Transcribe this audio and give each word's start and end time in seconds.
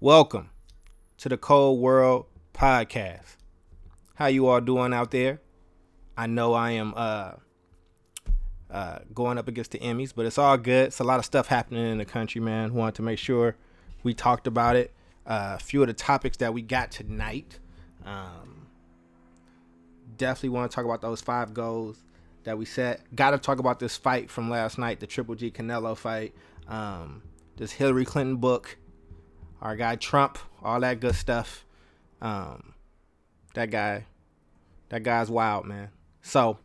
Welcome 0.00 0.50
to 1.16 1.28
the 1.28 1.36
Cole 1.36 1.76
World 1.76 2.26
Podcast. 2.54 3.34
How 4.14 4.26
you 4.26 4.46
all 4.46 4.60
doing 4.60 4.94
out 4.94 5.10
there? 5.10 5.40
I 6.16 6.28
know 6.28 6.54
I 6.54 6.70
am 6.70 6.94
uh 6.94 7.32
uh 8.70 8.98
going 9.12 9.38
up 9.38 9.48
against 9.48 9.72
the 9.72 9.80
Emmys, 9.80 10.12
but 10.14 10.24
it's 10.24 10.38
all 10.38 10.56
good. 10.56 10.86
It's 10.86 11.00
a 11.00 11.04
lot 11.04 11.18
of 11.18 11.24
stuff 11.24 11.48
happening 11.48 11.84
in 11.84 11.98
the 11.98 12.04
country, 12.04 12.40
man. 12.40 12.74
Wanted 12.74 12.94
to 12.94 13.02
make 13.02 13.18
sure 13.18 13.56
we 14.04 14.14
talked 14.14 14.46
about 14.46 14.76
it. 14.76 14.94
Uh, 15.26 15.56
a 15.56 15.58
few 15.58 15.82
of 15.82 15.88
the 15.88 15.94
topics 15.94 16.36
that 16.36 16.54
we 16.54 16.62
got 16.62 16.92
tonight. 16.92 17.58
Um, 18.04 18.68
definitely 20.16 20.50
want 20.50 20.70
to 20.70 20.74
talk 20.76 20.84
about 20.84 21.00
those 21.00 21.20
five 21.20 21.52
goals 21.52 22.04
that 22.44 22.56
we 22.56 22.66
set. 22.66 23.00
Got 23.16 23.32
to 23.32 23.38
talk 23.38 23.58
about 23.58 23.80
this 23.80 23.96
fight 23.96 24.30
from 24.30 24.48
last 24.48 24.78
night, 24.78 25.00
the 25.00 25.08
Triple 25.08 25.34
G 25.34 25.50
Canelo 25.50 25.96
fight. 25.96 26.36
Um, 26.68 27.22
this 27.56 27.72
Hillary 27.72 28.04
Clinton 28.04 28.36
book 28.36 28.76
our 29.60 29.76
guy 29.76 29.96
Trump, 29.96 30.38
all 30.62 30.80
that 30.80 31.00
good 31.00 31.14
stuff. 31.14 31.64
Um, 32.20 32.74
that 33.54 33.70
guy, 33.70 34.06
that 34.88 35.02
guy's 35.02 35.30
wild, 35.30 35.66
man. 35.66 35.90
So, 36.22 36.58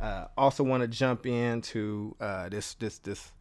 uh, 0.00 0.26
also 0.36 0.64
want 0.64 0.82
to 0.82 0.88
jump 0.88 1.26
into 1.26 2.14
uh, 2.20 2.48
this, 2.48 2.74
this, 2.74 2.98
this, 2.98 3.32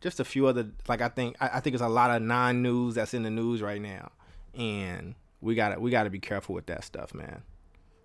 just 0.00 0.20
a 0.20 0.24
few 0.24 0.46
other 0.46 0.70
like 0.88 1.00
I 1.00 1.08
think 1.08 1.36
I, 1.40 1.48
I 1.54 1.60
think 1.60 1.72
there's 1.72 1.80
a 1.80 1.88
lot 1.88 2.10
of 2.10 2.22
non-news 2.22 2.94
that's 2.94 3.14
in 3.14 3.22
the 3.22 3.30
news 3.30 3.62
right 3.62 3.80
now, 3.80 4.12
and 4.54 5.14
we 5.40 5.54
gotta 5.54 5.80
we 5.80 5.90
gotta 5.90 6.10
be 6.10 6.20
careful 6.20 6.54
with 6.54 6.66
that 6.66 6.84
stuff, 6.84 7.14
man. 7.14 7.42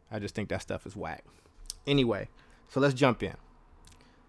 I 0.09 0.19
just 0.19 0.33
think 0.33 0.49
that 0.49 0.61
stuff 0.61 0.85
is 0.85 0.95
whack. 0.95 1.23
Anyway, 1.85 2.29
so 2.69 2.79
let's 2.79 2.93
jump 2.93 3.23
in. 3.23 3.35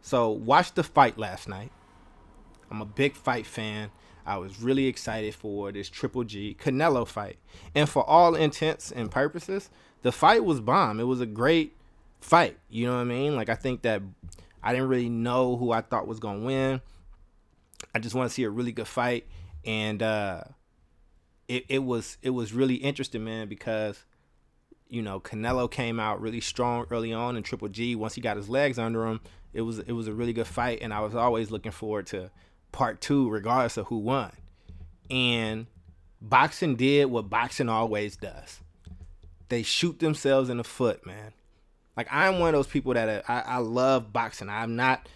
So 0.00 0.28
watch 0.30 0.74
the 0.74 0.82
fight 0.82 1.18
last 1.18 1.48
night. 1.48 1.70
I'm 2.70 2.82
a 2.82 2.86
big 2.86 3.14
fight 3.14 3.46
fan. 3.46 3.90
I 4.24 4.38
was 4.38 4.60
really 4.60 4.86
excited 4.86 5.34
for 5.34 5.72
this 5.72 5.88
Triple 5.88 6.24
G 6.24 6.56
Canelo 6.60 7.06
fight. 7.06 7.38
And 7.74 7.88
for 7.88 8.08
all 8.08 8.34
intents 8.34 8.92
and 8.92 9.10
purposes, 9.10 9.70
the 10.02 10.12
fight 10.12 10.44
was 10.44 10.60
bomb. 10.60 11.00
It 11.00 11.04
was 11.04 11.20
a 11.20 11.26
great 11.26 11.76
fight. 12.20 12.58
You 12.68 12.86
know 12.86 12.94
what 12.94 13.00
I 13.00 13.04
mean? 13.04 13.36
Like 13.36 13.48
I 13.48 13.54
think 13.54 13.82
that 13.82 14.02
I 14.62 14.72
didn't 14.72 14.88
really 14.88 15.08
know 15.08 15.56
who 15.56 15.72
I 15.72 15.80
thought 15.80 16.06
was 16.06 16.20
gonna 16.20 16.40
win. 16.40 16.80
I 17.94 17.98
just 17.98 18.14
want 18.14 18.30
to 18.30 18.34
see 18.34 18.44
a 18.44 18.50
really 18.50 18.72
good 18.72 18.86
fight, 18.86 19.26
and 19.64 20.02
uh, 20.02 20.42
it 21.48 21.64
it 21.68 21.78
was 21.80 22.16
it 22.22 22.30
was 22.30 22.52
really 22.52 22.76
interesting, 22.76 23.24
man, 23.24 23.48
because 23.48 24.04
you 24.88 25.02
know 25.02 25.20
Canelo 25.20 25.70
came 25.70 25.98
out 25.98 26.20
really 26.20 26.40
strong 26.40 26.86
early 26.90 27.12
on, 27.12 27.36
and 27.36 27.44
Triple 27.44 27.68
G 27.68 27.96
once 27.96 28.14
he 28.14 28.20
got 28.20 28.36
his 28.36 28.48
legs 28.48 28.78
under 28.78 29.06
him, 29.06 29.20
it 29.52 29.62
was 29.62 29.80
it 29.80 29.92
was 29.92 30.06
a 30.06 30.12
really 30.12 30.32
good 30.32 30.46
fight, 30.46 30.78
and 30.80 30.94
I 30.94 31.00
was 31.00 31.14
always 31.14 31.50
looking 31.50 31.72
forward 31.72 32.06
to 32.08 32.30
part 32.72 33.00
two, 33.00 33.28
regardless 33.28 33.76
of 33.76 33.86
who 33.86 33.98
won. 33.98 34.32
And 35.10 35.66
boxing 36.20 36.76
did 36.76 37.06
what 37.06 37.30
boxing 37.30 37.68
always 37.68 38.16
does. 38.16 38.60
They 39.48 39.62
shoot 39.62 39.98
themselves 39.98 40.48
in 40.48 40.56
the 40.56 40.64
foot, 40.64 41.06
man. 41.06 41.32
Like 41.96 42.08
I'm 42.10 42.38
one 42.38 42.48
of 42.48 42.54
those 42.54 42.66
people 42.66 42.94
that 42.94 43.08
uh, 43.08 43.22
I, 43.28 43.40
I 43.40 43.56
love 43.58 44.12
boxing. 44.12 44.48
I'm 44.48 44.76
not. 44.76 45.08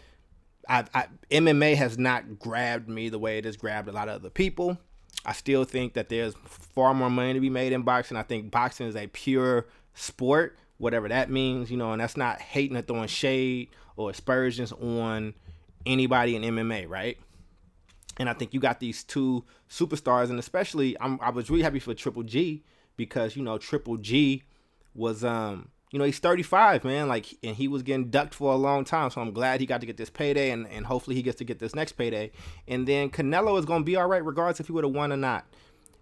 I, 0.69 0.84
I 0.95 1.07
MMA 1.31 1.77
has 1.77 1.97
not 1.97 2.39
grabbed 2.39 2.89
me 2.89 3.09
the 3.09 3.19
way 3.19 3.39
it 3.39 3.45
has 3.45 3.57
grabbed 3.57 3.89
a 3.89 3.93
lot 3.93 4.09
of 4.09 4.17
other 4.17 4.31
people. 4.31 4.77
I 5.25 5.33
still 5.33 5.65
think 5.65 5.95
that 5.95 6.09
there's 6.09 6.34
far 6.45 6.93
more 6.93 7.11
money 7.11 7.34
to 7.34 7.41
be 7.41 7.51
made 7.51 7.73
in 7.73 7.83
boxing. 7.83 8.17
I 8.17 8.23
think 8.23 8.51
boxing 8.51 8.87
is 8.87 8.97
a 8.97 9.07
pure 9.07 9.67
sport, 9.95 10.59
whatever 10.79 11.09
that 11.09 11.31
means, 11.31 11.71
you 11.71 11.77
know, 11.77 11.93
and 11.93 12.01
that's 12.01 12.17
not 12.17 12.41
hating 12.41 12.77
or 12.77 12.83
throwing 12.83 13.09
shade 13.09 13.71
or 13.97 14.11
aspersions 14.11 14.73
on 14.73 15.34
anybody 15.87 16.37
in 16.37 16.43
MMA, 16.43 16.89
right? 16.89 17.19
And 18.19 18.28
I 18.28 18.33
think 18.33 18.55
you 18.55 18.61
got 18.61 18.81
these 18.81 19.05
two 19.05 19.45
superstars, 19.69 20.31
and 20.31 20.39
especially 20.39 20.97
I'm, 21.00 21.19
I 21.20 21.31
was 21.31 21.50
really 21.50 21.62
happy 21.62 21.78
for 21.78 21.95
Triple 21.95 22.22
G 22.22 22.64
because 22.97 23.36
you 23.36 23.42
know 23.42 23.59
Triple 23.59 23.98
G 23.98 24.42
was 24.95 25.22
um 25.22 25.69
you 25.91 25.98
know 25.98 26.05
he's 26.05 26.19
35 26.19 26.84
man 26.84 27.06
like 27.09 27.26
and 27.43 27.55
he 27.55 27.69
was 27.69 27.82
getting 27.82 28.10
ducked 28.10 28.34
for 28.34 28.53
a 28.53 28.56
long 28.56 28.84
time. 28.84 29.10
So 29.10 29.21
i'm 29.21 29.32
glad 29.32 29.60
he 29.60 29.66
got 29.66 29.81
to 29.81 29.87
get 29.87 29.97
this 29.97 30.10
payday 30.10 30.50
and, 30.50 30.66
and 30.69 30.87
hopefully 30.87 31.16
he 31.16 31.22
gets 31.22 31.38
to 31.38 31.44
get 31.44 31.59
this 31.59 31.75
next 31.75 31.93
payday. 31.93 32.32
And 32.66 32.87
then 32.87 33.10
canelo 33.10 33.59
is 33.59 33.65
going 33.65 33.82
to 33.82 33.84
be 33.84 33.97
all 33.97 34.06
right 34.06 34.25
regardless 34.25 34.60
if 34.60 34.66
he 34.66 34.72
would 34.72 34.84
have 34.84 34.93
won 34.93 35.12
or 35.12 35.16
not. 35.16 35.47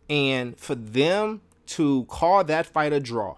And 0.09 0.59
for 0.59 0.75
them 0.75 1.43
to 1.67 2.05
call 2.05 2.45
that 2.45 2.67
fight 2.67 2.93
a 2.93 3.01
draw 3.01 3.37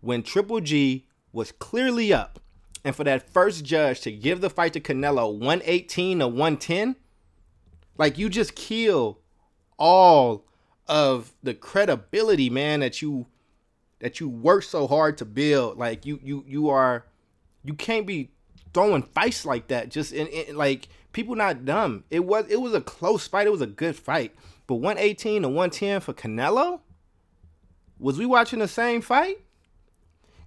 when 0.00 0.22
triple 0.22 0.60
g 0.60 1.06
was 1.32 1.52
clearly 1.52 2.12
up 2.12 2.40
and 2.84 2.94
for 2.94 3.04
that 3.04 3.28
first 3.30 3.64
judge 3.64 4.00
to 4.00 4.10
give 4.10 4.40
the 4.40 4.48
fight 4.48 4.72
to 4.72 4.80
canelo 4.80 5.32
118 5.32 6.20
to 6.20 6.28
110 6.28 6.96
like 7.98 8.16
you 8.16 8.28
just 8.28 8.54
kill 8.54 9.18
all 9.78 10.44
of 10.86 11.32
the 11.42 11.54
credibility, 11.54 12.48
man, 12.48 12.80
that 12.80 13.02
you 13.02 13.26
that 14.00 14.20
you 14.20 14.28
work 14.28 14.62
so 14.62 14.86
hard 14.86 15.18
to 15.18 15.24
build. 15.24 15.76
Like 15.76 16.06
you 16.06 16.18
you 16.22 16.44
you 16.46 16.68
are 16.70 17.04
you 17.64 17.74
can't 17.74 18.06
be 18.06 18.30
throwing 18.72 19.02
fights 19.02 19.44
like 19.44 19.68
that. 19.68 19.90
Just 19.90 20.12
in, 20.12 20.26
in 20.28 20.56
like 20.56 20.88
people 21.12 21.34
not 21.34 21.64
dumb. 21.64 22.04
It 22.10 22.24
was 22.24 22.46
it 22.48 22.60
was 22.60 22.74
a 22.74 22.80
close 22.80 23.26
fight. 23.26 23.46
It 23.46 23.50
was 23.50 23.60
a 23.60 23.66
good 23.66 23.96
fight. 23.96 24.34
But 24.66 24.76
118 24.76 25.42
to 25.42 25.48
110 25.48 26.00
for 26.00 26.12
Canelo? 26.12 26.80
Was 27.98 28.18
we 28.18 28.26
watching 28.26 28.58
the 28.58 28.68
same 28.68 29.00
fight? 29.00 29.38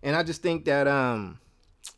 And 0.03 0.15
I 0.15 0.23
just 0.23 0.41
think 0.41 0.65
that 0.65 0.87
um 0.87 1.39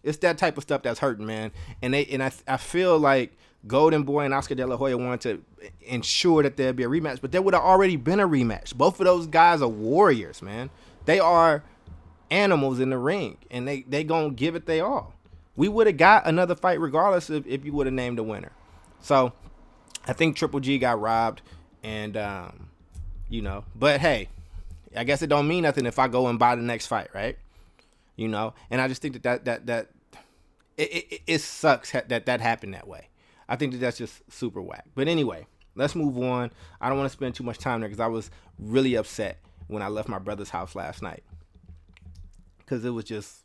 it's 0.01 0.17
that 0.19 0.37
type 0.37 0.57
of 0.57 0.63
stuff 0.63 0.81
that's 0.83 0.99
hurting, 0.99 1.25
man. 1.25 1.51
And 1.81 1.93
they 1.93 2.05
and 2.05 2.23
I 2.23 2.31
I 2.47 2.57
feel 2.57 2.97
like 2.97 3.37
Golden 3.65 4.03
Boy 4.03 4.25
and 4.25 4.33
Oscar 4.33 4.55
De 4.55 4.67
La 4.67 4.75
Hoya 4.75 4.97
wanted 4.97 5.21
to 5.21 5.69
ensure 5.81 6.43
that 6.43 6.57
there'd 6.57 6.75
be 6.75 6.83
a 6.83 6.89
rematch, 6.89 7.21
but 7.21 7.31
there 7.31 7.41
would 7.41 7.53
have 7.53 7.63
already 7.63 7.95
been 7.95 8.19
a 8.19 8.27
rematch. 8.27 8.75
Both 8.75 8.99
of 8.99 9.05
those 9.05 9.27
guys 9.27 9.61
are 9.61 9.69
warriors, 9.69 10.41
man. 10.41 10.69
They 11.05 11.19
are 11.19 11.63
animals 12.29 12.79
in 12.79 12.89
the 12.89 12.97
ring, 12.97 13.37
and 13.49 13.67
they 13.67 13.83
they 13.83 14.03
gonna 14.03 14.31
give 14.31 14.55
it 14.55 14.65
they 14.65 14.79
all. 14.79 15.13
We 15.55 15.69
would 15.69 15.87
have 15.87 15.97
got 15.97 16.27
another 16.27 16.55
fight 16.55 16.79
regardless 16.79 17.29
of 17.29 17.47
if 17.47 17.63
you 17.63 17.71
would 17.73 17.85
have 17.87 17.93
named 17.93 18.19
a 18.19 18.23
winner. 18.23 18.51
So 18.99 19.33
I 20.05 20.13
think 20.13 20.35
Triple 20.35 20.59
G 20.59 20.77
got 20.77 20.99
robbed, 20.99 21.41
and 21.83 22.17
um, 22.17 22.69
you 23.29 23.41
know, 23.41 23.63
but 23.75 24.01
hey, 24.01 24.29
I 24.95 25.03
guess 25.05 25.21
it 25.21 25.27
don't 25.27 25.47
mean 25.47 25.63
nothing 25.63 25.85
if 25.85 25.99
I 25.99 26.07
go 26.07 26.27
and 26.27 26.37
buy 26.37 26.55
the 26.55 26.61
next 26.61 26.87
fight, 26.87 27.09
right? 27.13 27.37
You 28.15 28.27
know, 28.27 28.53
and 28.69 28.81
I 28.81 28.87
just 28.87 29.01
think 29.01 29.13
that 29.13 29.23
that 29.23 29.45
that 29.45 29.65
that 29.67 29.87
it, 30.77 30.91
it, 31.11 31.21
it 31.27 31.41
sucks 31.41 31.91
that 31.91 32.25
that 32.25 32.41
happened 32.41 32.73
that 32.73 32.87
way. 32.87 33.07
I 33.47 33.55
think 33.55 33.73
that 33.73 33.79
that's 33.79 33.97
just 33.97 34.21
super 34.31 34.61
whack. 34.61 34.85
But 34.95 35.07
anyway, 35.07 35.47
let's 35.75 35.95
move 35.95 36.17
on. 36.17 36.51
I 36.79 36.89
don't 36.89 36.97
want 36.97 37.09
to 37.09 37.15
spend 37.17 37.35
too 37.35 37.43
much 37.43 37.57
time 37.57 37.81
there 37.81 37.89
because 37.89 37.99
I 37.99 38.07
was 38.07 38.31
really 38.57 38.95
upset 38.95 39.39
when 39.67 39.81
I 39.81 39.87
left 39.87 40.09
my 40.09 40.19
brother's 40.19 40.49
house 40.49 40.75
last 40.75 41.01
night 41.01 41.23
because 42.59 42.83
it 42.85 42.91
was 42.91 43.05
just 43.05 43.39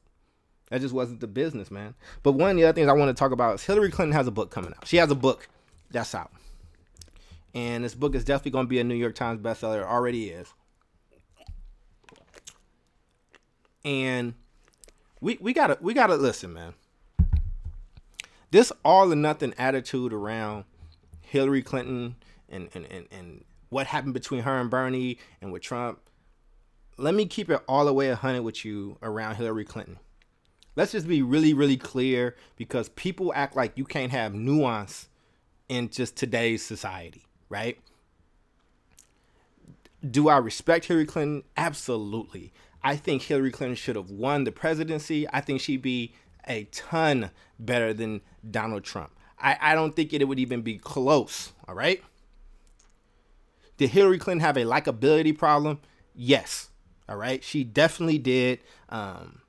that 0.70 0.80
just 0.80 0.94
wasn't 0.94 1.20
the 1.20 1.26
business, 1.26 1.70
man. 1.70 1.94
But 2.22 2.32
one 2.32 2.50
of 2.50 2.56
the 2.56 2.64
other 2.64 2.74
things 2.74 2.88
I 2.88 2.92
want 2.92 3.14
to 3.14 3.18
talk 3.18 3.32
about 3.32 3.54
is 3.54 3.64
Hillary 3.64 3.90
Clinton 3.90 4.12
has 4.12 4.26
a 4.26 4.30
book 4.30 4.50
coming 4.50 4.72
out. 4.76 4.86
She 4.86 4.98
has 4.98 5.10
a 5.10 5.14
book 5.14 5.48
that's 5.90 6.14
out, 6.14 6.32
and 7.54 7.84
this 7.84 7.94
book 7.94 8.14
is 8.14 8.24
definitely 8.24 8.52
going 8.52 8.66
to 8.66 8.70
be 8.70 8.78
a 8.78 8.84
New 8.84 8.94
York 8.94 9.14
Times 9.14 9.40
bestseller. 9.40 9.80
It 9.80 9.86
already 9.86 10.28
is, 10.28 10.52
and 13.84 14.34
we 15.20 15.38
we 15.40 15.52
gotta 15.52 15.78
we 15.80 15.94
gotta 15.94 16.16
listen, 16.16 16.52
man 16.52 16.74
this 18.50 18.72
all 18.84 19.12
or 19.12 19.16
nothing 19.16 19.54
attitude 19.58 20.12
around 20.12 20.64
Hillary 21.20 21.62
Clinton 21.62 22.16
and, 22.48 22.68
and, 22.74 22.86
and, 22.86 23.06
and 23.10 23.44
what 23.68 23.86
happened 23.86 24.14
between 24.14 24.42
her 24.42 24.58
and 24.58 24.70
Bernie 24.70 25.18
and 25.40 25.52
with 25.52 25.62
Trump. 25.62 26.00
Let 26.96 27.14
me 27.14 27.26
keep 27.26 27.50
it 27.50 27.62
all 27.68 27.84
the 27.84 27.92
way 27.92 28.08
100 28.08 28.42
with 28.42 28.64
you 28.64 28.96
around 29.02 29.36
Hillary 29.36 29.64
Clinton. 29.64 29.98
Let's 30.74 30.92
just 30.92 31.08
be 31.08 31.22
really, 31.22 31.54
really 31.54 31.76
clear 31.76 32.36
because 32.56 32.88
people 32.90 33.32
act 33.34 33.56
like 33.56 33.76
you 33.76 33.84
can't 33.84 34.12
have 34.12 34.34
nuance 34.34 35.08
in 35.68 35.90
just 35.90 36.16
today's 36.16 36.64
society, 36.64 37.24
right? 37.48 37.78
Do 40.08 40.28
I 40.28 40.38
respect 40.38 40.86
Hillary 40.86 41.06
Clinton? 41.06 41.42
Absolutely. 41.56 42.52
I 42.82 42.96
think 42.96 43.22
Hillary 43.22 43.50
Clinton 43.50 43.74
should 43.74 43.96
have 43.96 44.10
won 44.10 44.44
the 44.44 44.52
presidency. 44.52 45.26
I 45.32 45.40
think 45.40 45.60
she'd 45.60 45.82
be 45.82 46.14
a 46.46 46.64
ton 46.64 47.30
better 47.58 47.92
than 47.92 48.20
Donald 48.48 48.84
Trump. 48.84 49.12
I, 49.40 49.56
I 49.60 49.74
don't 49.74 49.94
think 49.94 50.12
it 50.12 50.26
would 50.26 50.38
even 50.38 50.62
be 50.62 50.78
close. 50.78 51.52
All 51.66 51.74
right. 51.74 52.02
Did 53.76 53.90
Hillary 53.90 54.18
Clinton 54.18 54.40
have 54.40 54.56
a 54.56 54.64
likability 54.64 55.36
problem? 55.36 55.80
Yes. 56.14 56.70
All 57.08 57.16
right. 57.16 57.42
She 57.44 57.64
definitely 57.64 58.18
did. 58.18 58.60
Um, 58.88 59.40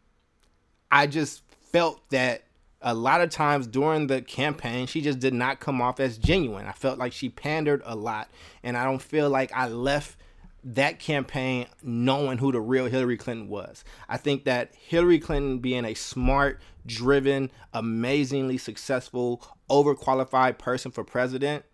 I 0.91 1.07
just 1.07 1.41
felt 1.71 2.07
that 2.09 2.43
a 2.81 2.93
lot 2.93 3.21
of 3.21 3.29
times 3.29 3.67
during 3.67 4.07
the 4.07 4.21
campaign, 4.21 4.87
she 4.87 5.01
just 5.01 5.19
did 5.19 5.33
not 5.33 5.59
come 5.59 5.81
off 5.81 5.99
as 5.99 6.17
genuine. 6.17 6.65
I 6.65 6.71
felt 6.71 6.97
like 6.97 7.11
she 7.11 7.29
pandered 7.29 7.81
a 7.85 7.95
lot, 7.95 8.29
and 8.63 8.77
I 8.77 8.85
don't 8.85 9.01
feel 9.01 9.29
like 9.29 9.51
I 9.53 9.67
left 9.67 10.17
that 10.63 10.99
campaign 10.99 11.67
knowing 11.81 12.37
who 12.37 12.51
the 12.51 12.61
real 12.61 12.85
Hillary 12.85 13.17
Clinton 13.17 13.47
was. 13.47 13.83
I 14.07 14.17
think 14.17 14.45
that 14.45 14.73
Hillary 14.75 15.19
Clinton 15.19 15.59
being 15.59 15.85
a 15.85 15.93
smart, 15.93 16.61
driven, 16.85 17.51
amazingly 17.73 18.57
successful, 18.57 19.45
overqualified 19.69 20.57
person 20.57 20.91
for 20.91 21.03
president, 21.03 21.65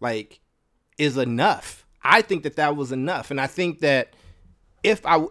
like, 0.00 0.40
is 0.98 1.16
enough. 1.16 1.86
I 2.02 2.22
think 2.22 2.42
that 2.42 2.56
that 2.56 2.76
was 2.76 2.92
enough, 2.92 3.30
and 3.30 3.40
I 3.40 3.46
think 3.46 3.80
that 3.80 4.14
if 4.82 5.04
I 5.04 5.26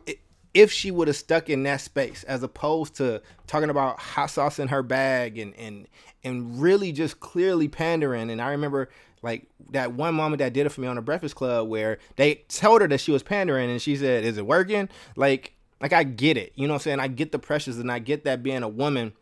if 0.53 0.71
she 0.71 0.89
would 0.89 1.07
have 1.07 1.17
stuck 1.17 1.49
in 1.49 1.63
that 1.63 1.81
space 1.81 2.23
as 2.23 2.41
opposed 2.41 2.95
to 2.95 3.21
talking 3.45 3.69
about 3.69 3.99
hot 3.99 4.25
sauce 4.27 4.57
in 4.57 4.67
her 4.67 4.81
bag 4.81 5.37
and 5.37 5.53
and 5.55 5.87
and 6.23 6.59
really 6.59 6.91
just 6.91 7.19
clearly 7.19 7.67
pandering 7.67 8.31
and 8.31 8.41
i 8.41 8.49
remember 8.49 8.89
like 9.21 9.47
that 9.71 9.93
one 9.93 10.15
moment 10.15 10.39
that 10.39 10.53
did 10.53 10.65
it 10.65 10.69
for 10.69 10.81
me 10.81 10.87
on 10.87 10.95
the 10.95 11.01
breakfast 11.01 11.35
club 11.35 11.67
where 11.67 11.97
they 12.15 12.35
told 12.47 12.81
her 12.81 12.87
that 12.87 12.99
she 12.99 13.11
was 13.11 13.23
pandering 13.23 13.69
and 13.69 13.81
she 13.81 13.95
said 13.95 14.23
is 14.23 14.37
it 14.37 14.45
working 14.45 14.89
like 15.15 15.53
like 15.81 15.93
i 15.93 16.03
get 16.03 16.37
it 16.37 16.51
you 16.55 16.67
know 16.67 16.73
what 16.73 16.81
i'm 16.81 16.83
saying 16.83 16.99
i 16.99 17.07
get 17.07 17.31
the 17.31 17.39
pressures 17.39 17.77
and 17.77 17.91
i 17.91 17.99
get 17.99 18.23
that 18.23 18.43
being 18.43 18.63
a 18.63 18.69
woman 18.69 19.13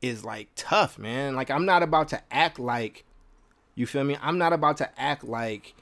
is 0.00 0.24
like 0.24 0.48
tough 0.56 0.98
man 0.98 1.34
like 1.34 1.50
i'm 1.50 1.66
not 1.66 1.82
about 1.82 2.08
to 2.08 2.20
act 2.30 2.58
like 2.58 3.04
you 3.74 3.86
feel 3.86 4.04
me 4.04 4.16
i'm 4.22 4.38
not 4.38 4.52
about 4.52 4.78
to 4.78 5.00
act 5.00 5.24
like 5.24 5.74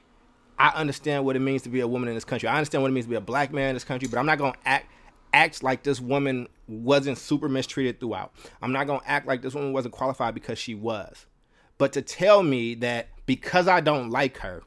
I 0.59 0.73
understand 0.75 1.23
what 1.23 1.37
it 1.37 1.39
means 1.39 1.61
to 1.61 1.69
be 1.69 1.79
a 1.79 1.87
woman 1.87 2.09
in 2.09 2.15
this 2.15 2.25
country. 2.25 2.49
I 2.49 2.57
understand 2.57 2.83
what 2.83 2.89
it 2.89 2.93
means 2.93 3.05
to 3.05 3.09
be 3.09 3.15
a 3.15 3.21
black 3.21 3.53
man 3.53 3.69
in 3.69 3.75
this 3.77 3.85
country, 3.85 4.09
but 4.09 4.19
I'm 4.19 4.25
not 4.25 4.37
gonna 4.37 4.57
act 4.65 4.87
act 5.33 5.63
like 5.63 5.83
this 5.83 6.01
woman 6.01 6.47
wasn't 6.67 7.17
super 7.17 7.47
mistreated 7.47 7.99
throughout. 7.99 8.33
I'm 8.61 8.73
not 8.73 8.85
gonna 8.85 9.01
act 9.05 9.25
like 9.25 9.41
this 9.41 9.53
woman 9.53 9.71
wasn't 9.71 9.93
qualified 9.93 10.33
because 10.33 10.59
she 10.59 10.75
was. 10.75 11.25
But 11.79 11.93
to 11.93 12.03
tell 12.03 12.43
me 12.43 12.75
that 12.75 13.07
because 13.25 13.67
I 13.67 13.79
don't 13.79 14.11
like 14.11 14.37
her, 14.37 14.61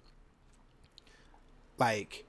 like 1.78 2.24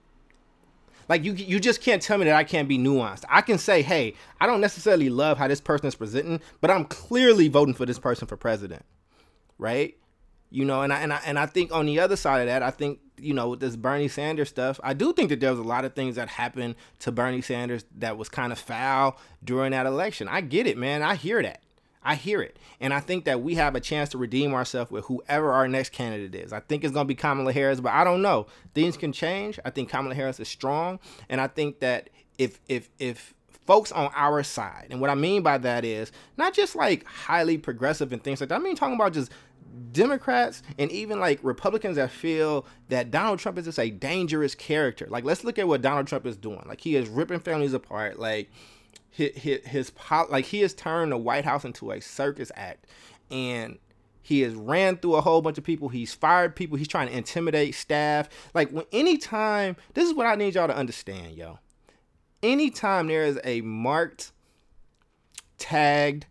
like 1.09 1.23
you 1.23 1.33
you 1.33 1.59
just 1.59 1.81
can't 1.81 2.01
tell 2.01 2.17
me 2.17 2.25
that 2.25 2.35
I 2.35 2.43
can't 2.43 2.67
be 2.67 2.77
nuanced. 2.77 3.23
I 3.29 3.41
can 3.41 3.57
say, 3.57 3.81
hey, 3.81 4.13
I 4.39 4.45
don't 4.45 4.61
necessarily 4.61 5.09
love 5.09 5.37
how 5.37 5.47
this 5.47 5.61
person 5.61 5.87
is 5.87 5.95
presenting, 5.95 6.41
but 6.61 6.69
I'm 6.69 6.85
clearly 6.85 7.47
voting 7.47 7.73
for 7.73 7.85
this 7.85 7.97
person 7.97 8.27
for 8.27 8.37
president. 8.37 8.85
Right? 9.57 9.97
You 10.51 10.65
know, 10.65 10.81
and 10.81 10.93
I 10.93 10.99
and 10.99 11.13
I 11.13 11.21
and 11.25 11.39
I 11.39 11.45
think 11.45 11.71
on 11.71 11.85
the 11.85 11.99
other 11.99 12.15
side 12.15 12.41
of 12.41 12.47
that, 12.47 12.61
I 12.61 12.69
think 12.69 12.99
you 13.17 13.33
know, 13.33 13.49
with 13.49 13.61
this 13.61 13.77
Bernie 13.77 14.09
Sanders 14.09 14.49
stuff, 14.49 14.81
I 14.83 14.93
do 14.93 15.13
think 15.13 15.29
that 15.29 15.39
there 15.39 15.51
was 15.51 15.59
a 15.59 15.63
lot 15.63 15.85
of 15.85 15.93
things 15.93 16.17
that 16.17 16.27
happened 16.27 16.75
to 16.99 17.11
Bernie 17.11 17.41
Sanders 17.41 17.85
that 17.99 18.17
was 18.17 18.27
kind 18.27 18.51
of 18.51 18.59
foul 18.59 19.17
during 19.43 19.71
that 19.71 19.85
election. 19.85 20.27
I 20.27 20.41
get 20.41 20.67
it, 20.67 20.77
man. 20.77 21.01
I 21.03 21.15
hear 21.15 21.41
that. 21.41 21.61
I 22.03 22.15
hear 22.15 22.41
it. 22.41 22.57
And 22.79 22.93
I 22.93 22.99
think 22.99 23.25
that 23.25 23.41
we 23.41 23.55
have 23.55 23.75
a 23.75 23.79
chance 23.79 24.09
to 24.09 24.17
redeem 24.17 24.53
ourselves 24.53 24.91
with 24.91 25.05
whoever 25.05 25.51
our 25.51 25.67
next 25.67 25.91
candidate 25.91 26.35
is. 26.35 26.53
I 26.53 26.59
think 26.59 26.83
it's 26.83 26.93
going 26.93 27.05
to 27.05 27.07
be 27.07 27.15
Kamala 27.15 27.53
Harris, 27.53 27.79
but 27.79 27.91
I 27.91 28.03
don't 28.03 28.21
know. 28.21 28.47
Things 28.73 28.97
can 28.97 29.11
change. 29.11 29.59
I 29.63 29.69
think 29.69 29.89
Kamala 29.89 30.15
Harris 30.15 30.39
is 30.39 30.47
strong, 30.47 30.99
and 31.29 31.39
I 31.39 31.47
think 31.47 31.79
that 31.79 32.09
if 32.37 32.59
if 32.67 32.89
if 32.99 33.33
folks 33.65 33.91
on 33.91 34.11
our 34.15 34.43
side, 34.43 34.87
and 34.89 34.99
what 34.99 35.09
I 35.09 35.15
mean 35.15 35.41
by 35.41 35.57
that 35.59 35.85
is 35.85 36.11
not 36.37 36.53
just 36.53 36.75
like 36.75 37.05
highly 37.05 37.57
progressive 37.57 38.11
and 38.11 38.23
things 38.23 38.41
like 38.41 38.49
that. 38.49 38.59
I 38.59 38.63
mean 38.63 38.75
talking 38.75 38.95
about 38.95 39.13
just 39.13 39.31
Democrats 39.91 40.61
and 40.77 40.91
even 40.91 41.19
like 41.19 41.39
Republicans 41.41 41.95
that 41.95 42.11
feel 42.11 42.65
that 42.89 43.11
Donald 43.11 43.39
Trump 43.39 43.57
is 43.57 43.65
just 43.65 43.79
a 43.79 43.89
dangerous 43.89 44.55
character. 44.55 45.07
Like, 45.09 45.23
let's 45.23 45.43
look 45.43 45.57
at 45.57 45.67
what 45.67 45.81
Donald 45.81 46.07
Trump 46.07 46.25
is 46.25 46.37
doing. 46.37 46.63
Like, 46.67 46.81
he 46.81 46.95
is 46.95 47.09
ripping 47.09 47.39
families 47.39 47.73
apart. 47.73 48.19
Like, 48.19 48.51
his, 49.13 49.61
his, 49.65 49.91
like 50.29 50.45
he 50.45 50.61
has 50.61 50.73
turned 50.73 51.11
the 51.11 51.17
White 51.17 51.45
House 51.45 51.63
into 51.63 51.91
a 51.91 52.01
circus 52.01 52.51
act, 52.55 52.87
and 53.29 53.77
he 54.23 54.41
has 54.41 54.55
ran 54.55 54.97
through 54.97 55.15
a 55.15 55.21
whole 55.21 55.41
bunch 55.41 55.57
of 55.57 55.63
people. 55.63 55.89
He's 55.89 56.13
fired 56.13 56.55
people. 56.55 56.77
He's 56.77 56.87
trying 56.87 57.09
to 57.09 57.15
intimidate 57.15 57.75
staff. 57.75 58.27
Like, 58.53 58.71
when 58.71 58.85
anytime, 58.91 59.75
this 59.93 60.07
is 60.07 60.15
what 60.15 60.25
I 60.25 60.35
need 60.35 60.55
y'all 60.55 60.67
to 60.67 60.75
understand, 60.75 61.35
yo. 61.35 61.59
Anytime 62.41 63.07
there 63.07 63.23
is 63.23 63.39
a 63.43 63.61
marked, 63.61 64.31
tagged, 65.57 66.25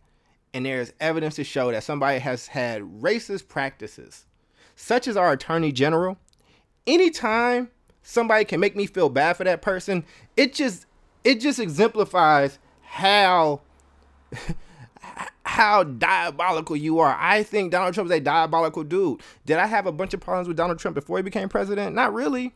and 0.53 0.67
there 0.67 0.81
is 0.81 0.93
evidence 1.01 1.37
to 1.37 1.45
show 1.45 1.71
that 1.71 1.85
somebody 1.85 2.19
has 2.19 2.49
had 2.49 2.83
racist 2.83 3.47
practices, 3.47 4.27
such 4.75 5.07
as 5.07 5.17
our 5.17 5.33
attorney 5.33 5.71
general, 5.71 6.19
anytime 6.87 7.71
somebody 8.03 8.45
can 8.45 8.59
make 8.59 8.75
me 8.75 8.87
feel 8.87 9.09
bad 9.09 9.37
for 9.37 9.45
that 9.45 9.63
person, 9.63 10.05
it 10.37 10.53
just 10.53 10.87
it 11.25 11.41
just 11.41 11.59
exemplifies 11.59 12.59
how 12.93 13.63
how 15.47 15.83
diabolical 15.83 16.77
you 16.77 16.99
are. 16.99 17.17
I 17.19 17.43
think 17.43 17.73
Donald 17.73 17.95
Trump 17.95 18.11
is 18.11 18.17
a 18.17 18.21
diabolical 18.21 18.85
dude. 18.85 19.23
Did 19.47 19.57
I 19.57 19.67
have 19.67 19.87
a 19.87 19.93
bunch 19.93 20.13
of 20.13 20.21
problems 20.21 20.47
with 20.47 20.59
Donald 20.59 20.79
Trump 20.79 20.95
before 20.95 21.17
he 21.17 21.23
became 21.23 21.49
president? 21.49 21.95
Not 21.95 22.13
really. 22.13 22.55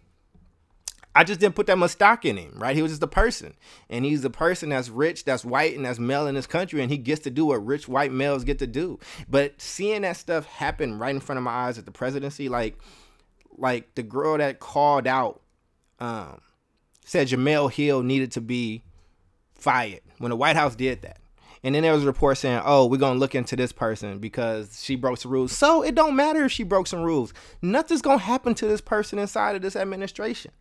I 1.14 1.24
just 1.24 1.40
didn't 1.40 1.54
put 1.54 1.66
that 1.68 1.78
much 1.78 1.92
stock 1.92 2.26
in 2.26 2.36
him, 2.36 2.52
right? 2.56 2.76
He 2.76 2.82
was 2.82 2.92
just 2.92 3.02
a 3.02 3.06
person. 3.06 3.54
And 3.88 4.04
he's 4.04 4.22
a 4.26 4.30
person 4.30 4.68
that's 4.68 4.90
rich, 4.90 5.24
that's 5.24 5.42
white, 5.42 5.74
and 5.74 5.86
that's 5.86 5.98
male 5.98 6.26
in 6.26 6.34
this 6.34 6.46
country, 6.46 6.82
and 6.82 6.90
he 6.90 6.98
gets 6.98 7.22
to 7.22 7.30
do 7.30 7.46
what 7.46 7.64
rich 7.64 7.88
white 7.88 8.12
males 8.12 8.44
get 8.44 8.58
to 8.58 8.66
do. 8.66 8.98
But 9.26 9.58
seeing 9.58 10.02
that 10.02 10.18
stuff 10.18 10.44
happen 10.44 10.98
right 10.98 11.14
in 11.14 11.20
front 11.20 11.38
of 11.38 11.44
my 11.44 11.52
eyes 11.52 11.78
at 11.78 11.86
the 11.86 11.92
presidency, 11.92 12.50
like 12.50 12.78
like 13.56 13.94
the 13.94 14.02
girl 14.02 14.36
that 14.36 14.60
called 14.60 15.06
out 15.06 15.40
um 15.98 16.42
said 17.06 17.28
Jemele 17.28 17.72
Hill 17.72 18.02
needed 18.02 18.32
to 18.32 18.42
be 18.42 18.82
fired 19.54 20.02
when 20.18 20.30
the 20.30 20.36
White 20.36 20.56
House 20.56 20.74
did 20.74 21.02
that. 21.02 21.18
And 21.62 21.74
then 21.74 21.82
there 21.82 21.92
was 21.92 22.04
a 22.04 22.06
report 22.06 22.38
saying, 22.38 22.62
"Oh, 22.64 22.86
we're 22.86 22.98
gonna 22.98 23.18
look 23.18 23.34
into 23.34 23.56
this 23.56 23.72
person 23.72 24.18
because 24.18 24.82
she 24.82 24.94
broke 24.94 25.18
some 25.18 25.32
rules." 25.32 25.52
So 25.52 25.82
it 25.82 25.94
don't 25.94 26.14
matter 26.14 26.44
if 26.44 26.52
she 26.52 26.62
broke 26.62 26.86
some 26.86 27.02
rules. 27.02 27.32
Nothing's 27.62 28.02
gonna 28.02 28.18
happen 28.18 28.54
to 28.54 28.66
this 28.66 28.80
person 28.80 29.18
inside 29.18 29.56
of 29.56 29.62
this 29.62 29.74
administration. 29.74 30.52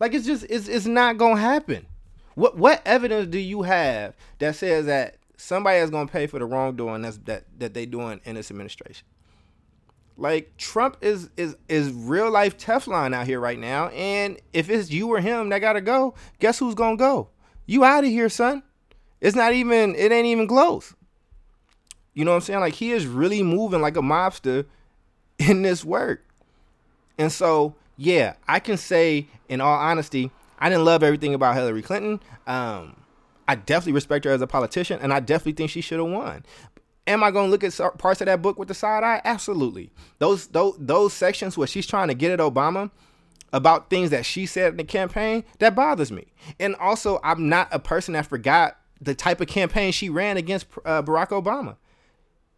Like 0.00 0.12
it's 0.12 0.26
just 0.26 0.44
it's 0.50 0.68
it's 0.68 0.86
not 0.86 1.18
gonna 1.18 1.40
happen. 1.40 1.86
What 2.34 2.58
what 2.58 2.82
evidence 2.84 3.28
do 3.28 3.38
you 3.38 3.62
have 3.62 4.14
that 4.38 4.56
says 4.56 4.86
that 4.86 5.16
somebody 5.36 5.78
is 5.78 5.90
gonna 5.90 6.08
pay 6.08 6.26
for 6.26 6.38
the 6.38 6.46
wrongdoing 6.46 7.02
that's 7.02 7.18
that 7.24 7.44
that 7.58 7.74
they 7.74 7.86
doing 7.86 8.20
in 8.24 8.34
this 8.34 8.50
administration? 8.50 9.06
Like 10.16 10.56
Trump 10.56 10.98
is 11.00 11.30
is 11.36 11.56
is 11.68 11.90
real 11.92 12.30
life 12.30 12.58
Teflon 12.58 13.14
out 13.14 13.26
here 13.26 13.40
right 13.40 13.58
now, 13.58 13.88
and 13.88 14.38
if 14.52 14.68
it's 14.68 14.90
you 14.90 15.08
or 15.08 15.20
him 15.20 15.48
that 15.48 15.60
gotta 15.60 15.80
go, 15.80 16.14
guess 16.38 16.58
who's 16.58 16.74
gonna 16.74 16.96
go? 16.96 17.30
You 17.66 17.84
out 17.84 18.04
of 18.04 18.10
here, 18.10 18.28
son. 18.28 18.62
It's 19.24 19.34
not 19.34 19.54
even 19.54 19.94
it 19.94 20.12
ain't 20.12 20.26
even 20.26 20.46
close. 20.46 20.94
You 22.12 22.26
know 22.26 22.32
what 22.32 22.36
I'm 22.36 22.42
saying? 22.42 22.60
Like 22.60 22.74
he 22.74 22.92
is 22.92 23.06
really 23.06 23.42
moving 23.42 23.80
like 23.80 23.96
a 23.96 24.02
mobster 24.02 24.66
in 25.38 25.62
this 25.62 25.82
work. 25.82 26.26
And 27.18 27.32
so 27.32 27.74
yeah, 27.96 28.34
I 28.46 28.60
can 28.60 28.76
say 28.76 29.26
in 29.48 29.62
all 29.62 29.78
honesty, 29.78 30.30
I 30.58 30.68
didn't 30.68 30.84
love 30.84 31.02
everything 31.02 31.32
about 31.32 31.54
Hillary 31.54 31.80
Clinton. 31.80 32.20
Um, 32.46 32.96
I 33.48 33.54
definitely 33.54 33.92
respect 33.94 34.26
her 34.26 34.30
as 34.30 34.42
a 34.42 34.46
politician, 34.46 34.98
and 35.00 35.12
I 35.12 35.20
definitely 35.20 35.52
think 35.52 35.70
she 35.70 35.80
should 35.80 36.00
have 36.00 36.08
won. 36.08 36.44
Am 37.06 37.22
I 37.22 37.30
going 37.30 37.46
to 37.46 37.50
look 37.50 37.64
at 37.64 37.98
parts 37.98 38.20
of 38.20 38.26
that 38.26 38.42
book 38.42 38.58
with 38.58 38.68
the 38.68 38.74
side 38.74 39.04
eye? 39.04 39.22
Absolutely. 39.24 39.90
Those 40.18 40.48
those 40.48 40.76
those 40.78 41.14
sections 41.14 41.56
where 41.56 41.66
she's 41.66 41.86
trying 41.86 42.08
to 42.08 42.14
get 42.14 42.30
at 42.30 42.40
Obama 42.40 42.90
about 43.54 43.88
things 43.88 44.10
that 44.10 44.26
she 44.26 44.44
said 44.44 44.72
in 44.72 44.76
the 44.76 44.84
campaign 44.84 45.44
that 45.60 45.74
bothers 45.74 46.12
me. 46.12 46.26
And 46.60 46.74
also, 46.76 47.20
I'm 47.24 47.48
not 47.48 47.68
a 47.70 47.78
person 47.78 48.12
that 48.14 48.26
forgot 48.26 48.76
the 49.04 49.14
type 49.14 49.40
of 49.40 49.46
campaign 49.46 49.92
she 49.92 50.08
ran 50.08 50.36
against 50.36 50.66
uh, 50.84 51.02
Barack 51.02 51.28
Obama 51.28 51.76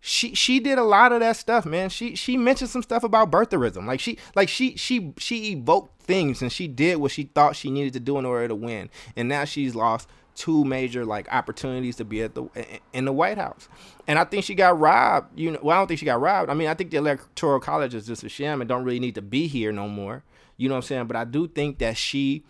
she 0.00 0.36
she 0.36 0.60
did 0.60 0.78
a 0.78 0.84
lot 0.84 1.10
of 1.10 1.18
that 1.18 1.36
stuff, 1.36 1.66
man. 1.66 1.88
She 1.88 2.14
she 2.14 2.36
mentioned 2.36 2.70
some 2.70 2.82
stuff 2.82 3.02
about 3.02 3.30
birtherism. 3.30 3.86
Like 3.86 3.98
she 3.98 4.18
like 4.36 4.48
she 4.48 4.76
she 4.76 5.12
she 5.18 5.50
evoked 5.50 6.00
things 6.02 6.42
and 6.42 6.52
she 6.52 6.68
did 6.68 6.98
what 6.98 7.10
she 7.10 7.24
thought 7.24 7.56
she 7.56 7.72
needed 7.72 7.92
to 7.94 8.00
do 8.00 8.16
in 8.16 8.24
order 8.24 8.46
to 8.46 8.54
win. 8.54 8.88
And 9.16 9.28
now 9.28 9.44
she's 9.44 9.74
lost 9.74 10.08
two 10.36 10.64
major 10.64 11.04
like 11.04 11.26
opportunities 11.32 11.96
to 11.96 12.04
be 12.04 12.22
at 12.22 12.36
the 12.36 12.46
in 12.92 13.04
the 13.04 13.12
White 13.12 13.36
House. 13.36 13.68
And 14.06 14.16
I 14.16 14.24
think 14.24 14.44
she 14.44 14.54
got 14.54 14.78
robbed. 14.78 15.36
You 15.36 15.50
know, 15.50 15.58
well, 15.60 15.76
I 15.76 15.80
don't 15.80 15.88
think 15.88 15.98
she 15.98 16.06
got 16.06 16.20
robbed. 16.20 16.50
I 16.50 16.54
mean, 16.54 16.68
I 16.68 16.74
think 16.74 16.92
the 16.92 16.98
electoral 16.98 17.58
college 17.58 17.92
is 17.92 18.06
just 18.06 18.22
a 18.22 18.28
sham 18.28 18.60
and 18.60 18.68
don't 18.68 18.84
really 18.84 19.00
need 19.00 19.16
to 19.16 19.22
be 19.22 19.48
here 19.48 19.72
no 19.72 19.88
more. 19.88 20.22
You 20.56 20.68
know 20.68 20.76
what 20.76 20.84
I'm 20.84 20.88
saying? 20.88 21.06
But 21.06 21.16
I 21.16 21.24
do 21.24 21.48
think 21.48 21.78
that 21.78 21.96
she, 21.96 22.44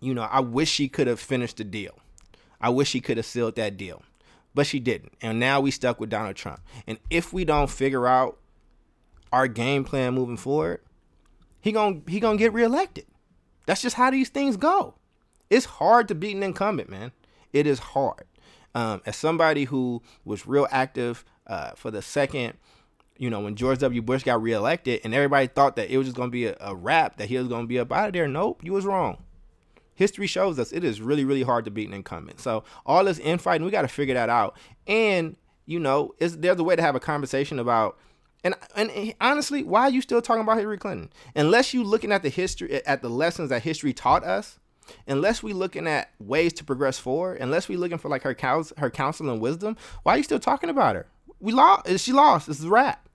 you 0.00 0.14
know, 0.14 0.22
I 0.22 0.38
wish 0.38 0.70
she 0.70 0.88
could 0.88 1.08
have 1.08 1.18
finished 1.18 1.56
the 1.56 1.64
deal. 1.64 1.98
I 2.64 2.70
wish 2.70 2.88
she 2.88 3.00
could 3.00 3.16
have 3.16 3.26
sealed 3.26 3.56
that 3.56 3.76
deal 3.76 4.02
but 4.54 4.66
she 4.66 4.78
didn't. 4.78 5.12
And 5.20 5.40
now 5.40 5.60
we 5.60 5.70
stuck 5.70 6.00
with 6.00 6.10
Donald 6.10 6.36
Trump. 6.36 6.60
And 6.86 6.98
if 7.10 7.32
we 7.32 7.44
don't 7.44 7.68
figure 7.68 8.06
out 8.06 8.38
our 9.32 9.48
game 9.48 9.84
plan 9.84 10.14
moving 10.14 10.36
forward, 10.36 10.80
he 11.60 11.72
going 11.72 12.04
he 12.06 12.20
going 12.20 12.38
to 12.38 12.42
get 12.42 12.52
reelected. 12.52 13.06
That's 13.66 13.82
just 13.82 13.96
how 13.96 14.10
these 14.10 14.28
things 14.28 14.56
go. 14.56 14.94
It's 15.50 15.66
hard 15.66 16.08
to 16.08 16.14
beat 16.14 16.36
an 16.36 16.42
incumbent, 16.42 16.88
man. 16.88 17.12
It 17.52 17.66
is 17.66 17.78
hard. 17.78 18.24
Um, 18.74 19.02
as 19.06 19.16
somebody 19.16 19.64
who 19.64 20.02
was 20.24 20.46
real 20.46 20.66
active 20.70 21.24
uh, 21.46 21.70
for 21.70 21.90
the 21.90 22.02
second, 22.02 22.54
you 23.18 23.30
know, 23.30 23.40
when 23.40 23.54
George 23.54 23.78
W. 23.78 24.02
Bush 24.02 24.24
got 24.24 24.42
reelected, 24.42 25.00
and 25.04 25.14
everybody 25.14 25.46
thought 25.46 25.76
that 25.76 25.90
it 25.90 25.96
was 25.96 26.08
just 26.08 26.16
going 26.16 26.28
to 26.28 26.32
be 26.32 26.46
a, 26.46 26.56
a 26.60 26.74
wrap, 26.74 27.16
that 27.18 27.28
he 27.28 27.38
was 27.38 27.46
going 27.46 27.62
to 27.62 27.68
be 27.68 27.78
up 27.78 27.92
out 27.92 28.08
of 28.08 28.12
there. 28.12 28.26
Nope, 28.26 28.64
you 28.64 28.72
was 28.72 28.84
wrong 28.84 29.22
history 29.94 30.26
shows 30.26 30.58
us 30.58 30.72
it 30.72 30.84
is 30.84 31.00
really, 31.00 31.24
really 31.24 31.42
hard 31.42 31.64
to 31.64 31.70
beat 31.70 31.88
an 31.88 31.94
incumbent. 31.94 32.40
So 32.40 32.64
all 32.84 33.04
this 33.04 33.18
infighting, 33.18 33.64
we 33.64 33.70
got 33.70 33.82
to 33.82 33.88
figure 33.88 34.14
that 34.14 34.28
out. 34.28 34.56
And 34.86 35.36
you 35.66 35.80
know, 35.80 36.14
is 36.18 36.38
there's 36.38 36.58
a 36.58 36.64
way 36.64 36.76
to 36.76 36.82
have 36.82 36.94
a 36.94 37.00
conversation 37.00 37.58
about. 37.58 37.98
And, 38.42 38.54
and 38.76 39.14
honestly, 39.22 39.62
why 39.62 39.82
are 39.82 39.90
you 39.90 40.02
still 40.02 40.20
talking 40.20 40.42
about 40.42 40.58
Hillary 40.58 40.76
Clinton? 40.76 41.10
Unless 41.34 41.72
you 41.72 41.82
looking 41.82 42.12
at 42.12 42.22
the 42.22 42.28
history, 42.28 42.84
at 42.84 43.00
the 43.00 43.08
lessons 43.08 43.48
that 43.48 43.62
history 43.62 43.94
taught 43.94 44.22
us, 44.22 44.58
unless 45.06 45.42
we 45.42 45.54
looking 45.54 45.86
at 45.86 46.10
ways 46.18 46.52
to 46.54 46.64
progress 46.64 46.98
forward, 46.98 47.40
unless 47.40 47.70
we 47.70 47.78
looking 47.78 47.96
for 47.96 48.10
like 48.10 48.22
her 48.22 48.34
counsel, 48.34 48.76
her 48.78 48.90
counsel 48.90 49.30
and 49.30 49.40
wisdom, 49.40 49.78
why 50.02 50.14
are 50.14 50.16
you 50.18 50.22
still 50.22 50.38
talking 50.38 50.68
about 50.68 50.94
her? 50.94 51.06
We 51.40 51.52
lost. 51.52 52.00
She 52.00 52.12
lost. 52.12 52.50
It's 52.50 52.62
a 52.62 52.68
wrap. 52.68 53.08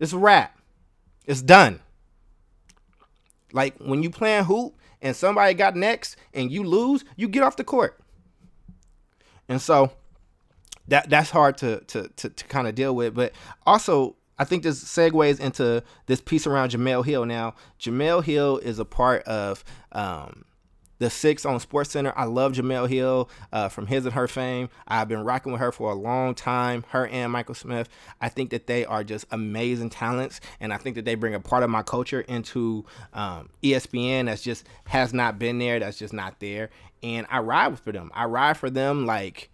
It's 0.00 0.14
a 0.14 0.18
wrap. 0.18 0.58
It's 1.26 1.42
done. 1.42 1.80
Like 3.52 3.76
when 3.78 4.02
you 4.02 4.08
playing 4.08 4.44
hoop 4.44 4.77
and 5.02 5.14
somebody 5.14 5.54
got 5.54 5.76
next 5.76 6.16
and 6.34 6.50
you 6.50 6.64
lose, 6.64 7.04
you 7.16 7.28
get 7.28 7.42
off 7.42 7.56
the 7.56 7.64
court. 7.64 8.00
And 9.48 9.60
so 9.60 9.92
that 10.88 11.08
that's 11.10 11.30
hard 11.30 11.58
to 11.58 11.80
to 11.80 12.08
to, 12.08 12.28
to 12.30 12.44
kind 12.46 12.66
of 12.66 12.74
deal 12.74 12.94
with. 12.94 13.14
But 13.14 13.32
also 13.66 14.16
I 14.38 14.44
think 14.44 14.62
this 14.62 14.82
segues 14.84 15.40
into 15.40 15.82
this 16.06 16.20
piece 16.20 16.46
around 16.46 16.70
Jemele 16.70 17.04
Hill. 17.04 17.26
Now, 17.26 17.54
Jemele 17.80 18.22
Hill 18.22 18.58
is 18.58 18.78
a 18.78 18.84
part 18.84 19.22
of 19.24 19.64
um, 19.92 20.44
the 20.98 21.10
six 21.10 21.44
on 21.44 21.58
SportsCenter. 21.58 22.12
I 22.16 22.24
love 22.24 22.52
Jemele 22.52 22.88
Hill 22.88 23.28
uh, 23.52 23.68
from 23.68 23.86
his 23.86 24.04
and 24.04 24.14
her 24.14 24.28
fame. 24.28 24.68
I've 24.86 25.08
been 25.08 25.24
rocking 25.24 25.52
with 25.52 25.60
her 25.60 25.72
for 25.72 25.90
a 25.90 25.94
long 25.94 26.34
time. 26.34 26.84
Her 26.88 27.06
and 27.06 27.32
Michael 27.32 27.54
Smith. 27.54 27.88
I 28.20 28.28
think 28.28 28.50
that 28.50 28.66
they 28.66 28.84
are 28.84 29.04
just 29.04 29.26
amazing 29.30 29.90
talents, 29.90 30.40
and 30.60 30.72
I 30.72 30.76
think 30.76 30.96
that 30.96 31.04
they 31.04 31.14
bring 31.14 31.34
a 31.34 31.40
part 31.40 31.62
of 31.62 31.70
my 31.70 31.82
culture 31.82 32.20
into 32.22 32.84
um, 33.12 33.50
ESPN 33.62 34.26
that's 34.26 34.42
just 34.42 34.66
has 34.86 35.12
not 35.12 35.38
been 35.38 35.58
there. 35.58 35.78
That's 35.78 35.98
just 35.98 36.12
not 36.12 36.40
there. 36.40 36.70
And 37.02 37.26
I 37.30 37.38
ride 37.38 37.78
for 37.78 37.92
them. 37.92 38.10
I 38.14 38.24
ride 38.24 38.56
for 38.56 38.70
them 38.70 39.06
like 39.06 39.50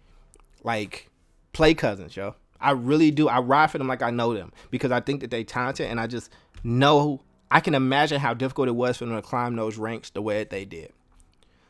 like 0.63 1.09
play 1.53 1.73
cousins, 1.73 2.15
yo. 2.15 2.35
I 2.59 2.71
really 2.71 3.11
do. 3.11 3.27
I 3.27 3.39
ride 3.39 3.69
for 3.69 3.77
them 3.77 3.87
like 3.87 4.01
I 4.01 4.09
know 4.09 4.33
them 4.33 4.51
because 4.71 4.91
I 4.91 4.99
think 4.99 5.21
that 5.21 5.29
they 5.29 5.43
talented, 5.43 5.87
and 5.87 5.99
I 5.99 6.07
just 6.07 6.31
know 6.63 7.21
I 7.51 7.59
can 7.59 7.75
imagine 7.75 8.19
how 8.19 8.33
difficult 8.33 8.67
it 8.67 8.75
was 8.75 8.97
for 8.97 9.05
them 9.05 9.15
to 9.15 9.21
climb 9.21 9.55
those 9.55 9.77
ranks 9.77 10.09
the 10.09 10.21
way 10.21 10.39
that 10.39 10.49
they 10.49 10.65
did. 10.65 10.91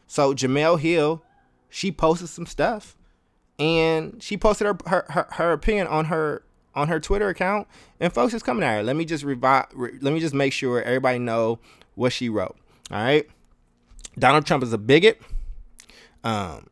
So 0.08 0.34
Jemele 0.34 0.80
Hill, 0.80 1.24
she 1.70 1.92
posted 1.92 2.30
some 2.30 2.46
stuff, 2.46 2.96
and 3.60 4.22
she 4.22 4.38
posted 4.38 4.68
her 4.68 4.78
her, 4.88 5.06
her, 5.10 5.28
her 5.32 5.52
opinion 5.52 5.88
on 5.88 6.06
her 6.06 6.44
on 6.74 6.90
her 6.90 7.00
Twitter 7.00 7.30
account, 7.30 7.68
and 8.00 8.14
folks 8.14 8.34
is 8.34 8.44
coming 8.44 8.64
at 8.64 8.78
her. 8.78 8.84
Let 8.84 8.96
me 8.96 9.06
just 9.06 9.24
revive. 9.24 9.68
Re, 9.74 9.92
let 10.02 10.14
me 10.14 10.20
just 10.20 10.36
make 10.36 10.54
sure 10.54 10.82
everybody 10.82 11.20
know 11.20 11.60
what 11.96 12.14
she 12.14 12.30
wrote. 12.30 12.58
All 12.92 13.04
right, 13.04 13.28
Donald 14.18 14.46
Trump 14.46 14.64
is 14.64 14.74
a 14.74 14.78
bigot. 14.78 15.22
Um, 16.24 16.68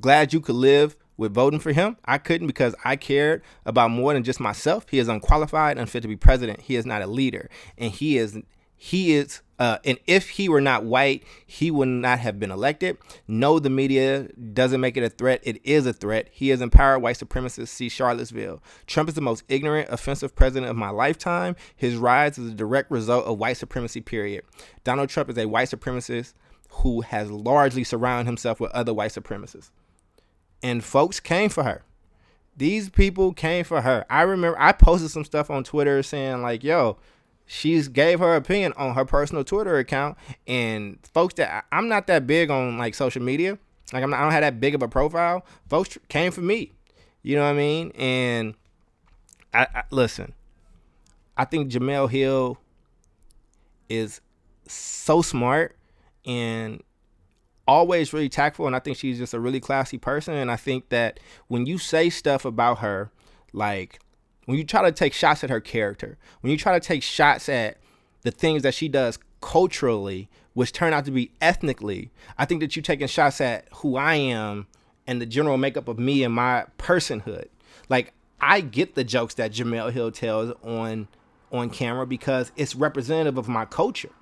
glad 0.00 0.32
you 0.32 0.40
could 0.40 0.54
live 0.54 0.96
with 1.16 1.34
voting 1.34 1.60
for 1.60 1.72
him. 1.72 1.96
I 2.04 2.18
couldn't 2.18 2.46
because 2.46 2.74
I 2.84 2.96
cared 2.96 3.42
about 3.64 3.90
more 3.90 4.14
than 4.14 4.24
just 4.24 4.40
myself. 4.40 4.86
He 4.88 4.98
is 4.98 5.08
unqualified, 5.08 5.78
unfit 5.78 6.02
to 6.02 6.08
be 6.08 6.16
president. 6.16 6.62
He 6.62 6.76
is 6.76 6.86
not 6.86 7.02
a 7.02 7.06
leader, 7.06 7.48
and 7.78 7.92
he 7.92 8.18
is 8.18 8.38
he 8.76 9.12
is 9.12 9.42
uh, 9.62 9.78
and 9.84 9.96
if 10.08 10.30
he 10.30 10.48
were 10.48 10.60
not 10.60 10.82
white, 10.82 11.22
he 11.46 11.70
would 11.70 11.86
not 11.86 12.18
have 12.18 12.40
been 12.40 12.50
elected. 12.50 12.98
No, 13.28 13.60
the 13.60 13.70
media 13.70 14.24
doesn't 14.52 14.80
make 14.80 14.96
it 14.96 15.04
a 15.04 15.08
threat. 15.08 15.40
It 15.44 15.60
is 15.62 15.86
a 15.86 15.92
threat. 15.92 16.26
He 16.32 16.48
has 16.48 16.60
empowered 16.60 17.00
white 17.00 17.16
supremacists. 17.16 17.68
See 17.68 17.88
Charlottesville. 17.88 18.60
Trump 18.88 19.08
is 19.08 19.14
the 19.14 19.20
most 19.20 19.44
ignorant, 19.48 19.88
offensive 19.88 20.34
president 20.34 20.68
of 20.68 20.74
my 20.74 20.90
lifetime. 20.90 21.54
His 21.76 21.94
rise 21.94 22.38
is 22.38 22.50
a 22.50 22.54
direct 22.54 22.90
result 22.90 23.24
of 23.24 23.38
white 23.38 23.56
supremacy, 23.56 24.00
period. 24.00 24.42
Donald 24.82 25.10
Trump 25.10 25.30
is 25.30 25.38
a 25.38 25.46
white 25.46 25.68
supremacist 25.68 26.34
who 26.70 27.02
has 27.02 27.30
largely 27.30 27.84
surrounded 27.84 28.26
himself 28.26 28.58
with 28.58 28.72
other 28.72 28.92
white 28.92 29.12
supremacists. 29.12 29.70
And 30.60 30.82
folks 30.82 31.20
came 31.20 31.50
for 31.50 31.62
her. 31.62 31.84
These 32.56 32.90
people 32.90 33.32
came 33.32 33.64
for 33.64 33.82
her. 33.82 34.04
I 34.10 34.22
remember 34.22 34.60
I 34.60 34.72
posted 34.72 35.12
some 35.12 35.24
stuff 35.24 35.50
on 35.50 35.62
Twitter 35.62 36.02
saying, 36.02 36.42
like, 36.42 36.64
yo, 36.64 36.98
she's 37.52 37.88
gave 37.88 38.18
her 38.18 38.34
opinion 38.34 38.72
on 38.78 38.94
her 38.94 39.04
personal 39.04 39.44
Twitter 39.44 39.76
account, 39.76 40.16
and 40.46 40.98
folks 41.12 41.34
that 41.34 41.66
I'm 41.70 41.86
not 41.86 42.06
that 42.06 42.26
big 42.26 42.50
on 42.50 42.78
like 42.78 42.94
social 42.94 43.22
media, 43.22 43.58
like 43.92 44.08
not, 44.08 44.18
I 44.18 44.22
don't 44.22 44.32
have 44.32 44.40
that 44.40 44.58
big 44.58 44.74
of 44.74 44.82
a 44.82 44.88
profile. 44.88 45.44
Folks 45.68 45.98
came 46.08 46.32
for 46.32 46.40
me, 46.40 46.72
you 47.22 47.36
know 47.36 47.42
what 47.42 47.50
I 47.50 47.54
mean? 47.54 47.92
And 47.94 48.54
I, 49.52 49.66
I 49.74 49.82
listen. 49.90 50.32
I 51.36 51.44
think 51.44 51.70
Jemele 51.70 52.10
Hill 52.10 52.58
is 53.88 54.22
so 54.66 55.20
smart 55.20 55.76
and 56.24 56.82
always 57.68 58.12
really 58.12 58.28
tactful 58.28 58.66
and 58.66 58.74
I 58.74 58.78
think 58.78 58.96
she's 58.96 59.18
just 59.18 59.34
a 59.34 59.40
really 59.40 59.60
classy 59.60 59.98
person 59.98 60.34
and 60.34 60.50
I 60.50 60.56
think 60.56 60.88
that 60.88 61.20
when 61.48 61.64
you 61.66 61.78
say 61.78 62.10
stuff 62.10 62.44
about 62.44 62.78
her 62.78 63.10
like 63.52 64.00
when 64.46 64.58
you 64.58 64.64
try 64.64 64.82
to 64.82 64.92
take 64.92 65.12
shots 65.12 65.44
at 65.44 65.50
her 65.50 65.60
character, 65.60 66.18
when 66.40 66.50
you 66.50 66.56
try 66.56 66.78
to 66.78 66.84
take 66.84 67.02
shots 67.02 67.48
at 67.48 67.78
the 68.22 68.30
things 68.30 68.62
that 68.62 68.74
she 68.74 68.88
does 68.88 69.18
culturally, 69.40 70.28
which 70.54 70.72
turn 70.72 70.92
out 70.92 71.04
to 71.04 71.10
be 71.10 71.30
ethnically, 71.40 72.10
I 72.38 72.44
think 72.44 72.60
that 72.60 72.76
you're 72.76 72.82
taking 72.82 73.06
shots 73.06 73.40
at 73.40 73.68
who 73.76 73.96
I 73.96 74.14
am 74.14 74.66
and 75.06 75.20
the 75.20 75.26
general 75.26 75.56
makeup 75.56 75.88
of 75.88 75.98
me 75.98 76.22
and 76.22 76.34
my 76.34 76.66
personhood. 76.78 77.48
Like 77.88 78.12
I 78.40 78.60
get 78.60 78.94
the 78.94 79.04
jokes 79.04 79.34
that 79.34 79.52
Jemele 79.52 79.92
Hill 79.92 80.10
tells 80.10 80.54
on 80.62 81.08
on 81.50 81.68
camera 81.68 82.06
because 82.06 82.50
it's 82.56 82.74
representative 82.74 83.36
of 83.36 83.46
my 83.46 83.64
culture. 83.66 84.12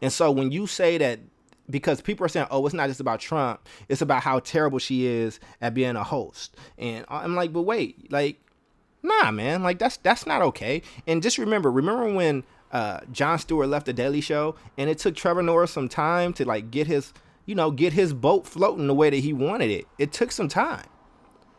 And 0.00 0.12
so 0.12 0.30
when 0.30 0.52
you 0.52 0.66
say 0.66 0.96
that 0.98 1.20
because 1.68 2.00
people 2.00 2.24
are 2.24 2.28
saying, 2.28 2.46
"Oh, 2.50 2.64
it's 2.64 2.74
not 2.74 2.88
just 2.88 3.00
about 3.00 3.20
Trump; 3.20 3.60
it's 3.88 4.00
about 4.00 4.22
how 4.22 4.38
terrible 4.38 4.78
she 4.78 5.06
is 5.06 5.40
at 5.60 5.74
being 5.74 5.96
a 5.96 6.04
host." 6.04 6.56
And 6.78 7.04
I'm 7.08 7.34
like, 7.34 7.52
"But 7.52 7.62
wait, 7.62 8.10
like 8.10 8.40
Nah, 9.02 9.30
man, 9.30 9.62
like 9.62 9.78
that's 9.78 9.96
that's 9.98 10.26
not 10.26 10.42
okay. 10.42 10.82
And 11.06 11.22
just 11.22 11.38
remember, 11.38 11.70
remember 11.70 12.12
when 12.12 12.44
uh, 12.72 13.00
Jon 13.12 13.38
Stewart 13.38 13.68
left 13.68 13.86
the 13.86 13.92
Daily 13.92 14.20
Show, 14.20 14.56
and 14.76 14.90
it 14.90 14.98
took 14.98 15.14
Trevor 15.14 15.42
Noah 15.42 15.68
some 15.68 15.88
time 15.88 16.32
to 16.34 16.44
like 16.44 16.70
get 16.70 16.86
his, 16.86 17.12
you 17.44 17.54
know, 17.54 17.70
get 17.70 17.92
his 17.92 18.12
boat 18.12 18.46
floating 18.46 18.86
the 18.86 18.94
way 18.94 19.10
that 19.10 19.18
he 19.18 19.32
wanted 19.32 19.70
it. 19.70 19.86
It 19.98 20.12
took 20.12 20.32
some 20.32 20.48
time, 20.48 20.86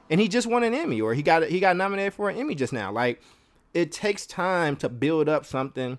and 0.10 0.20
he 0.20 0.27
just 0.27 0.48
won 0.48 0.63
an 0.63 0.74
Emmy, 0.74 1.00
or 1.00 1.13
he 1.13 1.22
got 1.22 1.44
he 1.46 1.60
got 1.60 1.77
nominated 1.77 2.13
for 2.13 2.29
an 2.29 2.38
Emmy 2.38 2.56
just 2.56 2.74
now. 2.74 2.91
Like, 2.91 3.22
it 3.74 3.91
takes 3.91 4.25
time 4.25 4.75
to 4.77 4.89
build 4.89 5.29
up 5.29 5.46
something, 5.46 5.98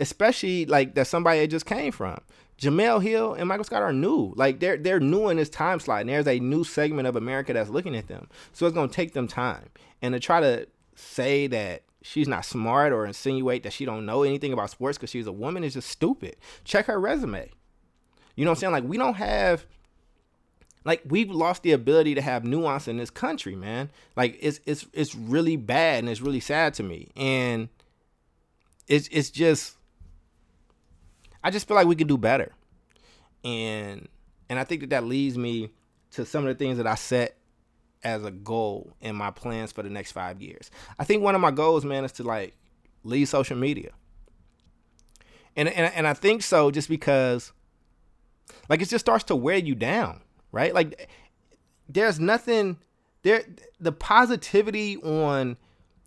especially 0.00 0.64
like 0.64 0.94
that 0.94 1.06
somebody 1.06 1.46
just 1.46 1.66
came 1.66 1.92
from. 1.92 2.20
Jemele 2.58 3.00
Hill 3.00 3.34
and 3.34 3.48
Michael 3.48 3.64
Scott 3.64 3.82
are 3.82 3.92
new. 3.92 4.32
Like 4.36 4.58
they're 4.58 4.76
they're 4.76 4.98
new 5.00 5.28
in 5.28 5.36
this 5.36 5.48
time 5.48 5.78
slot. 5.78 6.00
And 6.00 6.10
there's 6.10 6.26
a 6.26 6.40
new 6.40 6.64
segment 6.64 7.06
of 7.06 7.14
America 7.14 7.52
that's 7.52 7.70
looking 7.70 7.94
at 7.94 8.08
them. 8.08 8.28
So 8.52 8.66
it's 8.66 8.74
gonna 8.74 8.88
take 8.88 9.12
them 9.12 9.28
time. 9.28 9.68
And 10.02 10.14
to 10.14 10.20
try 10.20 10.40
to 10.40 10.66
say 10.94 11.46
that 11.48 11.82
she's 12.02 12.28
not 12.28 12.44
smart 12.44 12.92
or 12.92 13.06
insinuate 13.06 13.62
that 13.64 13.72
she 13.72 13.84
don't 13.84 14.06
know 14.06 14.22
anything 14.22 14.52
about 14.52 14.70
sports 14.70 14.98
because 14.98 15.10
she's 15.10 15.26
a 15.26 15.32
woman 15.32 15.64
is 15.64 15.74
just 15.74 15.88
stupid. 15.88 16.36
Check 16.64 16.86
her 16.86 16.98
resume. 16.98 17.50
You 18.36 18.44
know 18.44 18.52
what 18.52 18.58
I'm 18.58 18.60
saying? 18.60 18.72
Like 18.72 18.84
we 18.84 18.96
don't 18.96 19.14
have 19.14 19.66
like 20.84 21.02
we've 21.04 21.30
lost 21.30 21.62
the 21.64 21.72
ability 21.72 22.14
to 22.14 22.22
have 22.22 22.44
nuance 22.44 22.88
in 22.88 22.96
this 22.96 23.10
country, 23.10 23.56
man. 23.56 23.90
Like 24.16 24.38
it's 24.40 24.60
it's 24.64 24.86
it's 24.92 25.14
really 25.14 25.56
bad 25.56 26.00
and 26.00 26.08
it's 26.08 26.20
really 26.20 26.40
sad 26.40 26.74
to 26.74 26.82
me. 26.82 27.10
And 27.16 27.68
it's 28.86 29.08
it's 29.10 29.30
just 29.30 29.76
I 31.42 31.50
just 31.50 31.68
feel 31.68 31.74
like 31.74 31.86
we 31.86 31.96
could 31.96 32.08
do 32.08 32.18
better. 32.18 32.52
And 33.44 34.08
and 34.48 34.58
I 34.58 34.64
think 34.64 34.82
that 34.82 34.90
that 34.90 35.04
leads 35.04 35.36
me 35.36 35.70
to 36.12 36.24
some 36.24 36.46
of 36.46 36.48
the 36.48 36.54
things 36.54 36.78
that 36.78 36.86
I 36.86 36.94
set 36.94 37.36
as 38.04 38.24
a 38.24 38.30
goal 38.30 38.94
in 39.00 39.16
my 39.16 39.30
plans 39.30 39.72
for 39.72 39.82
the 39.82 39.90
next 39.90 40.12
five 40.12 40.40
years. 40.40 40.70
I 40.98 41.04
think 41.04 41.22
one 41.22 41.34
of 41.34 41.40
my 41.40 41.50
goals, 41.50 41.84
man, 41.84 42.04
is 42.04 42.12
to 42.12 42.22
like 42.22 42.54
leave 43.04 43.28
social 43.28 43.56
media. 43.56 43.90
And, 45.56 45.68
and, 45.68 45.92
and 45.94 46.06
I 46.06 46.14
think 46.14 46.42
so 46.42 46.70
just 46.70 46.88
because 46.88 47.52
like 48.68 48.80
it 48.80 48.88
just 48.88 49.04
starts 49.04 49.24
to 49.24 49.36
wear 49.36 49.56
you 49.56 49.74
down, 49.74 50.22
right? 50.52 50.72
Like 50.72 51.08
there's 51.88 52.20
nothing 52.20 52.78
there 53.22 53.44
the 53.80 53.92
positivity 53.92 54.96
on 54.98 55.56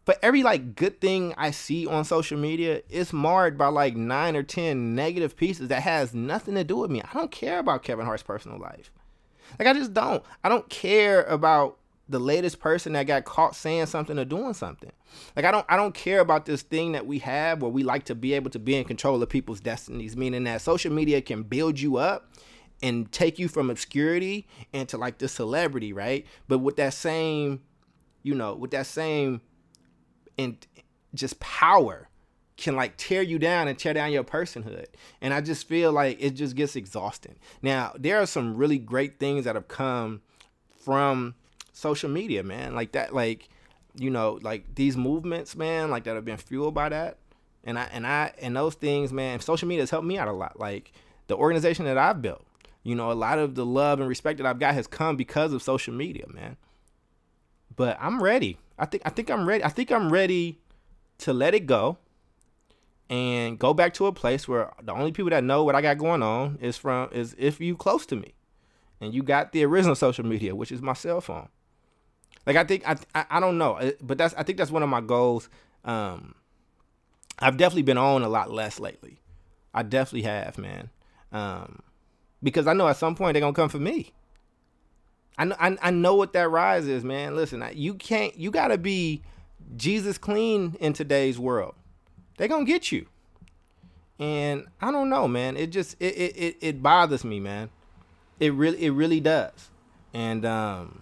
for 0.06 0.16
every 0.22 0.42
like 0.42 0.76
good 0.76 1.00
thing 1.00 1.34
I 1.38 1.52
see 1.52 1.86
on 1.86 2.06
social 2.06 2.38
media, 2.38 2.82
it's 2.90 3.14
marred 3.14 3.58
by 3.58 3.68
like 3.68 3.96
nine 3.96 4.36
or 4.36 4.44
ten 4.44 4.96
negative 4.96 5.36
pieces 5.36 5.68
that 5.68 5.84
has 5.84 6.14
nothing 6.14 6.56
to 6.56 6.64
do 6.64 6.78
with 6.78 6.90
me. 6.90 7.02
I 7.02 7.14
don't 7.14 7.32
care 7.32 7.60
about 7.60 7.84
Kevin 7.84 8.06
Hart's 8.06 8.24
personal 8.24 8.60
life. 8.60 8.92
Like 9.60 9.68
I 9.68 9.74
just 9.74 9.94
don't. 9.94 10.24
I 10.44 10.50
don't 10.50 10.68
care 10.70 11.24
about 11.24 11.78
the 12.12 12.20
latest 12.20 12.60
person 12.60 12.94
that 12.94 13.08
got 13.08 13.26
caught 13.26 13.56
saying 13.56 13.88
something 13.88 14.20
or 14.20 14.26
doing 14.26 14.54
something. 14.54 14.92
Like 15.36 15.46
I 15.46 15.52
don't 15.52 15.66
I 15.70 15.78
don't 15.78 15.94
care 15.94 16.20
about 16.20 16.46
this 16.46 16.62
thing 16.62 16.92
that 16.92 17.08
we 17.08 17.20
have 17.20 17.62
where 17.62 17.72
we 17.72 17.84
like 17.84 18.06
to 18.06 18.16
be 18.16 18.34
able 18.34 18.52
to 18.52 18.60
be 18.60 18.76
in 18.76 18.84
control 18.84 19.22
of 19.22 19.30
people's 19.30 19.60
destinies, 19.60 20.16
meaning 20.16 20.44
that 20.44 20.62
social 20.62 20.92
media 20.92 21.22
can 21.22 21.44
build 21.44 21.80
you 21.80 21.98
up 21.98 22.32
and 22.84 23.12
take 23.12 23.40
you 23.40 23.48
from 23.48 23.70
obscurity 23.70 24.48
into 24.74 24.98
like 24.98 25.18
the 25.20 25.28
celebrity, 25.28 25.94
right? 25.94 26.26
But 26.48 26.60
with 26.60 26.76
that 26.78 26.94
same, 26.94 27.62
you 28.24 28.36
know, 28.36 28.54
with 28.54 28.72
that 28.72 28.88
same 28.88 29.42
and 30.38 30.66
just 31.14 31.40
power 31.40 32.10
can 32.58 32.76
like 32.76 32.96
tear 32.98 33.22
you 33.22 33.40
down 33.40 33.68
and 33.68 33.78
tear 33.78 33.94
down 33.94 34.12
your 34.12 34.24
personhood. 34.24 34.86
And 35.20 35.34
I 35.34 35.42
just 35.42 35.68
feel 35.68 35.92
like 35.92 36.18
it 36.22 36.32
just 36.32 36.56
gets 36.56 36.76
exhausting. 36.76 37.36
Now, 37.62 37.94
there 37.98 38.20
are 38.22 38.26
some 38.26 38.56
really 38.56 38.78
great 38.78 39.20
things 39.20 39.46
that 39.46 39.56
have 39.56 39.68
come 39.68 40.22
from 40.84 41.36
social 41.82 42.10
media, 42.10 42.44
man. 42.44 42.76
Like 42.76 42.94
that, 42.94 43.14
like 43.14 43.50
you 43.98 44.10
know, 44.10 44.40
like 44.42 44.76
these 44.76 44.96
movements, 44.96 45.56
man, 45.56 45.90
like 45.90 46.06
that 46.06 46.16
have 46.16 46.26
been 46.26 46.38
fueled 46.38 46.74
by 46.74 46.90
that. 46.90 47.18
And 47.64 47.78
I 47.78 47.90
and 47.92 48.08
I 48.08 48.34
and 48.40 48.56
those 48.56 48.76
things, 48.76 49.12
man, 49.12 49.40
social 49.40 49.68
media 49.68 49.82
has 49.82 49.90
helped 49.90 50.08
me 50.08 50.18
out 50.18 50.28
a 50.28 50.34
lot. 50.34 50.60
Like 50.60 50.94
the 51.28 51.36
organization 51.36 51.86
that 51.86 51.98
I've 51.98 52.22
built, 52.22 52.46
you 52.84 52.96
know, 52.96 53.12
a 53.12 53.14
lot 53.14 53.40
of 53.40 53.56
the 53.56 53.66
love 53.66 54.00
and 54.00 54.08
respect 54.08 54.38
that 54.38 54.48
I've 54.48 54.60
got 54.60 54.74
has 54.74 54.88
come 54.88 55.16
because 55.16 55.54
of 55.54 55.62
social 55.62 55.94
media, 55.94 56.26
man. 56.30 56.58
But 57.76 57.98
I'm 58.00 58.22
ready. 58.22 58.58
I 58.80 58.86
think 58.86 59.04
I 59.06 59.10
think 59.10 59.30
I'm 59.30 59.48
ready. 59.48 59.64
I 59.64 59.70
think 59.70 59.92
I'm 59.92 60.12
ready 60.12 60.60
to 61.20 61.34
let 61.34 61.54
it 61.54 61.66
go 61.68 61.98
and 63.10 63.60
go 63.60 63.74
back 63.74 63.94
to 63.96 64.08
a 64.08 64.12
place 64.12 64.48
where 64.48 64.72
the 64.82 64.94
only 64.94 65.12
people 65.12 65.30
that 65.30 65.44
know 65.44 65.64
what 65.64 65.76
I 65.76 65.82
got 65.82 65.98
going 65.98 66.24
on 66.24 66.58
is 66.62 66.78
from 66.78 67.10
is 67.12 67.36
if 67.38 67.60
you 67.60 67.76
close 67.76 68.06
to 68.08 68.16
me, 68.16 68.34
and 69.00 69.14
you 69.14 69.22
got 69.22 69.52
the 69.52 69.66
original 69.66 69.96
social 69.96 70.26
media, 70.26 70.56
which 70.56 70.72
is 70.72 70.82
my 70.82 70.94
cell 70.94 71.22
phone. 71.22 71.50
Like 72.46 72.56
I 72.56 72.64
think 72.64 72.88
I 72.88 72.98
I, 73.14 73.26
I 73.32 73.40
don't 73.40 73.58
know, 73.58 73.92
but 74.02 74.18
that's 74.18 74.34
I 74.36 74.44
think 74.44 74.58
that's 74.58 74.72
one 74.72 74.84
of 74.84 74.90
my 74.90 75.02
goals. 75.02 75.50
Um, 75.86 76.36
I've 77.40 77.58
definitely 77.58 77.84
been 77.84 77.98
on 77.98 78.24
a 78.24 78.30
lot 78.30 78.52
less 78.52 78.80
lately. 78.80 79.20
I 79.74 79.84
definitely 79.84 80.24
have, 80.24 80.58
man. 80.58 80.90
Um, 81.32 81.82
because 82.44 82.68
I 82.68 82.74
know 82.74 82.88
at 82.88 82.98
some 82.98 83.16
point 83.16 83.34
they're 83.34 83.42
gonna 83.42 83.54
come 83.54 83.70
for 83.70 83.80
me. 83.80 84.12
I 85.38 85.46
know, 85.46 85.56
I, 85.60 85.78
I 85.82 85.92
know 85.92 86.16
what 86.16 86.34
that 86.34 86.50
rise 86.50 86.88
is, 86.88 87.04
man. 87.04 87.36
Listen, 87.36 87.64
you 87.74 87.94
can't, 87.94 88.36
you 88.38 88.52
gotta 88.52 88.78
be 88.78 89.22
Jesus 89.76 90.18
clean 90.18 90.76
in 90.80 90.94
today's 90.94 91.40
world. 91.40 91.76
They're 92.38 92.48
gonna 92.48 92.66
get 92.66 92.92
you. 92.92 93.08
And 94.20 94.68
I 94.80 94.92
don't 94.92 95.10
know, 95.10 95.28
man. 95.28 95.58
It 95.58 95.68
just 95.68 95.96
it 96.00 96.16
it, 96.16 96.38
it, 96.38 96.58
it 96.62 96.84
bothers 96.84 97.24
me, 97.24 97.40
man. 97.40 97.70
It 98.40 98.54
really 98.54 98.84
it 98.86 98.92
really 98.92 99.20
does. 99.20 99.70
And 100.14 100.46
um 100.46 101.02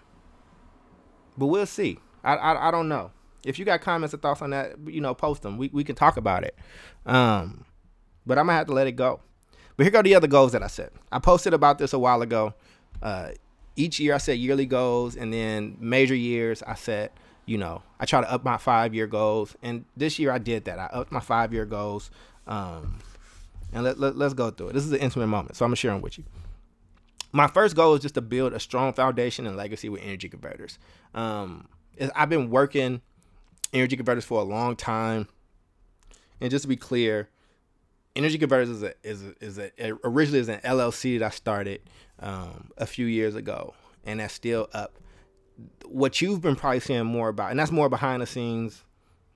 but 1.40 1.48
we'll 1.48 1.66
see. 1.66 1.98
I, 2.24 2.36
I 2.36 2.68
I 2.68 2.72
don't 2.72 2.90
know. 2.90 3.12
If 3.46 3.58
you 3.58 3.66
got 3.66 3.82
comments 3.82 4.14
or 4.14 4.18
thoughts 4.18 4.42
on 4.42 4.50
that, 4.50 4.76
you 4.86 5.02
know, 5.02 5.14
post 5.14 5.42
them. 5.42 5.58
We 5.58 5.70
we 5.74 5.84
can 5.84 5.96
talk 5.96 6.18
about 6.18 6.44
it. 6.44 6.56
Um 7.06 7.66
but 8.26 8.38
I'm 8.38 8.46
gonna 8.46 8.58
have 8.58 8.68
to 8.68 8.74
let 8.74 8.88
it 8.88 8.94
go. 8.94 9.22
But 9.78 9.84
here 9.84 9.92
go 9.92 10.02
the 10.02 10.16
other 10.16 10.28
goals 10.28 10.52
that 10.52 10.62
I 10.62 10.68
set. 10.68 10.92
I 11.12 11.20
posted 11.20 11.54
about 11.54 11.78
this 11.78 11.94
a 11.94 12.00
while 12.00 12.22
ago. 12.22 12.54
Uh 13.02 13.30
each 13.76 14.00
year 14.00 14.14
I 14.14 14.18
set 14.18 14.38
yearly 14.38 14.66
goals 14.66 15.16
and 15.16 15.34
then 15.34 15.78
major 15.80 16.16
years 16.16 16.62
I 16.64 16.76
set 16.76 17.14
you 17.46 17.58
know, 17.58 17.82
I 18.00 18.06
try 18.06 18.22
to 18.22 18.32
up 18.32 18.46
my 18.46 18.58
five 18.58 18.94
year 18.94 19.08
goals. 19.08 19.56
And 19.64 19.86
this 19.98 20.20
year 20.20 20.32
I 20.32 20.38
did 20.38 20.66
that. 20.66 20.78
I 20.78 20.86
upped 20.86 21.12
my 21.12 21.20
five 21.20 21.52
year 21.52 21.66
goals. 21.66 22.12
Um, 22.46 23.00
and 23.74 23.84
let, 23.84 24.00
let, 24.00 24.16
let's 24.18 24.36
go 24.36 24.52
through 24.52 24.70
it. 24.70 24.74
This 24.74 24.86
is 24.86 24.92
an 24.92 25.00
intimate 25.00 25.28
moment, 25.28 25.56
so 25.56 25.66
I'm 25.66 25.72
to 25.72 25.76
share 25.76 25.92
them 25.92 26.02
with 26.02 26.18
you. 26.20 26.26
My 27.32 27.48
first 27.48 27.76
goal 27.76 27.96
is 27.96 28.02
just 28.02 28.16
to 28.16 28.22
build 28.22 28.54
a 28.54 28.60
strong 28.60 28.94
foundation 28.94 29.46
and 29.46 29.56
legacy 29.56 29.90
with 29.90 30.02
Energy 30.02 30.30
Convertors. 30.30 30.78
Um, 31.14 31.68
I've 32.16 32.30
been 32.30 32.50
working 32.50 33.02
Energy 33.74 33.98
Convertors 33.98 34.24
for 34.24 34.42
a 34.42 34.44
long 34.44 34.76
time. 34.76 35.28
And 36.42 36.50
just 36.50 36.64
to 36.64 36.68
be 36.68 36.78
clear, 36.78 37.30
Energy 38.16 38.40
Convertors 38.40 38.70
is 38.70 38.84
a, 38.84 38.94
is 39.04 39.24
a, 39.24 39.44
is 39.44 39.60
a, 39.60 39.94
originally 40.04 40.40
is 40.40 40.50
an 40.50 40.60
LLC 40.62 41.20
that 41.20 41.26
I 41.26 41.30
started 41.30 41.82
um, 42.20 42.72
a 42.78 42.86
few 42.86 43.06
years 43.06 43.36
ago, 43.36 43.74
and 44.06 44.20
that's 44.20 44.34
still 44.34 44.68
up 44.74 45.00
what 45.86 46.22
you've 46.22 46.42
been 46.42 46.56
probably 46.56 46.80
seeing 46.80 47.06
more 47.06 47.30
about, 47.30 47.52
and 47.52 47.60
that's 47.60 47.72
more 47.72 47.90
behind 47.90 48.22
the 48.22 48.26
scenes, 48.26 48.84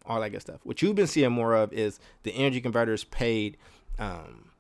all 0.06 0.22
that 0.22 0.30
good 0.30 0.42
stuff. 0.42 0.60
What 0.64 0.82
you've 0.82 0.96
been 0.96 1.08
seeing 1.08 1.32
more 1.32 1.54
of 1.54 1.74
is 1.74 2.00
the 2.24 2.32
energy 2.32 2.62
converters 2.62 3.04
paid 3.04 3.58
um, 4.00 4.52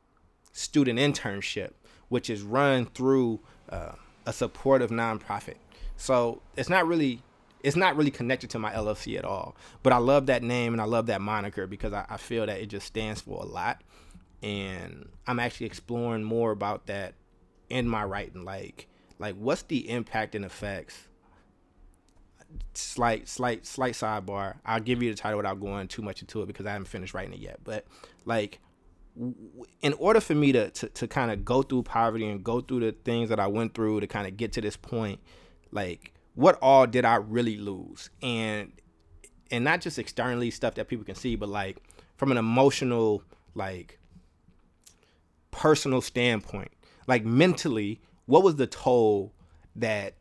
student 0.51 0.99
internship, 0.99 1.71
which 2.13 2.29
is 2.29 2.43
run 2.43 2.85
through 2.85 3.39
uh, 3.69 3.93
a 4.27 4.31
supportive 4.31 4.91
nonprofit. 4.91 5.55
So 5.97 6.43
it's 6.55 6.69
not 6.69 6.87
really 6.87 7.23
it's 7.63 7.75
not 7.75 7.95
really 7.95 8.11
connected 8.11 8.51
to 8.51 8.59
my 8.59 8.71
LLC 8.71 9.17
at 9.17 9.25
all. 9.25 9.55
But 9.81 9.93
I 9.93 9.97
love 9.97 10.27
that 10.27 10.43
name 10.43 10.73
and 10.73 10.81
I 10.81 10.85
love 10.85 11.07
that 11.07 11.21
moniker 11.21 11.65
because 11.65 11.91
I, 11.91 12.05
I 12.07 12.17
feel 12.17 12.45
that 12.45 12.59
it 12.59 12.67
just 12.67 12.85
stands 12.85 13.21
for 13.21 13.41
a 13.41 13.45
lot. 13.45 13.81
And 14.43 15.09
I'm 15.25 15.39
actually 15.39 15.65
exploring 15.65 16.23
more 16.23 16.51
about 16.51 16.85
that 16.85 17.15
in 17.67 17.87
my 17.89 18.03
writing. 18.03 18.45
Like 18.45 18.87
like 19.17 19.33
what's 19.35 19.63
the 19.63 19.89
impact 19.89 20.35
and 20.35 20.45
effects 20.45 21.07
slight 22.75 23.27
slight 23.27 23.65
slight 23.65 23.93
sidebar 23.93 24.55
i'll 24.63 24.79
give 24.79 25.01
you 25.01 25.09
the 25.09 25.17
title 25.17 25.37
without 25.37 25.59
going 25.59 25.87
too 25.87 26.03
much 26.03 26.21
into 26.21 26.43
it 26.43 26.45
because 26.45 26.67
i 26.67 26.71
haven't 26.71 26.85
finished 26.85 27.15
writing 27.15 27.33
it 27.33 27.39
yet 27.39 27.59
but 27.63 27.87
like 28.25 28.59
in 29.81 29.93
order 29.93 30.19
for 30.19 30.33
me 30.33 30.51
to 30.51 30.69
to, 30.71 30.89
to 30.89 31.07
kind 31.07 31.31
of 31.31 31.45
go 31.45 31.61
through 31.61 31.83
poverty 31.83 32.27
and 32.27 32.43
go 32.43 32.61
through 32.61 32.79
the 32.79 32.91
things 32.91 33.29
that 33.29 33.39
i 33.39 33.45
went 33.45 33.73
through 33.73 33.99
to 33.99 34.07
kind 34.07 34.27
of 34.27 34.35
get 34.37 34.51
to 34.51 34.61
this 34.61 34.75
point 34.75 35.19
like 35.71 36.13
what 36.35 36.57
all 36.61 36.87
did 36.87 37.05
i 37.05 37.15
really 37.15 37.57
lose 37.57 38.09
and 38.21 38.71
and 39.51 39.63
not 39.63 39.81
just 39.81 39.99
externally 39.99 40.49
stuff 40.49 40.73
that 40.75 40.87
people 40.87 41.05
can 41.05 41.15
see 41.15 41.35
but 41.35 41.47
like 41.47 41.77
from 42.17 42.31
an 42.31 42.37
emotional 42.37 43.23
like 43.53 43.99
personal 45.51 46.01
standpoint 46.01 46.71
like 47.07 47.23
mentally 47.23 48.01
what 48.25 48.43
was 48.43 48.55
the 48.55 48.65
toll 48.65 49.31
that 49.75 50.15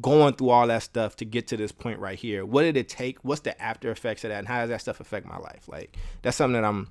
going 0.00 0.34
through 0.34 0.50
all 0.50 0.66
that 0.66 0.82
stuff 0.82 1.16
to 1.16 1.24
get 1.24 1.48
to 1.48 1.56
this 1.56 1.72
point 1.72 1.98
right 1.98 2.18
here. 2.18 2.44
What 2.44 2.62
did 2.62 2.76
it 2.76 2.88
take? 2.88 3.18
What's 3.22 3.40
the 3.40 3.60
after 3.60 3.90
effects 3.90 4.24
of 4.24 4.30
that? 4.30 4.38
And 4.38 4.48
how 4.48 4.60
does 4.60 4.70
that 4.70 4.80
stuff 4.80 5.00
affect 5.00 5.26
my 5.26 5.38
life? 5.38 5.68
Like 5.68 5.96
that's 6.22 6.36
something 6.36 6.60
that 6.60 6.66
I'm 6.66 6.88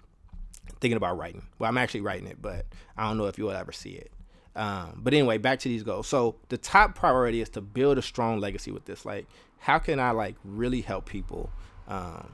thinking 0.80 0.98
about 0.98 1.18
writing. 1.18 1.44
Well, 1.60 1.70
I'm 1.70 1.78
actually 1.78 2.02
writing 2.02 2.28
it, 2.28 2.42
but 2.42 2.66
I 2.98 3.08
don't 3.08 3.18
know 3.18 3.26
if 3.26 3.38
you'll 3.38 3.52
ever 3.52 3.72
see 3.72 3.92
it. 3.92 4.12
Um, 4.56 5.02
but 5.04 5.14
anyway, 5.14 5.38
back 5.38 5.60
to 5.60 5.70
these 5.70 5.84
goals. 5.84 6.08
So 6.08 6.36
the 6.50 6.58
top 6.58 6.96
priority 6.96 7.42
is 7.42 7.50
to 7.50 7.62
build 7.62 7.98
a 7.98 8.02
strong 8.02 8.40
legacy 8.40 8.72
with 8.72 8.86
this. 8.86 9.06
Like, 9.06 9.28
how 9.60 9.78
can 9.78 10.00
I 10.00 10.12
like 10.12 10.36
really 10.44 10.82
help 10.82 11.06
people 11.06 11.52
um, 11.88 12.34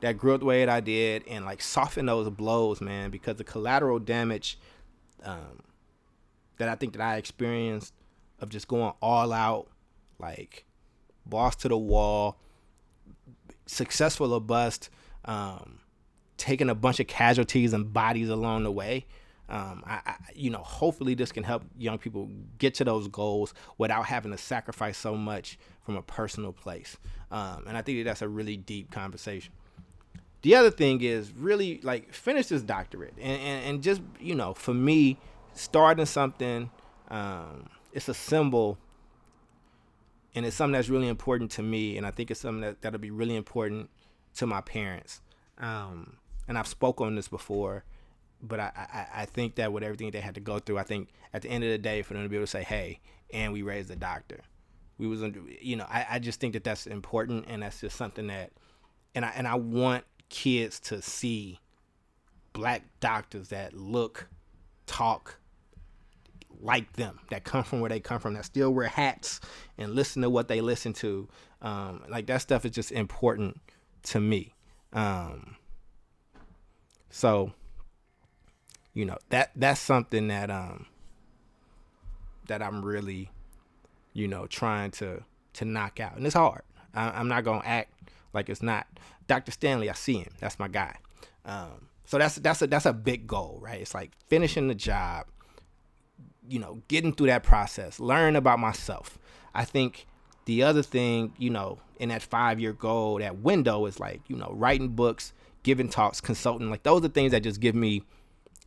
that 0.00 0.18
grew 0.18 0.34
up 0.34 0.40
the 0.40 0.46
way 0.46 0.64
that 0.64 0.68
I 0.68 0.80
did 0.80 1.24
and 1.26 1.44
like 1.44 1.60
soften 1.60 2.06
those 2.06 2.30
blows, 2.30 2.80
man? 2.80 3.10
Because 3.10 3.36
the 3.36 3.44
collateral 3.44 3.98
damage 3.98 4.56
um, 5.24 5.64
that 6.58 6.68
I 6.68 6.76
think 6.76 6.92
that 6.92 7.02
I 7.02 7.16
experienced 7.16 7.92
of 8.38 8.48
just 8.48 8.68
going 8.68 8.92
all 9.02 9.32
out 9.32 9.66
like 10.20 10.64
boss 11.26 11.56
to 11.56 11.68
the 11.68 11.78
wall, 11.78 12.38
successful 13.66 14.32
or 14.32 14.40
bust, 14.40 14.90
um, 15.24 15.80
taking 16.42 16.68
a 16.68 16.74
bunch 16.74 16.98
of 16.98 17.06
casualties 17.06 17.72
and 17.72 17.92
bodies 17.92 18.28
along 18.28 18.64
the 18.64 18.72
way. 18.72 19.06
Um, 19.48 19.84
I, 19.86 20.00
I, 20.04 20.16
you 20.34 20.50
know, 20.50 20.58
hopefully 20.58 21.14
this 21.14 21.30
can 21.30 21.44
help 21.44 21.62
young 21.78 21.98
people 21.98 22.28
get 22.58 22.74
to 22.74 22.84
those 22.84 23.06
goals 23.06 23.54
without 23.78 24.06
having 24.06 24.32
to 24.32 24.38
sacrifice 24.38 24.98
so 24.98 25.14
much 25.14 25.58
from 25.84 25.96
a 25.96 26.02
personal 26.02 26.52
place. 26.52 26.96
Um, 27.30 27.64
and 27.68 27.76
I 27.76 27.82
think 27.82 27.98
that 27.98 28.04
that's 28.04 28.22
a 28.22 28.28
really 28.28 28.56
deep 28.56 28.90
conversation. 28.90 29.52
The 30.42 30.56
other 30.56 30.70
thing 30.70 31.00
is 31.02 31.32
really 31.32 31.80
like 31.82 32.12
finish 32.12 32.46
this 32.46 32.62
doctorate 32.62 33.14
and, 33.20 33.40
and, 33.40 33.64
and 33.66 33.82
just, 33.82 34.02
you 34.18 34.34
know, 34.34 34.54
for 34.54 34.74
me, 34.74 35.18
starting 35.54 36.06
something, 36.06 36.70
um, 37.08 37.68
it's 37.92 38.08
a 38.08 38.14
symbol 38.14 38.78
and 40.34 40.44
it's 40.44 40.56
something 40.56 40.72
that's 40.72 40.88
really 40.88 41.08
important 41.08 41.50
to 41.50 41.62
me 41.62 41.98
and 41.98 42.06
i 42.06 42.10
think 42.10 42.30
it's 42.30 42.40
something 42.40 42.62
that, 42.62 42.80
that'll 42.80 42.98
be 42.98 43.10
really 43.10 43.36
important 43.36 43.90
to 44.34 44.46
my 44.46 44.62
parents 44.62 45.20
um, 45.58 46.16
and 46.48 46.58
i've 46.58 46.66
spoke 46.66 47.00
on 47.00 47.14
this 47.14 47.28
before 47.28 47.84
but 48.44 48.58
I, 48.58 48.72
I, 48.74 49.22
I 49.22 49.24
think 49.26 49.54
that 49.54 49.72
with 49.72 49.84
everything 49.84 50.10
they 50.10 50.20
had 50.20 50.34
to 50.34 50.40
go 50.40 50.58
through 50.58 50.78
i 50.78 50.82
think 50.82 51.08
at 51.32 51.42
the 51.42 51.48
end 51.48 51.64
of 51.64 51.70
the 51.70 51.78
day 51.78 52.02
for 52.02 52.14
them 52.14 52.22
to 52.22 52.28
be 52.28 52.36
able 52.36 52.46
to 52.46 52.50
say 52.50 52.62
hey 52.62 53.00
and 53.32 53.52
we 53.52 53.62
raised 53.62 53.90
a 53.90 53.96
doctor 53.96 54.40
we 54.98 55.06
was 55.06 55.22
you 55.60 55.76
know 55.76 55.86
I, 55.88 56.06
I 56.12 56.18
just 56.18 56.40
think 56.40 56.54
that 56.54 56.64
that's 56.64 56.86
important 56.86 57.46
and 57.48 57.62
that's 57.62 57.80
just 57.80 57.96
something 57.96 58.26
that 58.28 58.52
and 59.14 59.24
i 59.24 59.32
and 59.36 59.46
i 59.46 59.54
want 59.54 60.04
kids 60.28 60.80
to 60.80 61.02
see 61.02 61.60
black 62.52 62.82
doctors 63.00 63.48
that 63.48 63.74
look 63.74 64.28
talk 64.86 65.38
like 66.62 66.92
them, 66.94 67.18
that 67.30 67.44
come 67.44 67.64
from 67.64 67.80
where 67.80 67.90
they 67.90 68.00
come 68.00 68.20
from, 68.20 68.34
that 68.34 68.44
still 68.44 68.72
wear 68.72 68.88
hats 68.88 69.40
and 69.78 69.94
listen 69.94 70.22
to 70.22 70.30
what 70.30 70.48
they 70.48 70.60
listen 70.60 70.92
to. 70.94 71.28
Um, 71.60 72.04
like 72.08 72.26
that 72.26 72.40
stuff 72.40 72.64
is 72.64 72.70
just 72.70 72.92
important 72.92 73.60
to 74.04 74.20
me. 74.20 74.54
Um, 74.92 75.56
so, 77.12 77.52
you 78.92 79.04
know 79.04 79.18
that 79.28 79.52
that's 79.54 79.80
something 79.80 80.28
that 80.28 80.50
um 80.50 80.86
that 82.48 82.60
I'm 82.60 82.84
really, 82.84 83.30
you 84.12 84.26
know, 84.26 84.46
trying 84.46 84.90
to 84.92 85.22
to 85.54 85.64
knock 85.64 86.00
out, 86.00 86.16
and 86.16 86.26
it's 86.26 86.34
hard. 86.34 86.62
I, 86.92 87.20
am 87.20 87.28
not 87.28 87.44
gonna 87.44 87.62
act 87.64 87.92
like 88.32 88.48
it's 88.48 88.62
not. 88.62 88.88
Dr. 89.28 89.52
Stanley, 89.52 89.88
I 89.88 89.92
see 89.92 90.18
him. 90.18 90.32
That's 90.40 90.58
my 90.58 90.66
guy. 90.66 90.96
Um, 91.46 91.86
so 92.04 92.18
that's 92.18 92.34
that's 92.36 92.60
a 92.62 92.66
that's 92.66 92.86
a 92.86 92.92
big 92.92 93.28
goal, 93.28 93.60
right? 93.62 93.80
It's 93.80 93.94
like 93.94 94.10
finishing 94.28 94.66
the 94.66 94.74
job 94.74 95.26
you 96.48 96.58
know, 96.58 96.82
getting 96.88 97.12
through 97.12 97.28
that 97.28 97.42
process, 97.42 98.00
learn 98.00 98.36
about 98.36 98.58
myself. 98.58 99.18
I 99.54 99.64
think 99.64 100.06
the 100.44 100.62
other 100.62 100.82
thing, 100.82 101.32
you 101.38 101.50
know, 101.50 101.78
in 101.98 102.08
that 102.08 102.22
five 102.22 102.60
year 102.60 102.72
goal, 102.72 103.18
that 103.18 103.38
window 103.38 103.86
is 103.86 104.00
like, 104.00 104.20
you 104.28 104.36
know, 104.36 104.52
writing 104.54 104.88
books, 104.88 105.32
giving 105.62 105.88
talks, 105.88 106.20
consulting. 106.20 106.70
Like 106.70 106.82
those 106.82 107.04
are 107.04 107.08
things 107.08 107.32
that 107.32 107.42
just 107.42 107.60
give 107.60 107.74
me 107.74 108.02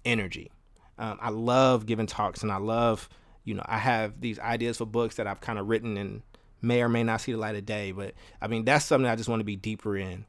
energy. 0.03 0.51
Um, 0.97 1.17
I 1.21 1.29
love 1.29 1.85
giving 1.85 2.07
talks 2.07 2.43
and 2.43 2.51
I 2.51 2.57
love, 2.57 3.09
you 3.43 3.53
know, 3.53 3.63
I 3.65 3.77
have 3.77 4.21
these 4.21 4.39
ideas 4.39 4.77
for 4.77 4.85
books 4.85 5.15
that 5.15 5.27
I've 5.27 5.41
kind 5.41 5.59
of 5.59 5.67
written 5.67 5.97
and 5.97 6.21
may 6.61 6.81
or 6.81 6.89
may 6.89 7.03
not 7.03 7.21
see 7.21 7.31
the 7.33 7.37
light 7.37 7.55
of 7.55 7.65
day. 7.65 7.91
But 7.91 8.13
I 8.41 8.47
mean, 8.47 8.65
that's 8.65 8.85
something 8.85 9.09
I 9.09 9.15
just 9.15 9.29
want 9.29 9.39
to 9.41 9.45
be 9.45 9.55
deeper 9.55 9.97
in 9.97 10.25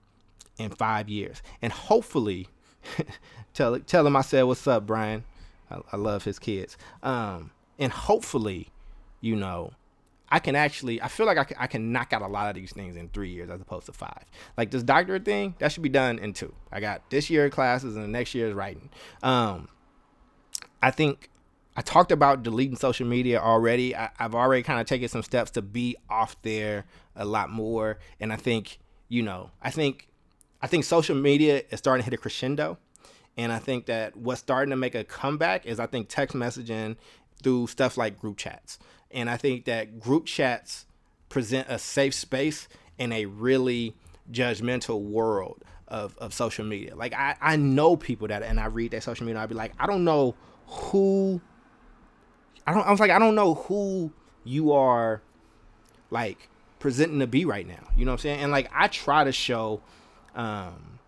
in 0.59 0.71
five 0.71 1.09
years. 1.09 1.43
And 1.63 1.73
hopefully, 1.73 2.49
tell, 3.55 3.79
tell 3.81 4.07
him 4.07 4.17
I 4.17 4.23
said, 4.23 4.43
What's 4.43 4.67
up, 4.67 4.87
Brian? 4.87 5.25
I, 5.71 5.81
I 5.93 5.97
love 5.97 6.25
his 6.25 6.39
kids. 6.39 6.77
Um, 7.03 7.51
and 7.79 7.93
hopefully, 7.93 8.69
you 9.21 9.37
know, 9.37 9.73
I 10.29 10.41
can 10.41 10.57
actually, 10.57 11.01
I 11.01 11.09
feel 11.09 11.27
like 11.27 11.39
I 11.39 11.45
can, 11.45 11.57
I 11.59 11.67
can 11.67 11.93
knock 11.93 12.13
out 12.13 12.23
a 12.23 12.27
lot 12.27 12.49
of 12.49 12.57
these 12.57 12.73
things 12.73 12.97
in 12.97 13.09
three 13.11 13.31
years 13.31 13.49
as 13.49 13.61
opposed 13.61 13.87
to 13.87 13.93
five. 13.93 14.25
Like 14.57 14.71
this 14.71 14.83
doctorate 14.83 15.25
thing, 15.25 15.55
that 15.59 15.71
should 15.71 15.83
be 15.83 15.89
done 15.89 16.19
in 16.19 16.33
two. 16.33 16.53
I 16.73 16.81
got 16.81 17.09
this 17.11 17.31
year 17.31 17.49
classes 17.49 17.95
and 17.95 18.05
the 18.05 18.09
next 18.09 18.35
year 18.35 18.49
is 18.49 18.55
writing. 18.55 18.91
Um, 19.23 19.69
I 20.83 20.91
think 20.91 21.31
I 21.77 21.83
talked 21.83 22.11
about 22.11 22.43
deleting 22.43 22.77
social 22.77 23.07
media 23.07 23.39
already. 23.39 23.95
I, 23.95 24.11
have 24.17 24.35
already 24.35 24.63
kind 24.63 24.81
of 24.81 24.87
taken 24.87 25.09
some 25.09 25.23
steps 25.23 25.51
to 25.53 25.63
be 25.63 25.97
off 26.09 26.37
there 26.43 26.87
a 27.15 27.25
lot 27.25 27.51
more. 27.51 27.99
And 28.19 28.33
I 28.33 28.37
think, 28.37 28.79
you 29.09 29.23
know, 29.23 29.51
I 29.63 29.71
think, 29.71 30.09
I 30.61 30.67
think 30.67 30.85
social 30.85 31.15
media 31.15 31.63
is 31.71 31.79
starting 31.79 32.03
to 32.03 32.11
hit 32.11 32.19
a 32.19 32.21
crescendo. 32.21 32.79
And 33.37 33.53
I 33.53 33.59
think 33.59 33.87
that 33.87 34.17
what's 34.17 34.41
starting 34.41 34.71
to 34.71 34.77
make 34.77 34.95
a 34.95 35.05
comeback 35.05 35.67
is 35.67 35.79
I 35.79 35.87
think 35.87 36.09
text 36.09 36.35
messaging 36.35 36.97
through 37.43 37.67
stuff 37.67 37.97
like 37.97 38.19
group 38.19 38.39
chats. 38.39 38.79
And 39.11 39.31
I 39.31 39.37
think 39.37 39.65
that 39.67 40.01
group 40.01 40.27
chats 40.27 40.87
present 41.29 41.69
a 41.69 41.79
safe 41.79 42.15
space 42.15 42.69
in 42.99 43.13
a 43.13 43.27
really 43.27 43.95
judgmental 44.31 45.01
world 45.01 45.63
of, 45.89 46.17
of 46.19 46.35
social 46.35 46.65
media. 46.65 46.97
Like 46.97 47.15
I, 47.15 47.37
I 47.41 47.57
know 47.57 47.97
people 47.97 48.29
that 48.29 48.43
and 48.43 48.59
I 48.59 48.67
read 48.67 48.91
their 48.91 49.01
social 49.01 49.27
media, 49.27 49.41
I'd 49.41 49.49
be 49.49 49.55
like, 49.55 49.73
I 49.79 49.87
don't 49.87 50.05
know 50.05 50.35
who 50.67 51.41
I 52.67 52.73
don't 52.73 52.87
I 52.87 52.91
was 52.91 53.01
like, 53.01 53.11
I 53.11 53.19
don't 53.19 53.35
know 53.35 53.55
who 53.55 54.13
you 54.45 54.73
are 54.73 55.23
like 56.11 56.49
presenting 56.79 57.21
to 57.21 57.27
be 57.27 57.45
right 57.45 57.67
now. 57.67 57.89
You 57.97 58.05
know 58.05 58.13
what 58.13 58.21
I'm 58.21 58.23
saying? 58.23 58.41
And 58.41 58.53
like 58.53 58.71
I 58.75 58.89
try 58.89 59.25
to 59.25 59.33
show 59.33 59.81
um 60.35 60.99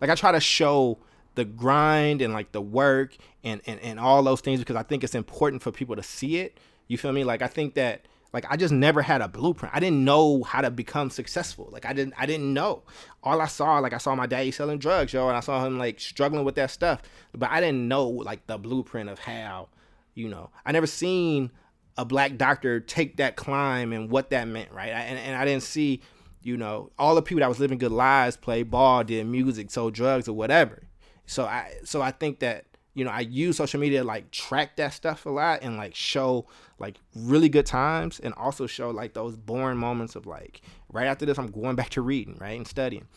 like 0.00 0.10
I 0.10 0.14
try 0.14 0.32
to 0.32 0.40
show 0.40 0.98
the 1.34 1.44
grind 1.44 2.20
and 2.22 2.32
like 2.34 2.52
the 2.52 2.60
work 2.60 3.16
and, 3.44 3.60
and 3.66 3.80
and 3.80 3.98
all 3.98 4.22
those 4.22 4.40
things 4.40 4.60
because 4.60 4.76
I 4.76 4.82
think 4.82 5.04
it's 5.04 5.14
important 5.14 5.62
for 5.62 5.72
people 5.72 5.96
to 5.96 6.02
see 6.02 6.38
it. 6.38 6.58
You 6.90 6.98
feel 6.98 7.12
me? 7.12 7.22
Like 7.22 7.40
I 7.40 7.46
think 7.46 7.74
that 7.74 8.06
like 8.32 8.44
I 8.50 8.56
just 8.56 8.74
never 8.74 9.00
had 9.00 9.22
a 9.22 9.28
blueprint. 9.28 9.72
I 9.72 9.78
didn't 9.78 10.04
know 10.04 10.42
how 10.42 10.60
to 10.60 10.72
become 10.72 11.08
successful. 11.08 11.68
Like 11.70 11.86
I 11.86 11.92
didn't 11.92 12.14
I 12.18 12.26
didn't 12.26 12.52
know. 12.52 12.82
All 13.22 13.40
I 13.40 13.46
saw 13.46 13.78
like 13.78 13.92
I 13.92 13.98
saw 13.98 14.16
my 14.16 14.26
daddy 14.26 14.50
selling 14.50 14.80
drugs, 14.80 15.12
yo, 15.12 15.28
and 15.28 15.36
I 15.36 15.40
saw 15.40 15.64
him 15.64 15.78
like 15.78 16.00
struggling 16.00 16.44
with 16.44 16.56
that 16.56 16.72
stuff. 16.72 17.00
But 17.32 17.48
I 17.48 17.60
didn't 17.60 17.86
know 17.86 18.08
like 18.08 18.44
the 18.48 18.58
blueprint 18.58 19.08
of 19.08 19.20
how, 19.20 19.68
you 20.14 20.28
know. 20.28 20.50
I 20.66 20.72
never 20.72 20.88
seen 20.88 21.52
a 21.96 22.04
black 22.04 22.36
doctor 22.36 22.80
take 22.80 23.18
that 23.18 23.36
climb 23.36 23.92
and 23.92 24.10
what 24.10 24.30
that 24.30 24.48
meant, 24.48 24.72
right? 24.72 24.88
and 24.88 25.16
and 25.16 25.36
I 25.36 25.44
didn't 25.44 25.62
see, 25.62 26.02
you 26.42 26.56
know, 26.56 26.90
all 26.98 27.14
the 27.14 27.22
people 27.22 27.38
that 27.38 27.48
was 27.48 27.60
living 27.60 27.78
good 27.78 27.92
lives, 27.92 28.36
play 28.36 28.64
ball, 28.64 29.04
did 29.04 29.28
music, 29.28 29.70
sold 29.70 29.94
drugs 29.94 30.26
or 30.26 30.32
whatever. 30.32 30.88
So 31.26 31.44
I 31.44 31.72
so 31.84 32.02
I 32.02 32.10
think 32.10 32.40
that 32.40 32.64
you 33.00 33.06
know 33.06 33.10
I 33.10 33.20
use 33.20 33.56
social 33.56 33.80
media 33.80 34.04
like 34.04 34.30
track 34.30 34.76
that 34.76 34.92
stuff 34.92 35.24
a 35.24 35.30
lot 35.30 35.60
and 35.62 35.78
like 35.78 35.94
show 35.94 36.46
like 36.78 36.98
really 37.16 37.48
good 37.48 37.64
times 37.64 38.20
and 38.20 38.34
also 38.34 38.66
show 38.66 38.90
like 38.90 39.14
those 39.14 39.36
boring 39.36 39.78
moments 39.78 40.16
of 40.16 40.26
like 40.26 40.60
right 40.92 41.06
after 41.06 41.24
this 41.24 41.38
I'm 41.38 41.50
going 41.50 41.76
back 41.76 41.88
to 41.90 42.02
reading 42.02 42.36
right 42.38 42.56
and 42.58 42.68
studying. 42.68 43.08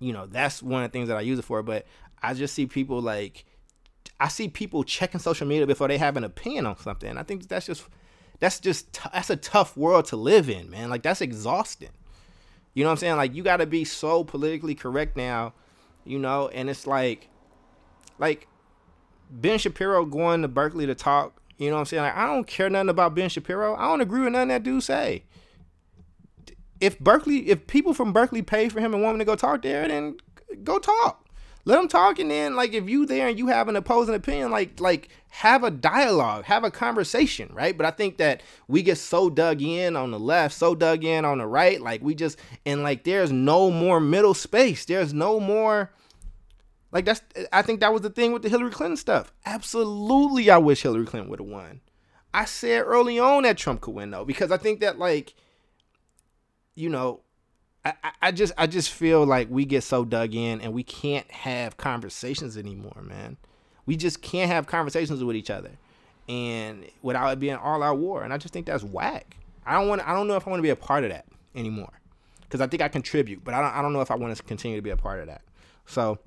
You 0.00 0.12
know 0.12 0.26
that's 0.26 0.60
one 0.60 0.82
of 0.82 0.90
the 0.90 0.92
things 0.92 1.06
that 1.06 1.16
I 1.16 1.20
use 1.20 1.38
it 1.38 1.44
for. 1.44 1.62
But 1.62 1.86
I 2.20 2.34
just 2.34 2.52
see 2.52 2.66
people 2.66 3.00
like 3.00 3.44
I 4.18 4.26
see 4.26 4.48
people 4.48 4.82
checking 4.82 5.20
social 5.20 5.46
media 5.46 5.68
before 5.68 5.86
they 5.86 5.98
have 5.98 6.16
an 6.16 6.24
opinion 6.24 6.66
on 6.66 6.76
something. 6.78 7.16
I 7.16 7.22
think 7.22 7.46
that's 7.46 7.66
just 7.66 7.86
that's 8.40 8.58
just 8.58 8.92
t- 8.92 9.08
that's 9.12 9.30
a 9.30 9.36
tough 9.36 9.76
world 9.76 10.06
to 10.06 10.16
live 10.16 10.50
in, 10.50 10.68
man. 10.68 10.90
Like 10.90 11.02
that's 11.02 11.20
exhausting. 11.20 11.90
You 12.74 12.82
know 12.82 12.90
what 12.90 12.94
I'm 12.94 12.98
saying? 12.98 13.16
Like 13.16 13.34
you 13.36 13.44
got 13.44 13.58
to 13.58 13.66
be 13.66 13.84
so 13.84 14.24
politically 14.24 14.74
correct 14.74 15.16
now 15.16 15.52
you 16.04 16.18
know, 16.18 16.48
and 16.48 16.70
it's 16.70 16.86
like, 16.86 17.28
like 18.18 18.46
Ben 19.30 19.58
Shapiro 19.58 20.04
going 20.04 20.42
to 20.42 20.48
Berkeley 20.48 20.86
to 20.86 20.94
talk. 20.94 21.40
You 21.58 21.68
know 21.68 21.76
what 21.76 21.80
I'm 21.80 21.86
saying? 21.86 22.02
Like, 22.02 22.16
I 22.16 22.26
don't 22.26 22.46
care 22.46 22.70
nothing 22.70 22.88
about 22.88 23.14
Ben 23.14 23.28
Shapiro. 23.28 23.76
I 23.76 23.82
don't 23.82 24.00
agree 24.00 24.20
with 24.20 24.32
nothing 24.32 24.48
that 24.48 24.62
dude 24.62 24.82
say. 24.82 25.24
If 26.80 26.98
Berkeley, 26.98 27.50
if 27.50 27.66
people 27.66 27.92
from 27.92 28.12
Berkeley 28.12 28.42
pay 28.42 28.68
for 28.68 28.80
him 28.80 28.94
and 28.94 29.02
want 29.02 29.14
him 29.14 29.18
to 29.18 29.24
go 29.26 29.36
talk 29.36 29.62
there, 29.62 29.86
then 29.86 30.16
go 30.64 30.78
talk 30.78 31.20
let 31.64 31.76
them 31.76 31.88
talk 31.88 32.18
and 32.18 32.30
then 32.30 32.56
like 32.56 32.72
if 32.72 32.88
you 32.88 33.04
there 33.06 33.28
and 33.28 33.38
you 33.38 33.48
have 33.48 33.68
an 33.68 33.76
opposing 33.76 34.14
opinion 34.14 34.50
like 34.50 34.80
like 34.80 35.08
have 35.28 35.62
a 35.62 35.70
dialogue 35.70 36.44
have 36.44 36.64
a 36.64 36.70
conversation 36.70 37.50
right 37.52 37.76
but 37.76 37.86
i 37.86 37.90
think 37.90 38.16
that 38.16 38.42
we 38.66 38.82
get 38.82 38.96
so 38.96 39.28
dug 39.28 39.60
in 39.60 39.94
on 39.94 40.10
the 40.10 40.18
left 40.18 40.54
so 40.54 40.74
dug 40.74 41.04
in 41.04 41.24
on 41.24 41.38
the 41.38 41.46
right 41.46 41.80
like 41.80 42.02
we 42.02 42.14
just 42.14 42.38
and 42.64 42.82
like 42.82 43.04
there's 43.04 43.30
no 43.30 43.70
more 43.70 44.00
middle 44.00 44.34
space 44.34 44.84
there's 44.86 45.12
no 45.12 45.38
more 45.38 45.92
like 46.92 47.04
that's 47.04 47.22
i 47.52 47.62
think 47.62 47.80
that 47.80 47.92
was 47.92 48.02
the 48.02 48.10
thing 48.10 48.32
with 48.32 48.42
the 48.42 48.48
hillary 48.48 48.70
clinton 48.70 48.96
stuff 48.96 49.32
absolutely 49.46 50.50
i 50.50 50.58
wish 50.58 50.82
hillary 50.82 51.06
clinton 51.06 51.30
would 51.30 51.40
have 51.40 51.48
won 51.48 51.80
i 52.34 52.44
said 52.44 52.82
early 52.82 53.18
on 53.18 53.42
that 53.42 53.56
trump 53.56 53.80
could 53.80 53.94
win 53.94 54.10
though 54.10 54.24
because 54.24 54.50
i 54.50 54.56
think 54.56 54.80
that 54.80 54.98
like 54.98 55.34
you 56.74 56.88
know 56.88 57.20
I, 57.84 57.94
I 58.20 58.32
just 58.32 58.52
I 58.58 58.66
just 58.66 58.90
feel 58.90 59.24
like 59.24 59.48
we 59.50 59.64
get 59.64 59.82
so 59.82 60.04
dug 60.04 60.34
in 60.34 60.60
and 60.60 60.72
we 60.72 60.82
can't 60.82 61.30
have 61.30 61.76
conversations 61.76 62.56
anymore, 62.56 63.02
man. 63.02 63.38
We 63.86 63.96
just 63.96 64.20
can't 64.20 64.50
have 64.50 64.66
conversations 64.66 65.24
with 65.24 65.34
each 65.34 65.50
other, 65.50 65.70
and 66.28 66.84
without 67.02 67.32
it 67.32 67.40
being 67.40 67.56
all 67.56 67.82
out 67.82 67.98
war. 67.98 68.22
And 68.22 68.32
I 68.32 68.36
just 68.36 68.52
think 68.52 68.66
that's 68.66 68.84
whack. 68.84 69.36
I 69.64 69.78
don't 69.78 69.88
want. 69.88 70.06
I 70.06 70.12
don't 70.12 70.28
know 70.28 70.36
if 70.36 70.46
I 70.46 70.50
want 70.50 70.60
to 70.60 70.62
be 70.62 70.70
a 70.70 70.76
part 70.76 71.04
of 71.04 71.10
that 71.10 71.24
anymore, 71.54 71.92
because 72.42 72.60
I 72.60 72.66
think 72.66 72.82
I 72.82 72.88
contribute, 72.88 73.42
but 73.42 73.54
I 73.54 73.62
don't. 73.62 73.74
I 73.74 73.80
don't 73.80 73.94
know 73.94 74.02
if 74.02 74.10
I 74.10 74.14
want 74.14 74.36
to 74.36 74.42
continue 74.42 74.76
to 74.76 74.82
be 74.82 74.90
a 74.90 74.96
part 74.96 75.20
of 75.20 75.26
that. 75.28 75.42
So, 75.86 76.18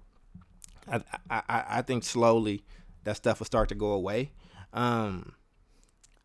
I 0.88 1.02
I 1.30 1.64
I 1.70 1.82
think 1.82 2.04
slowly 2.04 2.64
that 3.04 3.18
stuff 3.18 3.40
will 3.40 3.46
start 3.46 3.70
to 3.70 3.76
go 3.76 3.92
away. 3.92 4.32
Um, 4.74 5.34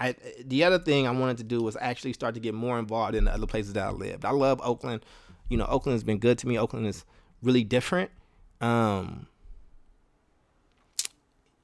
I 0.01 0.14
the 0.44 0.64
other 0.64 0.79
thing 0.79 1.07
I 1.07 1.11
wanted 1.11 1.38
to 1.38 1.44
do 1.44 1.62
was 1.62 1.77
actually 1.81 2.12
start 2.12 2.35
to 2.35 2.40
get 2.40 2.55
more 2.55 2.79
involved 2.79 3.14
in 3.14 3.25
the 3.25 3.33
other 3.33 3.47
places 3.47 3.73
that 3.75 3.87
I 3.87 3.90
lived. 3.90 4.25
I 4.25 4.31
love 4.31 4.61
Oakland. 4.62 5.05
You 5.49 5.57
know, 5.57 5.66
Oakland 5.66 5.94
has 5.94 6.05
been 6.05 6.18
good 6.18 6.38
to 6.38 6.49
me. 6.49 6.59
Oakland 6.59 6.87
is 6.87 7.05
really 7.42 7.64
different. 7.64 8.11
Um, 8.61 9.27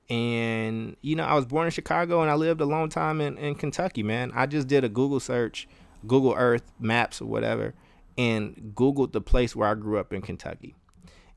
and 0.09 0.97
you 1.01 1.17
know, 1.17 1.25
I 1.25 1.35
was 1.35 1.47
born 1.47 1.67
in 1.67 1.71
Chicago 1.71 2.23
and 2.23 2.31
I 2.31 2.35
lived 2.35 2.61
a 2.61 2.67
long 2.67 2.89
time 2.89 3.21
in, 3.21 3.39
in 3.39 3.55
Kentucky, 3.55 4.03
man. 4.03 4.33
I 4.35 4.47
just 4.47 4.69
did 4.69 4.85
a 4.85 4.89
Google 4.89 5.21
search, 5.21 5.69
Google 6.07 6.35
Earth 6.37 6.65
Maps 6.79 7.21
or 7.21 7.27
whatever, 7.27 7.75
and 8.19 8.73
Googled 8.75 9.13
the 9.13 9.21
place 9.21 9.55
where 9.55 9.69
I 9.69 9.75
grew 9.75 9.99
up 9.99 10.13
in 10.13 10.23
Kentucky. 10.23 10.75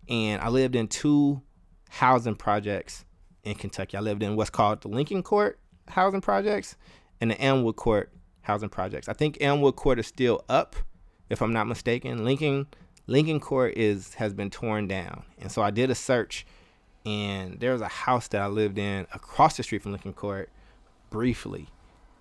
And 0.10 0.42
I 0.42 0.50
lived 0.50 0.76
in 0.76 0.88
two 0.88 1.42
housing 1.90 2.36
projects 2.36 3.06
in 3.44 3.56
Kentucky. 3.56 3.98
I 3.98 4.02
lived 4.02 4.24
in 4.24 4.36
what's 4.36 4.50
called 4.50 4.82
the 4.82 4.88
Lincoln 4.88 5.24
Court 5.24 5.60
housing 5.88 6.22
projects 6.22 6.76
and 7.22 7.32
the 7.32 7.42
Elmwood 7.42 7.76
Court 7.76 8.12
housing 8.42 8.70
projects. 8.70 9.10
I 9.10 9.14
think 9.14 9.38
Elmwood 9.42 9.76
Court 9.76 10.00
is 10.00 10.08
still 10.08 10.44
up, 10.50 10.76
if 11.30 11.42
I'm 11.42 11.54
not 11.54 11.68
mistaken. 11.68 12.24
Lincoln 12.24 12.68
Lincoln 13.08 13.40
Court 13.40 13.74
is 13.78 14.16
has 14.16 14.34
been 14.34 14.50
torn 14.50 14.88
down, 14.88 15.24
and 15.40 15.52
so 15.52 15.62
I 15.62 15.72
did 15.72 15.90
a 15.90 15.96
search, 15.96 16.46
and 17.06 17.60
there 17.60 17.72
was 17.72 17.82
a 17.82 17.88
house 17.88 18.28
that 18.30 18.42
I 18.42 18.48
lived 18.48 18.78
in 18.78 19.08
across 19.14 19.58
the 19.58 19.64
street 19.64 19.82
from 19.82 19.92
Lincoln 19.94 20.14
Court, 20.14 20.50
briefly, 21.10 21.70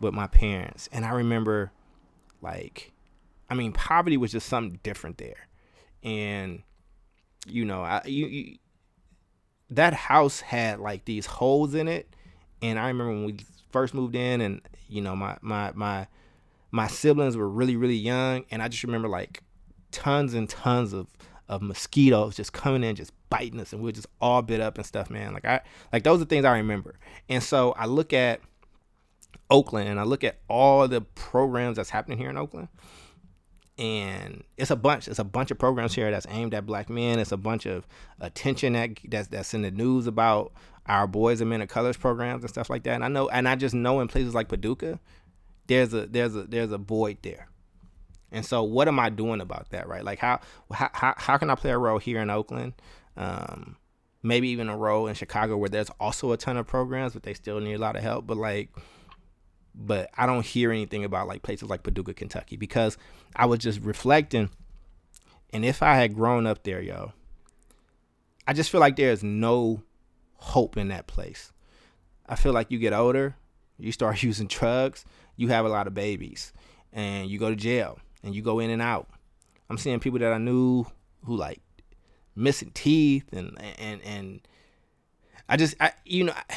with 0.01 0.15
my 0.15 0.29
parents, 0.29 0.89
and 0.93 1.05
I 1.05 1.11
remember, 1.11 1.73
like, 2.41 2.93
I 3.51 3.55
mean, 3.55 3.73
poverty 3.73 4.17
was 4.17 4.31
just 4.31 4.49
something 4.49 4.79
different 4.85 5.19
there, 5.19 5.49
and 6.05 6.63
you 7.47 7.65
know, 7.65 7.83
I 7.83 8.03
you, 8.05 8.27
you 8.27 8.57
that 9.71 9.95
house 9.95 10.41
had 10.41 10.81
like 10.81 11.05
these 11.05 11.27
holes 11.27 11.75
in 11.75 11.89
it, 11.89 12.15
and 12.63 12.79
I 12.79 12.89
remember 12.89 13.13
when 13.13 13.25
we 13.25 13.37
first 13.71 13.95
moved 13.95 14.15
in, 14.15 14.41
and 14.41 14.61
you 14.89 15.01
know 15.01 15.17
my 15.17 15.37
my 15.41 15.73
my 15.75 16.07
my 16.71 16.87
siblings 16.87 17.37
were 17.37 17.49
really 17.49 17.77
really 17.77 17.97
young, 17.97 18.45
and 18.51 18.63
I 18.63 18.69
just 18.69 18.85
remember 18.85 19.09
like 19.09 19.43
tons 19.91 20.35
and 20.35 20.49
tons 20.49 20.93
of 20.93 21.09
of 21.49 21.63
mosquitoes 21.63 22.37
just 22.37 22.53
coming 22.53 22.83
in, 22.83 22.97
just 22.97 23.13
biting 23.31 23.61
us, 23.61 23.73
and 23.73 23.83
we 23.83 23.91
are 23.91 23.93
just 23.93 24.09
all 24.21 24.43
bit 24.43 24.61
up 24.61 24.77
and 24.77 24.87
stuff, 24.87 25.11
man. 25.11 25.33
Like 25.33 25.45
I 25.45 25.61
like 25.93 26.05
those 26.05 26.21
are 26.21 26.25
things 26.27 26.45
I 26.45 26.57
remember, 26.57 26.95
and 27.29 27.43
so 27.43 27.73
I 27.73 27.87
look 27.87 28.13
at 28.13 28.41
Oakland 29.51 29.89
and 29.89 30.01
I 30.01 30.05
look 30.05 30.25
at 30.25 30.39
all 30.49 30.89
the 30.89 31.01
programs 31.01 31.77
that's 31.77 31.91
happening 31.91 32.19
here 32.19 32.31
in 32.31 32.37
Oakland, 32.37 32.69
and 33.79 34.43
it's 34.57 34.71
a 34.71 34.77
bunch. 34.77 35.09
It's 35.09 35.19
a 35.19 35.25
bunch 35.25 35.51
of 35.51 35.59
programs 35.59 35.95
here 35.95 36.11
that's 36.11 36.27
aimed 36.31 36.55
at 36.55 36.67
black 36.67 36.89
men. 36.89 37.19
It's 37.19 37.33
a 37.33 37.37
bunch 37.37 37.67
of 37.67 37.87
attention 38.21 38.73
that 38.73 38.99
that's 39.05 39.29
that's 39.29 39.55
in 39.55 39.63
the 39.63 39.71
news 39.71 40.07
about 40.07 40.53
our 40.87 41.07
boys 41.07 41.41
and 41.41 41.51
men 41.51 41.61
of 41.63 41.69
colors 41.69 41.97
programs 41.97 42.43
and 42.43 42.51
stuff 42.51 42.71
like 42.71 42.85
that. 42.85 42.95
And 42.95 43.05
I 43.05 43.09
know, 43.09 43.29
and 43.29 43.49
I 43.49 43.57
just 43.57 43.75
know 43.75 44.01
in 44.01 44.09
places 44.09 44.35
like 44.35 44.49
Paducah, 44.49 44.99
there's 45.67 45.93
a 45.93 46.07
there's 46.07 46.35
a 46.35 46.45
there's 46.45 46.73
a 46.73 46.79
void 46.79 47.19
there. 47.23 47.49
And 48.33 48.45
so, 48.45 48.63
what 48.63 48.89
am 48.89 48.99
I 48.99 49.11
doing 49.11 49.41
about 49.41 49.71
that? 49.71 49.89
Right? 49.89 50.05
Like, 50.05 50.19
how 50.19 50.41
how 50.73 51.15
how 51.17 51.37
can 51.37 51.51
I 51.51 51.55
play 51.55 51.71
a 51.71 51.79
role 51.79 51.99
here 51.99 52.21
in 52.21 52.31
Oakland? 52.31 52.75
Um, 53.17 53.77
maybe 54.23 54.49
even 54.49 54.69
a 54.69 54.77
role 54.77 55.07
in 55.07 55.15
Chicago 55.15 55.57
where 55.57 55.69
there's 55.69 55.91
also 56.01 56.33
a 56.33 56.37
ton 56.37 56.57
of 56.57 56.67
programs, 56.67 57.13
but 57.13 57.23
they 57.23 57.35
still 57.35 57.61
need 57.61 57.75
a 57.75 57.79
lot 57.79 57.97
of 57.97 58.03
help. 58.03 58.27
But 58.27 58.37
like, 58.37 58.71
but 59.77 60.11
I 60.17 60.27
don't 60.27 60.45
hear 60.45 60.73
anything 60.73 61.05
about 61.05 61.29
like 61.29 61.43
places 61.43 61.69
like 61.69 61.83
Paducah, 61.83 62.15
Kentucky, 62.15 62.57
because 62.57 62.97
I 63.35 63.47
was 63.47 63.59
just 63.59 63.81
reflecting. 63.81 64.51
And 65.53 65.65
if 65.65 65.83
I 65.83 65.95
had 65.95 66.15
grown 66.15 66.47
up 66.47 66.65
there, 66.65 66.81
yo, 66.81 67.13
I 68.47 68.53
just 68.53 68.71
feel 68.71 68.81
like 68.81 68.97
there's 68.97 69.23
no 69.23 69.83
hope 70.35 70.77
in 70.77 70.89
that 70.89 71.07
place. 71.07 71.53
I 72.29 72.35
feel 72.35 72.53
like 72.53 72.71
you 72.71 72.79
get 72.79 72.93
older 72.93 73.37
you 73.79 73.93
start 73.93 74.23
using 74.23 74.47
drugs, 74.47 75.05
you 75.37 75.49
have 75.49 75.65
a 75.65 75.69
lot 75.69 75.87
of 75.87 75.95
babies, 75.95 76.53
and 76.93 77.29
you 77.29 77.39
go 77.39 77.51
to 77.51 77.57
jail, 77.57 77.99
and 78.23 78.35
you 78.35 78.43
go 78.43 78.59
in 78.59 78.71
and 78.71 78.83
out. 78.83 79.09
I'm 79.69 79.79
seeing 79.79 80.01
people 80.01 80.19
that 80.21 80.33
I 80.33 80.39
knew 80.39 80.87
who 81.25 81.37
like 81.37 81.61
missing 82.39 82.71
teeth 82.75 83.33
and 83.33 83.59
and 83.79 84.01
and 84.03 84.41
I 85.49 85.57
just 85.57 85.75
I 85.81 85.93
you 86.05 86.25
know 86.25 86.35
I, 86.35 86.55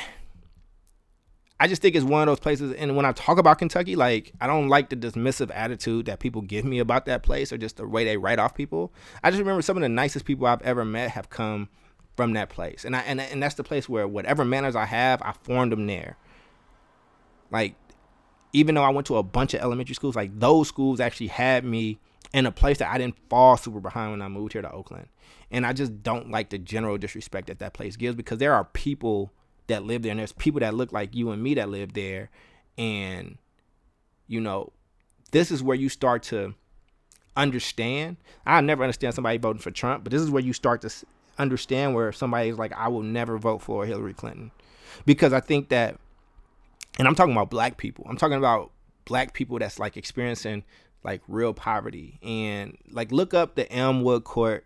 I 1.60 1.68
just 1.68 1.82
think 1.82 1.96
it's 1.96 2.06
one 2.06 2.22
of 2.22 2.28
those 2.28 2.40
places 2.40 2.74
and 2.74 2.96
when 2.96 3.06
I 3.06 3.12
talk 3.12 3.38
about 3.38 3.60
Kentucky 3.60 3.96
like 3.96 4.32
I 4.40 4.48
don't 4.48 4.70
like 4.70 4.90
the 4.90 4.96
dismissive 4.96 5.52
attitude 5.54 6.06
that 6.06 6.20
people 6.20 6.42
give 6.42 6.64
me 6.64 6.80
about 6.80 7.06
that 7.08 7.22
place 7.24 7.52
or 7.52 7.58
just 7.58 7.78
the 7.78 7.88
way 7.88 8.06
they 8.06 8.18
write 8.18 8.40
off 8.40 8.56
people. 8.56 8.94
I 9.24 9.30
just 9.30 9.40
remember 9.40 9.62
some 9.62 9.76
of 9.78 9.82
the 9.82 9.90
nicest 9.90 10.26
people 10.26 10.48
I've 10.48 10.62
ever 10.62 10.86
met 10.86 11.12
have 11.12 11.30
come 11.30 11.70
from 12.16 12.34
that 12.34 12.50
place. 12.50 12.86
And 12.86 12.96
I 12.96 13.02
and 13.02 13.20
and 13.20 13.44
that's 13.44 13.56
the 13.56 13.64
place 13.64 13.90
where 13.90 14.08
whatever 14.08 14.46
manners 14.46 14.76
I 14.76 14.86
have, 14.86 15.22
I 15.22 15.34
formed 15.44 15.72
them 15.72 15.86
there. 15.88 16.18
Like 17.52 17.76
even 18.54 18.76
though 18.76 18.84
I 18.84 18.90
went 18.90 19.08
to 19.08 19.18
a 19.18 19.24
bunch 19.24 19.54
of 19.54 19.62
elementary 19.62 19.96
schools, 19.96 20.16
like 20.16 20.38
those 20.40 20.68
schools 20.68 21.00
actually 21.00 21.28
had 21.28 21.66
me 21.66 22.00
in 22.34 22.46
a 22.46 22.52
place 22.52 22.78
that 22.78 22.92
I 22.92 22.98
didn't 22.98 23.18
fall 23.30 23.58
super 23.58 23.80
behind 23.80 24.12
when 24.12 24.22
I 24.22 24.28
moved 24.28 24.54
here 24.54 24.62
to 24.62 24.72
Oakland. 24.72 25.08
And 25.52 25.66
I 25.66 25.74
just 25.74 26.04
don't 26.04 26.30
like 26.30 26.50
the 26.50 26.58
general 26.58 26.98
disrespect 26.98 27.48
that 27.48 27.60
that 27.60 27.74
place 27.74 27.96
gives 27.96 28.16
because 28.16 28.38
there 28.38 28.54
are 28.54 28.66
people 28.66 29.32
that 29.70 29.84
live 29.84 30.04
there 30.04 30.12
and 30.12 30.20
there's 30.20 30.34
people 30.34 30.60
that 30.60 30.74
look 30.74 30.92
like 30.92 31.16
you 31.16 31.32
and 31.32 31.42
me 31.42 31.56
that 31.56 31.70
live 31.70 31.94
there. 31.94 32.30
And, 32.78 33.38
you 34.28 34.40
know, 34.40 34.72
this 35.32 35.52
is 35.52 35.64
where 35.64 35.76
you 35.76 35.90
start 35.90 36.24
to 36.24 36.54
understand. 37.36 38.18
I 38.46 38.62
never 38.62 38.84
understand 38.84 39.16
somebody 39.16 39.38
voting 39.38 39.62
for 39.62 39.72
Trump, 39.72 40.04
but 40.04 40.12
this 40.12 40.22
is 40.22 40.30
where 40.30 40.44
you 40.44 40.54
start 40.54 40.82
to 40.82 40.94
understand 41.38 41.96
where 41.96 42.12
somebody 42.12 42.50
is 42.50 42.58
like, 42.58 42.74
I 42.74 42.90
will 42.90 43.04
never 43.04 43.38
vote 43.38 43.62
for 43.62 43.86
Hillary 43.86 44.14
Clinton. 44.14 44.52
Because 45.06 45.34
I 45.34 45.40
think 45.40 45.70
that, 45.70 45.98
and 46.98 47.08
I'm 47.08 47.16
talking 47.16 47.32
about 47.32 47.50
black 47.50 47.78
people, 47.78 48.06
I'm 48.10 48.18
talking 48.18 48.38
about 48.38 48.72
black 49.06 49.34
people 49.34 49.58
that's 49.60 49.80
like 49.80 49.98
experiencing 49.98 50.64
like 51.04 51.22
real 51.28 51.54
poverty 51.54 52.20
and 52.22 52.78
like 52.92 53.12
look 53.12 53.34
up 53.34 53.56
the 53.56 53.72
Elmwood 53.74 54.24
Court 54.24 54.66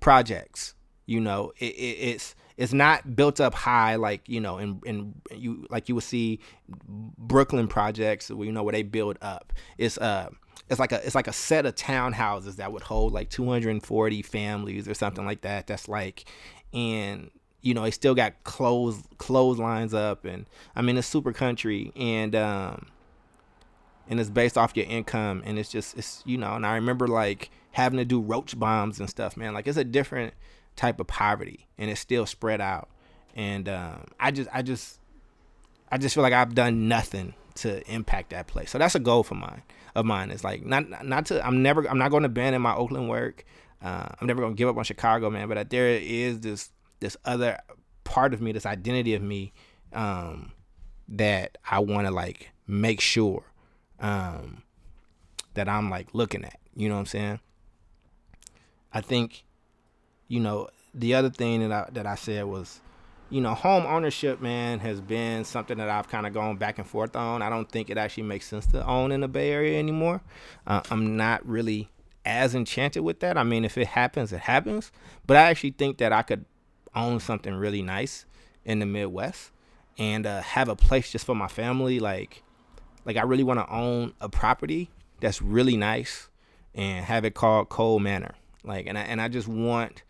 projects. 0.00 0.74
You 1.06 1.20
know, 1.20 1.52
it, 1.58 1.74
it, 1.74 1.98
it's 2.00 2.34
it's 2.56 2.72
not 2.72 3.16
built 3.16 3.40
up 3.40 3.54
high 3.54 3.96
like 3.96 4.28
you 4.28 4.40
know 4.40 4.58
in 4.58 4.80
in 4.84 5.14
you 5.32 5.66
like 5.70 5.88
you 5.88 5.94
would 5.94 6.04
see 6.04 6.40
Brooklyn 6.68 7.68
projects 7.68 8.30
where 8.30 8.46
you 8.46 8.52
know 8.52 8.62
where 8.62 8.72
they 8.72 8.82
build 8.82 9.18
up. 9.22 9.52
It's 9.78 9.98
uh 9.98 10.30
it's 10.68 10.80
like 10.80 10.92
a 10.92 11.04
it's 11.04 11.14
like 11.14 11.28
a 11.28 11.32
set 11.32 11.66
of 11.66 11.74
townhouses 11.74 12.56
that 12.56 12.72
would 12.72 12.82
hold 12.82 13.12
like 13.12 13.28
240 13.30 14.22
families 14.22 14.88
or 14.88 14.94
something 14.94 15.26
like 15.26 15.42
that. 15.42 15.66
That's 15.66 15.88
like 15.88 16.24
and 16.72 17.30
you 17.60 17.74
know 17.74 17.82
they 17.82 17.90
still 17.90 18.14
got 18.14 18.44
clothes 18.44 19.02
clotheslines 19.18 19.94
up 19.94 20.24
and 20.24 20.46
I 20.76 20.82
mean 20.82 20.96
it's 20.96 21.08
super 21.08 21.32
country 21.32 21.92
and 21.96 22.36
um 22.36 22.86
and 24.08 24.20
it's 24.20 24.30
based 24.30 24.58
off 24.58 24.76
your 24.76 24.86
income 24.86 25.42
and 25.44 25.58
it's 25.58 25.70
just 25.70 25.96
it's 25.96 26.22
you 26.26 26.36
know 26.36 26.54
and 26.54 26.66
i 26.66 26.74
remember 26.74 27.08
like 27.08 27.50
having 27.72 27.96
to 27.96 28.04
do 28.04 28.20
roach 28.20 28.58
bombs 28.58 29.00
and 29.00 29.08
stuff 29.08 29.36
man 29.36 29.54
like 29.54 29.66
it's 29.66 29.78
a 29.78 29.84
different 29.84 30.34
type 30.76 31.00
of 31.00 31.06
poverty 31.06 31.66
and 31.78 31.90
it's 31.90 32.00
still 32.00 32.26
spread 32.26 32.60
out 32.60 32.88
and 33.34 33.68
um, 33.68 34.04
i 34.18 34.30
just 34.30 34.48
i 34.52 34.62
just 34.62 34.98
i 35.90 35.98
just 35.98 36.14
feel 36.14 36.22
like 36.22 36.32
i've 36.32 36.54
done 36.54 36.88
nothing 36.88 37.34
to 37.54 37.88
impact 37.90 38.30
that 38.30 38.46
place 38.46 38.70
so 38.70 38.78
that's 38.78 38.94
a 38.94 39.00
goal 39.00 39.22
for 39.22 39.34
mine 39.34 39.62
of 39.94 40.04
mine 40.04 40.30
is 40.30 40.42
like 40.42 40.64
not 40.64 41.04
not 41.04 41.26
to 41.26 41.44
i'm 41.46 41.62
never 41.62 41.88
i'm 41.88 41.98
not 41.98 42.10
going 42.10 42.22
to 42.22 42.28
abandon 42.28 42.60
my 42.60 42.74
oakland 42.74 43.08
work 43.08 43.44
uh, 43.82 44.08
i'm 44.20 44.26
never 44.26 44.40
going 44.40 44.54
to 44.54 44.58
give 44.58 44.68
up 44.68 44.76
on 44.76 44.84
chicago 44.84 45.30
man 45.30 45.48
but 45.48 45.70
there 45.70 45.88
is 45.88 46.40
this 46.40 46.70
this 47.00 47.16
other 47.24 47.58
part 48.02 48.34
of 48.34 48.40
me 48.40 48.50
this 48.50 48.66
identity 48.66 49.14
of 49.14 49.22
me 49.22 49.52
um, 49.92 50.52
that 51.08 51.56
i 51.70 51.78
want 51.78 52.06
to 52.06 52.10
like 52.10 52.50
make 52.66 53.00
sure 53.00 53.44
um, 54.00 54.62
that 55.54 55.68
I'm 55.68 55.90
like 55.90 56.08
looking 56.12 56.44
at. 56.44 56.58
You 56.74 56.88
know 56.88 56.96
what 56.96 57.00
I'm 57.00 57.06
saying? 57.06 57.40
I 58.92 59.00
think, 59.00 59.44
you 60.28 60.40
know, 60.40 60.68
the 60.94 61.14
other 61.14 61.30
thing 61.30 61.68
that 61.68 61.72
I 61.72 61.90
that 61.92 62.06
I 62.06 62.14
said 62.14 62.44
was, 62.44 62.80
you 63.30 63.40
know, 63.40 63.54
home 63.54 63.84
ownership, 63.86 64.40
man, 64.40 64.78
has 64.80 65.00
been 65.00 65.44
something 65.44 65.78
that 65.78 65.88
I've 65.88 66.08
kind 66.08 66.26
of 66.26 66.32
gone 66.32 66.56
back 66.56 66.78
and 66.78 66.86
forth 66.86 67.16
on. 67.16 67.42
I 67.42 67.50
don't 67.50 67.70
think 67.70 67.90
it 67.90 67.98
actually 67.98 68.24
makes 68.24 68.46
sense 68.46 68.66
to 68.68 68.86
own 68.86 69.12
in 69.12 69.20
the 69.20 69.28
Bay 69.28 69.50
Area 69.50 69.78
anymore. 69.78 70.22
Uh, 70.66 70.82
I'm 70.90 71.16
not 71.16 71.46
really 71.46 71.90
as 72.24 72.54
enchanted 72.54 73.02
with 73.02 73.20
that. 73.20 73.36
I 73.36 73.42
mean, 73.42 73.64
if 73.64 73.76
it 73.76 73.88
happens, 73.88 74.32
it 74.32 74.40
happens. 74.40 74.92
But 75.26 75.36
I 75.36 75.42
actually 75.42 75.72
think 75.72 75.98
that 75.98 76.12
I 76.12 76.22
could 76.22 76.44
own 76.94 77.20
something 77.20 77.54
really 77.54 77.82
nice 77.82 78.24
in 78.64 78.78
the 78.78 78.86
Midwest 78.86 79.50
and 79.98 80.26
uh, 80.26 80.42
have 80.42 80.68
a 80.68 80.76
place 80.76 81.10
just 81.10 81.26
for 81.26 81.34
my 81.34 81.48
family, 81.48 82.00
like 82.00 82.42
like 83.04 83.16
I 83.16 83.22
really 83.22 83.44
want 83.44 83.60
to 83.60 83.70
own 83.70 84.14
a 84.20 84.28
property 84.28 84.90
that's 85.20 85.42
really 85.42 85.76
nice 85.76 86.28
and 86.74 87.04
have 87.04 87.24
it 87.24 87.34
called 87.34 87.68
Cole 87.68 87.98
Manor. 87.98 88.34
Like 88.62 88.86
and 88.86 88.96
I 88.96 89.02
and 89.02 89.20
I 89.20 89.28
just 89.28 89.48
want 89.48 90.02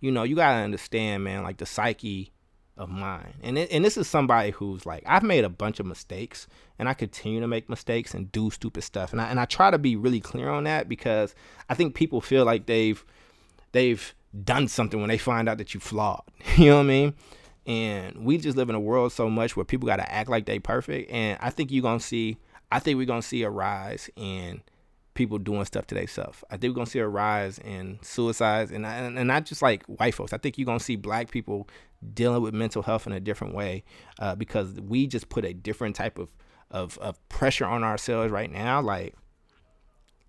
you 0.00 0.10
know, 0.10 0.22
you 0.22 0.36
gotta 0.36 0.62
understand, 0.62 1.24
man, 1.24 1.42
like 1.42 1.58
the 1.58 1.66
psyche 1.66 2.32
of 2.76 2.90
mine. 2.90 3.34
And 3.42 3.56
it, 3.56 3.70
and 3.72 3.84
this 3.84 3.96
is 3.96 4.06
somebody 4.06 4.50
who's 4.50 4.84
like 4.84 5.02
I've 5.06 5.22
made 5.22 5.44
a 5.44 5.48
bunch 5.48 5.80
of 5.80 5.86
mistakes 5.86 6.46
and 6.78 6.88
I 6.88 6.94
continue 6.94 7.40
to 7.40 7.48
make 7.48 7.68
mistakes 7.68 8.14
and 8.14 8.30
do 8.32 8.50
stupid 8.50 8.82
stuff. 8.82 9.12
And 9.12 9.20
I 9.20 9.28
and 9.28 9.40
I 9.40 9.44
try 9.44 9.70
to 9.70 9.78
be 9.78 9.96
really 9.96 10.20
clear 10.20 10.48
on 10.48 10.64
that 10.64 10.88
because 10.88 11.34
I 11.68 11.74
think 11.74 11.94
people 11.94 12.20
feel 12.20 12.44
like 12.44 12.66
they've 12.66 13.04
they've 13.72 14.14
done 14.44 14.68
something 14.68 15.00
when 15.00 15.08
they 15.08 15.18
find 15.18 15.48
out 15.48 15.58
that 15.58 15.74
you 15.74 15.80
flawed. 15.80 16.22
You 16.56 16.70
know 16.70 16.76
what 16.76 16.82
I 16.82 16.86
mean? 16.86 17.14
And 17.66 18.24
we 18.24 18.38
just 18.38 18.56
live 18.56 18.68
in 18.68 18.76
a 18.76 18.80
world 18.80 19.12
so 19.12 19.28
much 19.28 19.56
where 19.56 19.64
people 19.64 19.86
got 19.86 19.96
to 19.96 20.12
act 20.12 20.30
like 20.30 20.46
they 20.46 20.60
perfect. 20.60 21.10
And 21.10 21.36
I 21.40 21.50
think 21.50 21.72
you're 21.72 21.82
to 21.98 22.04
see, 22.04 22.36
I 22.70 22.78
think 22.78 22.96
we're 22.96 23.06
to 23.06 23.26
see 23.26 23.42
a 23.42 23.50
rise 23.50 24.08
in 24.14 24.62
people 25.16 25.38
doing 25.38 25.64
stuff 25.64 25.86
to 25.88 25.94
themselves. 25.94 26.44
I 26.50 26.56
think 26.56 26.76
we're 26.76 26.84
to 26.84 26.90
see 26.90 26.98
a 27.00 27.08
rise 27.08 27.58
in 27.58 27.98
suicides 28.02 28.70
and, 28.70 28.86
and, 28.86 29.18
and 29.18 29.26
not 29.26 29.46
just 29.46 29.62
like 29.62 29.84
white 29.86 30.14
folks. 30.14 30.32
I 30.32 30.38
think 30.38 30.58
you're 30.58 30.66
to 30.78 30.84
see 30.84 30.96
black 30.96 31.30
people 31.30 31.68
dealing 32.14 32.42
with 32.42 32.54
mental 32.54 32.82
health 32.82 33.06
in 33.06 33.12
a 33.12 33.20
different 33.20 33.54
way 33.54 33.84
uh, 34.20 34.34
because 34.36 34.74
we 34.80 35.06
just 35.06 35.28
put 35.28 35.44
a 35.44 35.52
different 35.52 35.96
type 35.96 36.18
of, 36.18 36.36
of, 36.70 36.98
of 36.98 37.28
pressure 37.28 37.66
on 37.66 37.82
ourselves 37.82 38.30
right 38.30 38.50
now. 38.50 38.80
Like, 38.80 39.14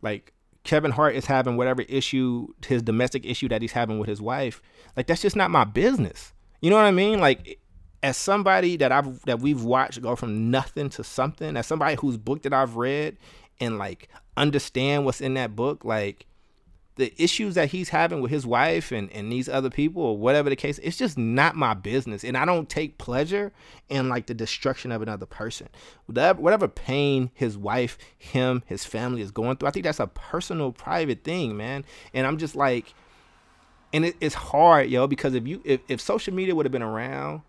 like 0.01 0.33
Kevin 0.63 0.91
Hart 0.91 1.15
is 1.15 1.25
having 1.25 1.57
whatever 1.57 1.83
issue, 1.83 2.47
his 2.65 2.81
domestic 2.81 3.25
issue 3.25 3.47
that 3.49 3.61
he's 3.61 3.73
having 3.73 3.99
with 3.99 4.09
his 4.09 4.21
wife. 4.21 4.61
Like, 4.95 5.07
that's 5.07 5.21
just 5.21 5.35
not 5.35 5.51
my 5.51 5.65
business. 5.65 6.33
You 6.61 6.69
know 6.69 6.77
what 6.77 6.85
I 6.85 6.91
mean? 6.91 7.19
Like 7.19 7.59
as 8.03 8.17
somebody 8.17 8.77
that 8.77 8.91
I've 8.91 9.21
that 9.25 9.39
we've 9.39 9.63
watched 9.63 10.01
go 10.01 10.15
from 10.15 10.51
nothing 10.51 10.89
to 10.91 11.03
something, 11.03 11.57
as 11.57 11.67
somebody 11.67 11.95
whose 11.95 12.17
book 12.17 12.43
that 12.43 12.53
I've 12.53 12.75
read 12.75 13.17
and 13.59 13.77
like 13.77 14.09
understand 14.35 15.05
what's 15.05 15.21
in 15.21 15.33
that 15.35 15.55
book, 15.55 15.83
like 15.83 16.25
the 16.97 17.13
issues 17.21 17.55
that 17.55 17.69
he's 17.69 17.89
having 17.89 18.21
with 18.21 18.31
his 18.31 18.45
wife 18.45 18.91
and, 18.91 19.11
and 19.11 19.31
these 19.31 19.47
other 19.47 19.69
people 19.69 20.01
or 20.01 20.17
whatever 20.17 20.49
the 20.49 20.55
case, 20.55 20.79
it's 20.79 20.97
just 20.97 21.17
not 21.17 21.55
my 21.55 21.73
business. 21.73 22.23
And 22.23 22.35
I 22.35 22.43
don't 22.43 22.67
take 22.67 22.97
pleasure 22.97 23.53
in 23.87 24.09
like 24.09 24.25
the 24.25 24.33
destruction 24.33 24.91
of 24.91 25.01
another 25.01 25.27
person. 25.27 25.69
Whatever, 26.07 26.67
pain 26.67 27.29
his 27.33 27.57
wife, 27.57 27.97
him, 28.17 28.63
his 28.65 28.83
family 28.83 29.21
is 29.21 29.31
going 29.31 29.57
through, 29.57 29.69
I 29.69 29.71
think 29.71 29.85
that's 29.85 29.99
a 29.99 30.07
personal, 30.07 30.71
private 30.71 31.23
thing, 31.23 31.55
man. 31.55 31.85
And 32.13 32.25
I'm 32.25 32.37
just 32.37 32.55
like, 32.55 32.93
and 33.93 34.03
it, 34.05 34.15
it's 34.19 34.35
hard, 34.35 34.89
yo, 34.89 35.07
because 35.07 35.33
if 35.33 35.47
you 35.47 35.61
if, 35.63 35.81
if 35.87 36.01
social 36.01 36.33
media 36.33 36.55
would 36.55 36.65
have 36.65 36.73
been 36.73 36.81
around, 36.81 37.41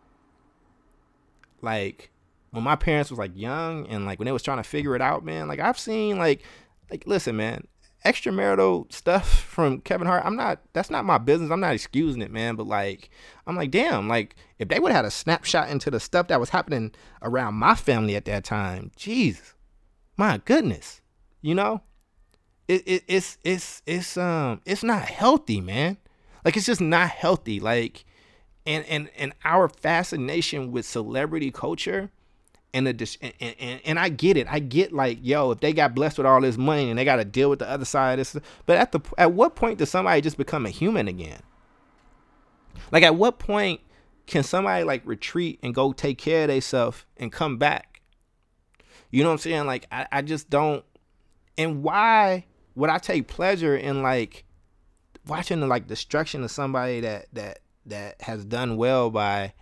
like 1.62 2.11
when 2.51 2.65
my 2.65 2.77
parents 2.77 3.11
was 3.11 3.19
like 3.19 3.33
young 3.35 3.87
and 3.89 4.07
like 4.07 4.19
when 4.19 4.27
they 4.27 4.33
was 4.33 4.43
trying 4.43 4.59
to 4.59 4.63
figure 4.63 4.95
it 4.95 5.03
out, 5.03 5.25
man, 5.25 5.49
like 5.49 5.61
I've 5.61 5.79
seen 5.79 6.19
like 6.19 6.43
like 6.91 7.05
listen, 7.07 7.37
man, 7.37 7.67
extramarital 8.05 8.93
stuff 8.93 9.29
from 9.29 9.81
Kevin 9.81 10.07
Hart, 10.07 10.25
I'm 10.25 10.37
not 10.37 10.61
that's 10.73 10.91
not 10.91 11.05
my 11.05 11.19
business. 11.19 11.51
I'm 11.51 11.61
not 11.61 11.75
excusing 11.75 12.23
it, 12.23 12.31
man, 12.31 12.57
but 12.57 12.67
like 12.67 13.11
I'm 13.47 13.57
like, 13.57 13.71
damn, 13.71 14.09
like 14.09 14.37
if 14.59 14.69
they 14.69 14.79
would 14.79 14.93
have 14.93 15.05
had 15.05 15.05
a 15.05 15.11
snapshot 15.11 15.69
into 15.69 15.91
the 15.91 16.01
stuff 16.01 16.29
that 16.29 16.41
was 16.41 16.51
happening 16.51 16.93
around 17.23 17.55
my 17.55 17.75
family 17.75 18.17
at 18.17 18.25
that 18.27 18.45
time, 18.45 18.93
jeez. 18.97 19.55
My 20.17 20.41
goodness. 20.45 21.01
You 21.41 21.55
know? 21.55 21.83
It, 22.67 22.83
it 22.87 23.05
it's 23.07 23.39
it's 23.45 23.83
it's 23.87 24.17
um 24.17 24.61
it's 24.67 24.83
not 24.83 25.03
healthy, 25.03 25.61
man. 25.61 25.97
Like 26.45 26.57
it's 26.57 26.67
just 26.67 26.81
not 26.81 27.09
healthy. 27.09 27.61
Like 27.61 28.05
and 28.67 28.85
and 28.87 29.11
and 29.17 29.33
our 29.45 29.69
fascination 29.69 30.71
with 30.71 30.85
celebrity 30.85 31.51
culture 31.51 32.11
and 32.75 32.87
the 32.87 33.17
and, 33.21 33.55
and, 33.59 33.81
and 33.85 33.99
I 33.99 34.09
get 34.09 34.37
it. 34.37 34.47
I 34.51 34.59
get 34.59 34.93
like, 34.93 35.19
yo, 35.23 35.51
if 35.51 35.61
they 35.61 35.73
got 35.73 35.95
blessed 35.95 36.19
with 36.19 36.27
all 36.27 36.41
this 36.41 36.57
money 36.57 36.91
and 36.91 36.99
they 36.99 37.05
got 37.05 37.17
to 37.17 37.25
deal 37.25 37.51
with 37.51 37.59
the 37.59 37.69
other 37.69 37.85
side 37.85 38.19
of 38.19 38.33
this, 38.33 38.43
but 38.67 38.77
at 38.77 38.93
the 38.93 39.01
at 39.17 39.33
what 39.33 39.57
point 39.57 39.79
does 39.79 39.91
somebody 39.91 40.21
just 40.21 40.37
become 40.37 40.67
a 40.67 40.71
human 40.71 41.09
again? 41.09 41.41
Like 42.93 43.03
at 43.03 43.17
what 43.17 43.39
point 43.39 43.81
can 44.27 44.43
somebody 44.43 44.85
like 44.85 45.03
retreat 45.05 45.59
and 45.63 45.75
go 45.75 45.93
take 45.93 46.19
care 46.19 46.43
of 46.43 46.49
themselves 46.49 47.05
and 47.17 47.33
come 47.33 47.57
back? 47.57 48.03
You 49.11 49.23
know 49.23 49.31
what 49.31 49.35
I'm 49.35 49.39
saying? 49.39 49.67
Like 49.67 49.87
I, 49.91 50.07
I 50.13 50.23
just 50.23 50.51
don't 50.51 50.85
and 51.57 51.83
why 51.83 52.47
would 52.75 52.91
I 52.91 52.99
take 52.99 53.27
pleasure 53.27 53.77
in 53.77 54.03
like 54.03 54.45
watching 55.27 55.61
the 55.61 55.67
like 55.67 55.87
destruction 55.87 56.45
of 56.45 56.51
somebody 56.51 57.01
that 57.01 57.27
that 57.33 57.61
that 57.87 58.21
has 58.23 58.45
done 58.45 58.77
well 58.77 59.11
by, 59.11 59.55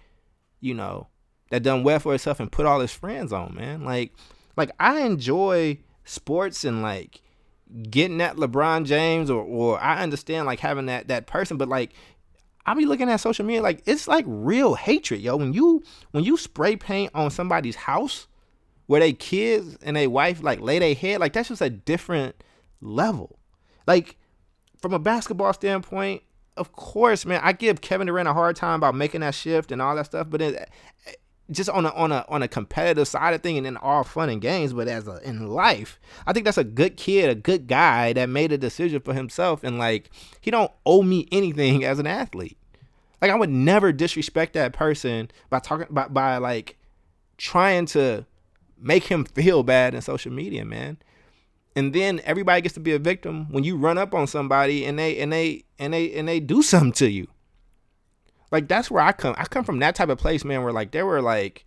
you 0.60 0.74
know, 0.74 1.08
that 1.50 1.62
done 1.62 1.82
well 1.82 1.98
for 1.98 2.12
himself 2.12 2.40
and 2.40 2.50
put 2.50 2.66
all 2.66 2.80
his 2.80 2.92
friends 2.92 3.32
on, 3.32 3.54
man. 3.54 3.84
Like 3.84 4.12
like 4.56 4.70
I 4.80 5.00
enjoy 5.00 5.78
sports 6.04 6.64
and 6.64 6.82
like 6.82 7.20
getting 7.90 8.20
at 8.20 8.36
LeBron 8.36 8.84
James 8.84 9.30
or 9.30 9.42
or 9.42 9.80
I 9.80 10.02
understand 10.02 10.46
like 10.46 10.60
having 10.60 10.86
that 10.86 11.08
that 11.08 11.26
person, 11.26 11.56
but 11.56 11.68
like 11.68 11.92
I 12.64 12.74
be 12.74 12.86
looking 12.86 13.08
at 13.08 13.20
social 13.20 13.44
media 13.44 13.62
like 13.62 13.82
it's 13.86 14.08
like 14.08 14.24
real 14.26 14.74
hatred, 14.74 15.20
yo. 15.20 15.36
When 15.36 15.52
you 15.52 15.82
when 16.10 16.24
you 16.24 16.36
spray 16.36 16.76
paint 16.76 17.12
on 17.14 17.30
somebody's 17.30 17.76
house 17.76 18.26
where 18.86 19.00
they 19.00 19.12
kids 19.12 19.76
and 19.82 19.96
they 19.96 20.06
wife 20.06 20.42
like 20.42 20.60
lay 20.60 20.78
their 20.78 20.94
head, 20.94 21.20
like 21.20 21.32
that's 21.32 21.48
just 21.48 21.62
a 21.62 21.70
different 21.70 22.42
level. 22.80 23.38
Like 23.86 24.16
from 24.80 24.94
a 24.94 24.98
basketball 24.98 25.52
standpoint, 25.52 26.22
of 26.56 26.72
course, 26.72 27.26
man, 27.26 27.40
I 27.42 27.52
give 27.52 27.80
Kevin 27.80 28.06
Durant 28.06 28.28
a 28.28 28.32
hard 28.32 28.56
time 28.56 28.76
about 28.76 28.94
making 28.94 29.20
that 29.20 29.34
shift 29.34 29.70
and 29.70 29.82
all 29.82 29.94
that 29.96 30.06
stuff, 30.06 30.28
but 30.30 30.40
it, 30.40 30.70
just 31.50 31.70
on 31.70 31.86
a 31.86 31.90
on 31.90 32.10
a 32.12 32.24
on 32.28 32.42
a 32.42 32.48
competitive 32.48 33.06
side 33.06 33.34
of 33.34 33.42
thing 33.42 33.56
and 33.56 33.66
then 33.66 33.76
all 33.76 34.02
fun 34.02 34.28
and 34.28 34.40
games, 34.40 34.72
but 34.72 34.88
as 34.88 35.06
a 35.06 35.20
in 35.28 35.48
life, 35.48 36.00
I 36.26 36.32
think 36.32 36.44
that's 36.44 36.58
a 36.58 36.64
good 36.64 36.96
kid, 36.96 37.30
a 37.30 37.34
good 37.34 37.66
guy 37.68 38.12
that 38.14 38.28
made 38.28 38.52
a 38.52 38.58
decision 38.58 39.00
for 39.00 39.14
himself 39.14 39.62
and 39.62 39.78
like 39.78 40.10
he 40.40 40.50
don't 40.50 40.72
owe 40.84 41.02
me 41.02 41.28
anything 41.30 41.84
as 41.84 41.98
an 41.98 42.06
athlete. 42.06 42.58
Like 43.22 43.30
I 43.30 43.36
would 43.36 43.50
never 43.50 43.92
disrespect 43.92 44.54
that 44.54 44.72
person 44.72 45.30
by 45.48 45.60
talking 45.60 45.86
by 45.90 46.08
by 46.08 46.38
like 46.38 46.76
trying 47.38 47.86
to 47.86 48.26
make 48.78 49.04
him 49.04 49.24
feel 49.24 49.62
bad 49.62 49.94
in 49.94 50.02
social 50.02 50.32
media, 50.32 50.64
man. 50.64 50.98
And 51.76 51.92
then 51.92 52.20
everybody 52.24 52.62
gets 52.62 52.74
to 52.74 52.80
be 52.80 52.92
a 52.92 52.98
victim 52.98 53.52
when 53.52 53.62
you 53.62 53.76
run 53.76 53.98
up 53.98 54.14
on 54.14 54.26
somebody 54.26 54.84
and 54.84 54.98
they 54.98 55.18
and 55.18 55.32
they 55.32 55.64
and 55.78 55.92
they 55.92 56.12
and 56.12 56.26
they 56.26 56.40
do 56.40 56.62
something 56.62 56.92
to 56.92 57.10
you. 57.10 57.28
Like 58.50 58.68
that's 58.68 58.90
where 58.90 59.02
I 59.02 59.12
come. 59.12 59.34
I 59.38 59.44
come 59.44 59.64
from 59.64 59.80
that 59.80 59.94
type 59.94 60.08
of 60.08 60.18
place, 60.18 60.44
man, 60.44 60.62
where 60.62 60.72
like 60.72 60.92
there 60.92 61.06
were 61.06 61.22
like 61.22 61.64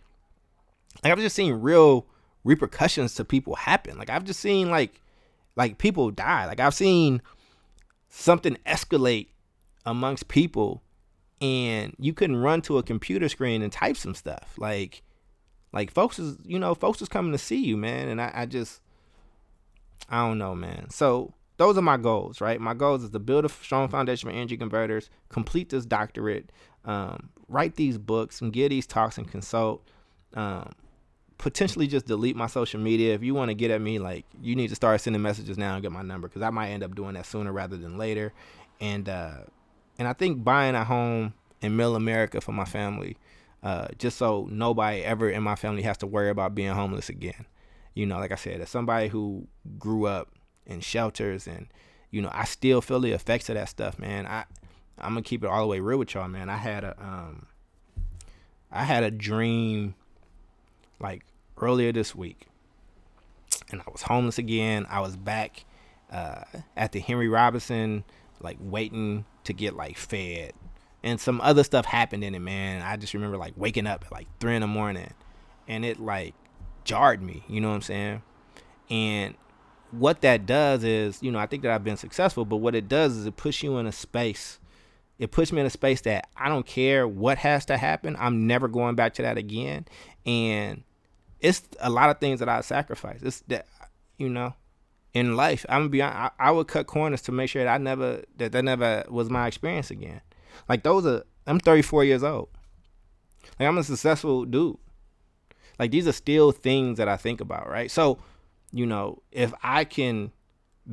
like 1.02 1.12
I've 1.12 1.18
just 1.18 1.36
seen 1.36 1.54
real 1.54 2.06
repercussions 2.44 3.14
to 3.16 3.24
people 3.24 3.54
happen. 3.54 3.98
Like 3.98 4.10
I've 4.10 4.24
just 4.24 4.40
seen 4.40 4.70
like 4.70 5.00
like 5.56 5.78
people 5.78 6.10
die. 6.10 6.46
Like 6.46 6.60
I've 6.60 6.74
seen 6.74 7.22
something 8.08 8.56
escalate 8.66 9.28
amongst 9.86 10.28
people 10.28 10.82
and 11.40 11.94
you 11.98 12.12
couldn't 12.12 12.36
run 12.36 12.60
to 12.62 12.78
a 12.78 12.82
computer 12.82 13.28
screen 13.28 13.62
and 13.62 13.72
type 13.72 13.96
some 13.96 14.14
stuff. 14.14 14.54
Like 14.56 15.02
like 15.72 15.90
folks 15.90 16.18
is 16.18 16.38
you 16.44 16.58
know, 16.58 16.74
folks 16.74 17.02
is 17.02 17.08
coming 17.08 17.32
to 17.32 17.38
see 17.38 17.62
you, 17.62 17.76
man. 17.76 18.08
And 18.08 18.20
I, 18.20 18.32
I 18.34 18.46
just 18.46 18.80
I 20.08 20.26
don't 20.26 20.38
know, 20.38 20.54
man. 20.54 20.90
So 20.90 21.34
those 21.56 21.76
are 21.76 21.82
my 21.82 21.98
goals, 21.98 22.40
right? 22.40 22.58
My 22.58 22.72
goals 22.72 23.02
is 23.02 23.10
to 23.10 23.18
build 23.18 23.44
a 23.44 23.48
strong 23.50 23.88
foundation 23.88 24.28
for 24.28 24.34
Energy 24.34 24.56
Convertors, 24.56 25.10
complete 25.28 25.68
this 25.68 25.84
doctorate, 25.84 26.50
um, 26.84 27.30
write 27.48 27.76
these 27.76 27.98
books, 27.98 28.40
and 28.40 28.52
give 28.52 28.70
these 28.70 28.86
talks 28.86 29.18
and 29.18 29.30
consult. 29.30 29.82
Um, 30.34 30.72
potentially 31.40 31.86
just 31.86 32.06
delete 32.06 32.36
my 32.36 32.46
social 32.46 32.78
media. 32.78 33.14
If 33.14 33.22
you 33.22 33.34
want 33.34 33.48
to 33.48 33.54
get 33.54 33.70
at 33.70 33.80
me, 33.80 33.98
like 33.98 34.26
you 34.42 34.54
need 34.54 34.68
to 34.68 34.74
start 34.74 35.00
sending 35.00 35.22
messages 35.22 35.56
now 35.56 35.74
and 35.74 35.82
get 35.82 35.90
my 35.90 36.02
number 36.02 36.28
because 36.28 36.42
I 36.42 36.50
might 36.50 36.68
end 36.68 36.82
up 36.82 36.94
doing 36.94 37.14
that 37.14 37.24
sooner 37.24 37.50
rather 37.50 37.76
than 37.76 37.96
later. 37.96 38.32
And 38.80 39.08
uh, 39.08 39.38
and 39.98 40.06
I 40.06 40.12
think 40.12 40.44
buying 40.44 40.74
a 40.74 40.84
home 40.84 41.34
in 41.62 41.76
Middle 41.76 41.96
America 41.96 42.40
for 42.40 42.52
my 42.52 42.64
family, 42.66 43.16
uh, 43.62 43.88
just 43.98 44.18
so 44.18 44.48
nobody 44.50 45.02
ever 45.02 45.30
in 45.30 45.42
my 45.42 45.56
family 45.56 45.82
has 45.82 45.96
to 45.98 46.06
worry 46.06 46.30
about 46.30 46.54
being 46.54 46.72
homeless 46.72 47.08
again. 47.08 47.46
You 47.94 48.06
know, 48.06 48.18
like 48.18 48.32
I 48.32 48.36
said, 48.36 48.60
as 48.60 48.70
somebody 48.70 49.08
who 49.08 49.46
grew 49.78 50.06
up 50.06 50.28
in 50.66 50.80
shelters 50.80 51.46
and 51.46 51.68
you 52.10 52.20
know, 52.20 52.30
I 52.32 52.44
still 52.44 52.80
feel 52.80 53.00
the 53.00 53.12
effects 53.12 53.48
of 53.48 53.54
that 53.54 53.68
stuff, 53.68 53.98
man. 53.98 54.26
I 54.26 54.44
I'm 55.00 55.10
gonna 55.10 55.22
keep 55.22 55.44
it 55.44 55.48
all 55.48 55.62
the 55.62 55.66
way 55.66 55.80
real 55.80 55.98
with 55.98 56.14
y'all, 56.14 56.28
man. 56.28 56.48
I 56.48 56.56
had 56.56 56.84
a 56.84 56.96
um 57.00 57.46
I 58.70 58.84
had 58.84 59.02
a 59.02 59.10
dream 59.10 59.94
like 61.00 61.24
earlier 61.60 61.92
this 61.92 62.14
week. 62.14 62.46
And 63.72 63.80
I 63.80 63.90
was 63.90 64.02
homeless 64.02 64.38
again. 64.38 64.86
I 64.88 65.00
was 65.00 65.16
back 65.16 65.64
uh, 66.10 66.42
at 66.76 66.92
the 66.92 67.00
Henry 67.00 67.28
Robinson, 67.28 68.04
like 68.40 68.58
waiting 68.60 69.24
to 69.44 69.52
get 69.52 69.74
like 69.74 69.96
fed. 69.96 70.52
And 71.02 71.20
some 71.20 71.40
other 71.40 71.64
stuff 71.64 71.86
happened 71.86 72.24
in 72.24 72.34
it, 72.34 72.40
man. 72.40 72.82
I 72.82 72.96
just 72.96 73.14
remember 73.14 73.36
like 73.36 73.54
waking 73.56 73.86
up 73.86 74.04
at 74.04 74.12
like 74.12 74.26
three 74.38 74.54
in 74.54 74.60
the 74.60 74.66
morning 74.66 75.12
and 75.66 75.84
it 75.84 75.98
like 75.98 76.34
jarred 76.84 77.22
me, 77.22 77.44
you 77.48 77.60
know 77.60 77.68
what 77.68 77.76
I'm 77.76 77.82
saying? 77.82 78.22
And 78.90 79.34
what 79.92 80.20
that 80.22 80.46
does 80.46 80.84
is, 80.84 81.22
you 81.22 81.30
know, 81.30 81.38
I 81.38 81.46
think 81.46 81.62
that 81.62 81.72
I've 81.72 81.84
been 81.84 81.96
successful, 81.96 82.44
but 82.44 82.56
what 82.56 82.74
it 82.74 82.88
does 82.88 83.16
is 83.16 83.26
it 83.26 83.36
puts 83.36 83.62
you 83.62 83.78
in 83.78 83.86
a 83.86 83.92
space. 83.92 84.58
It 85.20 85.32
puts 85.32 85.52
me 85.52 85.60
in 85.60 85.66
a 85.66 85.70
space 85.70 86.00
that 86.02 86.30
I 86.34 86.48
don't 86.48 86.64
care 86.64 87.06
what 87.06 87.36
has 87.36 87.66
to 87.66 87.76
happen. 87.76 88.16
I'm 88.18 88.46
never 88.46 88.68
going 88.68 88.94
back 88.94 89.12
to 89.14 89.22
that 89.22 89.36
again. 89.36 89.84
And 90.24 90.82
it's 91.40 91.62
a 91.78 91.90
lot 91.90 92.08
of 92.08 92.20
things 92.20 92.40
that 92.40 92.48
I 92.48 92.62
sacrifice. 92.62 93.20
It's 93.20 93.40
that, 93.48 93.66
you 94.16 94.30
know, 94.30 94.54
in 95.12 95.36
life, 95.36 95.66
I'm 95.68 95.80
gonna 95.82 95.88
be. 95.90 96.02
I, 96.02 96.30
I 96.38 96.50
would 96.50 96.68
cut 96.68 96.86
corners 96.86 97.20
to 97.22 97.32
make 97.32 97.50
sure 97.50 97.62
that 97.62 97.74
I 97.74 97.76
never 97.76 98.22
that 98.38 98.52
that 98.52 98.64
never 98.64 99.04
was 99.10 99.28
my 99.28 99.46
experience 99.46 99.90
again. 99.90 100.22
Like 100.70 100.84
those 100.84 101.04
are. 101.04 101.24
I'm 101.46 101.60
34 101.60 102.04
years 102.04 102.22
old. 102.22 102.48
Like 103.58 103.68
I'm 103.68 103.76
a 103.76 103.84
successful 103.84 104.46
dude. 104.46 104.78
Like 105.78 105.90
these 105.90 106.08
are 106.08 106.12
still 106.12 106.50
things 106.50 106.96
that 106.96 107.08
I 107.08 107.18
think 107.18 107.42
about, 107.42 107.68
right? 107.68 107.90
So 107.90 108.18
you 108.72 108.86
know, 108.86 109.20
if 109.32 109.52
I 109.62 109.84
can 109.84 110.32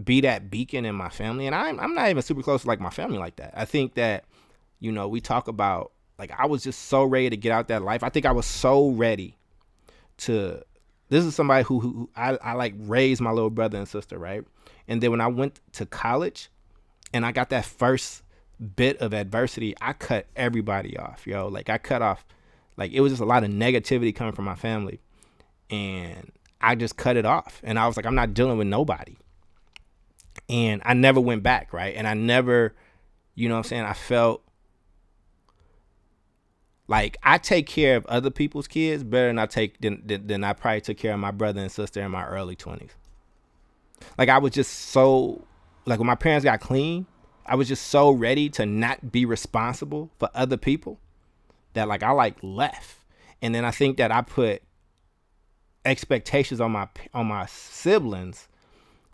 be 0.04 0.22
that 0.22 0.50
beacon 0.50 0.86
in 0.86 0.96
my 0.96 1.10
family, 1.10 1.48
and 1.48 1.56
I'm 1.56 1.80
I'm 1.80 1.94
not 1.94 2.10
even 2.10 2.22
super 2.22 2.44
close 2.44 2.64
to 2.64 2.68
like 2.68 2.80
my 2.80 2.90
family 2.90 3.18
like 3.18 3.38
that. 3.38 3.54
I 3.56 3.66
think 3.66 3.96
that, 3.96 4.26
you 4.80 4.92
know, 4.92 5.08
we 5.08 5.22
talk 5.22 5.48
about 5.48 5.92
like 6.20 6.32
I 6.38 6.46
was 6.46 6.64
just 6.64 6.84
so 6.84 7.04
ready 7.04 7.30
to 7.30 7.38
get 7.38 7.52
out 7.52 7.68
that 7.70 7.82
life. 7.82 8.04
I 8.04 8.10
think 8.10 8.26
I 8.26 8.32
was 8.32 8.46
so 8.46 8.90
ready 8.90 9.38
to 10.18 10.64
this 11.10 11.24
is 11.24 11.36
somebody 11.36 11.64
who, 11.64 11.80
who 11.80 12.10
I, 12.16 12.38
I 12.38 12.54
like 12.54 12.74
raised 12.78 13.22
my 13.22 13.32
little 13.32 13.50
brother 13.50 13.78
and 13.78 13.88
sister, 13.88 14.18
right? 14.18 14.44
And 14.88 15.02
then 15.02 15.12
when 15.12 15.22
I 15.22 15.28
went 15.28 15.62
to 15.74 15.86
college 15.86 16.50
and 17.14 17.26
I 17.26 17.32
got 17.32 17.50
that 17.50 17.66
first 17.66 18.24
bit 18.76 18.98
of 18.98 19.14
adversity, 19.14 19.76
I 19.80 19.94
cut 19.94 20.28
everybody 20.36 20.98
off, 20.98 21.26
yo. 21.26 21.48
Like 21.48 21.70
I 21.70 21.78
cut 21.78 22.02
off 22.02 22.26
like 22.76 22.92
it 22.92 23.02
was 23.02 23.12
just 23.12 23.22
a 23.22 23.26
lot 23.26 23.44
of 23.44 23.50
negativity 23.50 24.14
coming 24.14 24.34
from 24.34 24.46
my 24.46 24.56
family. 24.56 25.00
And 25.70 26.32
I 26.62 26.76
just 26.76 26.98
cut 26.98 27.18
it 27.18 27.26
off. 27.26 27.62
And 27.64 27.78
I 27.78 27.88
was 27.88 27.98
like, 27.98 28.06
I'm 28.06 28.16
not 28.16 28.34
dealing 28.34 28.58
with 28.58 28.68
nobody. 28.68 29.16
And 30.50 30.82
I 30.86 30.93
never 30.93 31.19
went 31.19 31.43
back, 31.43 31.73
right? 31.73 31.95
And 31.95 32.08
I 32.08 32.13
never, 32.13 32.73
you 33.36 33.50
know 33.50 33.56
what 33.56 33.65
I'm 33.65 33.69
saying? 33.69 33.84
I 33.84 33.93
felt 33.93 34.43
like 36.88 37.17
I 37.21 37.38
take 37.38 37.67
care 37.67 37.97
of 37.97 38.06
other 38.06 38.30
people's 38.30 38.67
kids 38.67 39.04
better 39.04 39.28
than 39.28 39.39
I 39.39 39.45
take 39.45 39.80
than, 39.82 40.02
than, 40.06 40.28
than 40.28 40.43
I 40.43 40.54
probably 40.54 40.82
took 40.82 40.97
care 40.97 41.13
of 41.13 41.19
my 41.19 41.32
brother 41.32 41.62
and 41.62 41.71
sister 41.71 42.02
in 42.02 42.12
my 42.12 42.26
early 42.26 42.56
20s. 42.56 42.91
Like 44.17 44.30
I 44.30 44.38
was 44.38 44.54
just 44.54 44.71
so 44.71 45.41
like 45.86 46.00
when 46.00 46.08
my 46.08 46.15
parents 46.15 46.43
got 46.43 46.62
clean, 46.62 47.06
I 47.45 47.56
was 47.56 47.67
just 47.67 47.88
so 47.88 48.12
ready 48.12 48.50
to 48.52 48.65
not 48.65 49.12
be 49.12 49.26
responsible 49.26 50.12
for 50.19 50.30
other 50.34 50.58
people 50.58 51.00
that 51.73 51.88
like 51.88 52.04
I 52.04 52.12
like 52.12 52.38
left. 52.41 52.97
And 53.41 53.54
then 53.54 53.65
I 53.65 53.71
think 53.71 53.97
that 53.97 54.12
I 54.12 54.21
put 54.21 54.62
expectations 55.86 56.60
on 56.60 56.71
my 56.71 56.88
on 57.13 57.28
my 57.28 57.45
siblings 57.45 58.47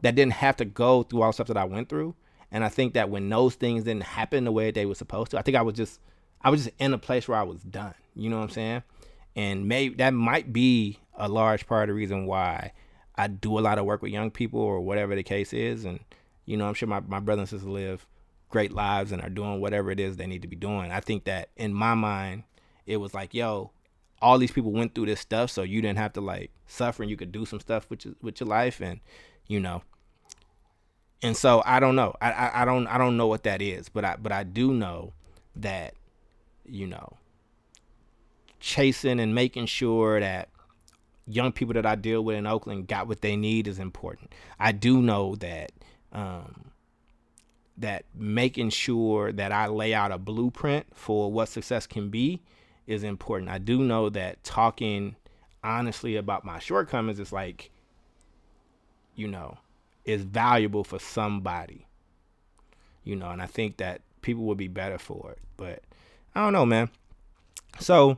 that 0.04 0.16
didn't 0.16 0.34
have 0.34 0.58
to 0.58 0.66
go 0.66 1.04
through 1.04 1.22
all 1.22 1.30
the 1.30 1.34
stuff 1.34 1.48
that 1.48 1.58
I 1.58 1.64
went 1.66 1.90
through. 1.90 2.16
And 2.52 2.64
I 2.64 2.70
think 2.70 2.94
that 2.94 3.10
when 3.10 3.28
those 3.30 3.56
things 3.56 3.84
didn't 3.84 4.04
happen 4.04 4.44
the 4.44 4.52
way 4.52 4.70
they 4.70 4.86
were 4.86 4.96
supposed 4.96 5.32
to, 5.32 5.40
I 5.40 5.42
think 5.42 5.58
I 5.58 5.64
was 5.64 5.74
just 5.74 6.00
I 6.42 6.50
was 6.50 6.66
just 6.66 6.76
in 6.78 6.94
a 6.94 6.98
place 6.98 7.28
where 7.28 7.38
I 7.38 7.44
was 7.44 7.62
done. 7.64 7.96
You 8.16 8.30
know 8.30 8.38
what 8.38 8.44
I'm 8.44 8.50
saying? 8.50 8.84
And 9.36 9.68
maybe 9.68 9.96
that 9.96 10.14
might 10.14 10.54
be 10.54 11.00
a 11.16 11.28
large 11.28 11.66
part 11.66 11.84
of 11.84 11.94
the 11.94 11.98
reason 11.98 12.26
why 12.26 12.74
I 13.16 13.28
do 13.28 13.58
a 13.58 13.62
lot 13.62 13.80
of 13.80 13.86
work 13.86 14.02
with 14.02 14.12
young 14.12 14.30
people 14.30 14.60
or 14.60 14.82
whatever 14.82 15.16
the 15.16 15.24
case 15.24 15.54
is. 15.54 15.86
And, 15.86 16.00
you 16.46 16.58
know, 16.58 16.68
I'm 16.68 16.74
sure 16.74 16.88
my, 16.88 17.00
my 17.00 17.20
brothers 17.20 17.42
and 17.42 17.50
sisters 17.50 17.68
live 17.68 18.06
great 18.50 18.72
lives 18.72 19.12
and 19.12 19.22
are 19.22 19.30
doing 19.30 19.62
whatever 19.62 19.90
it 19.90 20.00
is 20.00 20.18
they 20.18 20.28
need 20.28 20.44
to 20.44 20.48
be 20.48 20.56
doing. 20.56 20.92
I 20.92 21.00
think 21.00 21.24
that 21.24 21.50
in 21.56 21.74
my 21.74 21.96
mind, 21.96 22.44
it 22.86 22.98
was 22.98 23.14
like, 23.14 23.34
yo, 23.34 23.72
all 24.22 24.38
these 24.38 24.52
people 24.52 24.72
went 24.72 24.94
through 24.94 25.08
this 25.08 25.20
stuff, 25.20 25.50
so 25.50 25.64
you 25.64 25.82
didn't 25.82 25.98
have 25.98 26.14
to 26.14 26.22
like 26.22 26.52
suffer 26.68 27.02
and 27.02 27.10
you 27.10 27.18
could 27.18 27.32
do 27.32 27.46
some 27.46 27.60
stuff 27.60 27.90
with 27.90 28.06
your, 28.06 28.14
with 28.22 28.40
your 28.40 28.48
life. 28.48 28.80
And, 28.80 29.00
you 29.48 29.60
know, 29.60 29.82
and 31.24 31.36
so 31.36 31.64
I 31.66 31.80
don't 31.80 31.96
know. 31.96 32.14
I, 32.22 32.32
I, 32.32 32.62
I 32.62 32.66
don't 32.66 32.88
I 32.88 32.98
don't 32.98 33.18
know 33.18 33.28
what 33.28 33.44
that 33.44 33.62
is, 33.62 33.90
but 33.90 34.06
I 34.06 34.18
but 34.18 34.32
I 34.32 34.44
do 34.44 34.74
know 34.74 35.14
that 35.56 35.96
you 36.66 36.88
know, 36.88 37.18
chasing 38.60 39.20
and 39.20 39.36
making 39.36 39.66
sure 39.66 40.20
that 40.20 40.50
young 41.28 41.52
people 41.52 41.74
that 41.74 41.86
I 41.86 41.96
deal 41.96 42.24
with 42.24 42.38
in 42.38 42.48
Oakland 42.48 42.88
got 42.88 43.08
what 43.08 43.22
they 43.22 43.36
need 43.36 43.68
is 43.68 43.80
important. 43.80 44.34
I 44.60 44.72
do 44.72 45.02
know 45.02 45.36
that 45.36 45.72
um, 46.12 46.72
that 47.78 48.06
making 48.16 48.70
sure 48.70 49.32
that 49.32 49.52
I 49.52 49.68
lay 49.68 49.94
out 49.94 50.12
a 50.12 50.18
blueprint 50.18 50.86
for 50.94 51.32
what 51.32 51.50
success 51.50 51.88
can 51.88 52.10
be 52.10 52.42
is 52.86 53.04
important. 53.04 53.50
I 53.50 53.58
do 53.58 53.80
know 53.80 54.10
that 54.10 54.44
talking 54.44 55.16
honestly 55.64 56.16
about 56.16 56.46
my 56.46 56.60
shortcomings 56.60 57.20
is 57.20 57.32
like, 57.32 57.72
you 59.16 59.28
know, 59.28 59.58
is 60.06 60.24
valuable 60.24 60.84
for 60.84 61.00
somebody. 61.00 61.88
You 63.04 63.16
know, 63.16 63.30
and 63.30 63.42
I 63.42 63.48
think 63.48 63.78
that 63.78 64.02
people 64.22 64.44
would 64.46 64.58
be 64.58 64.68
better 64.68 64.98
for 64.98 65.32
it. 65.32 65.40
But 65.58 65.84
I 66.34 66.44
don't 66.44 66.54
know, 66.54 66.66
man. 66.66 66.90
So 67.80 68.18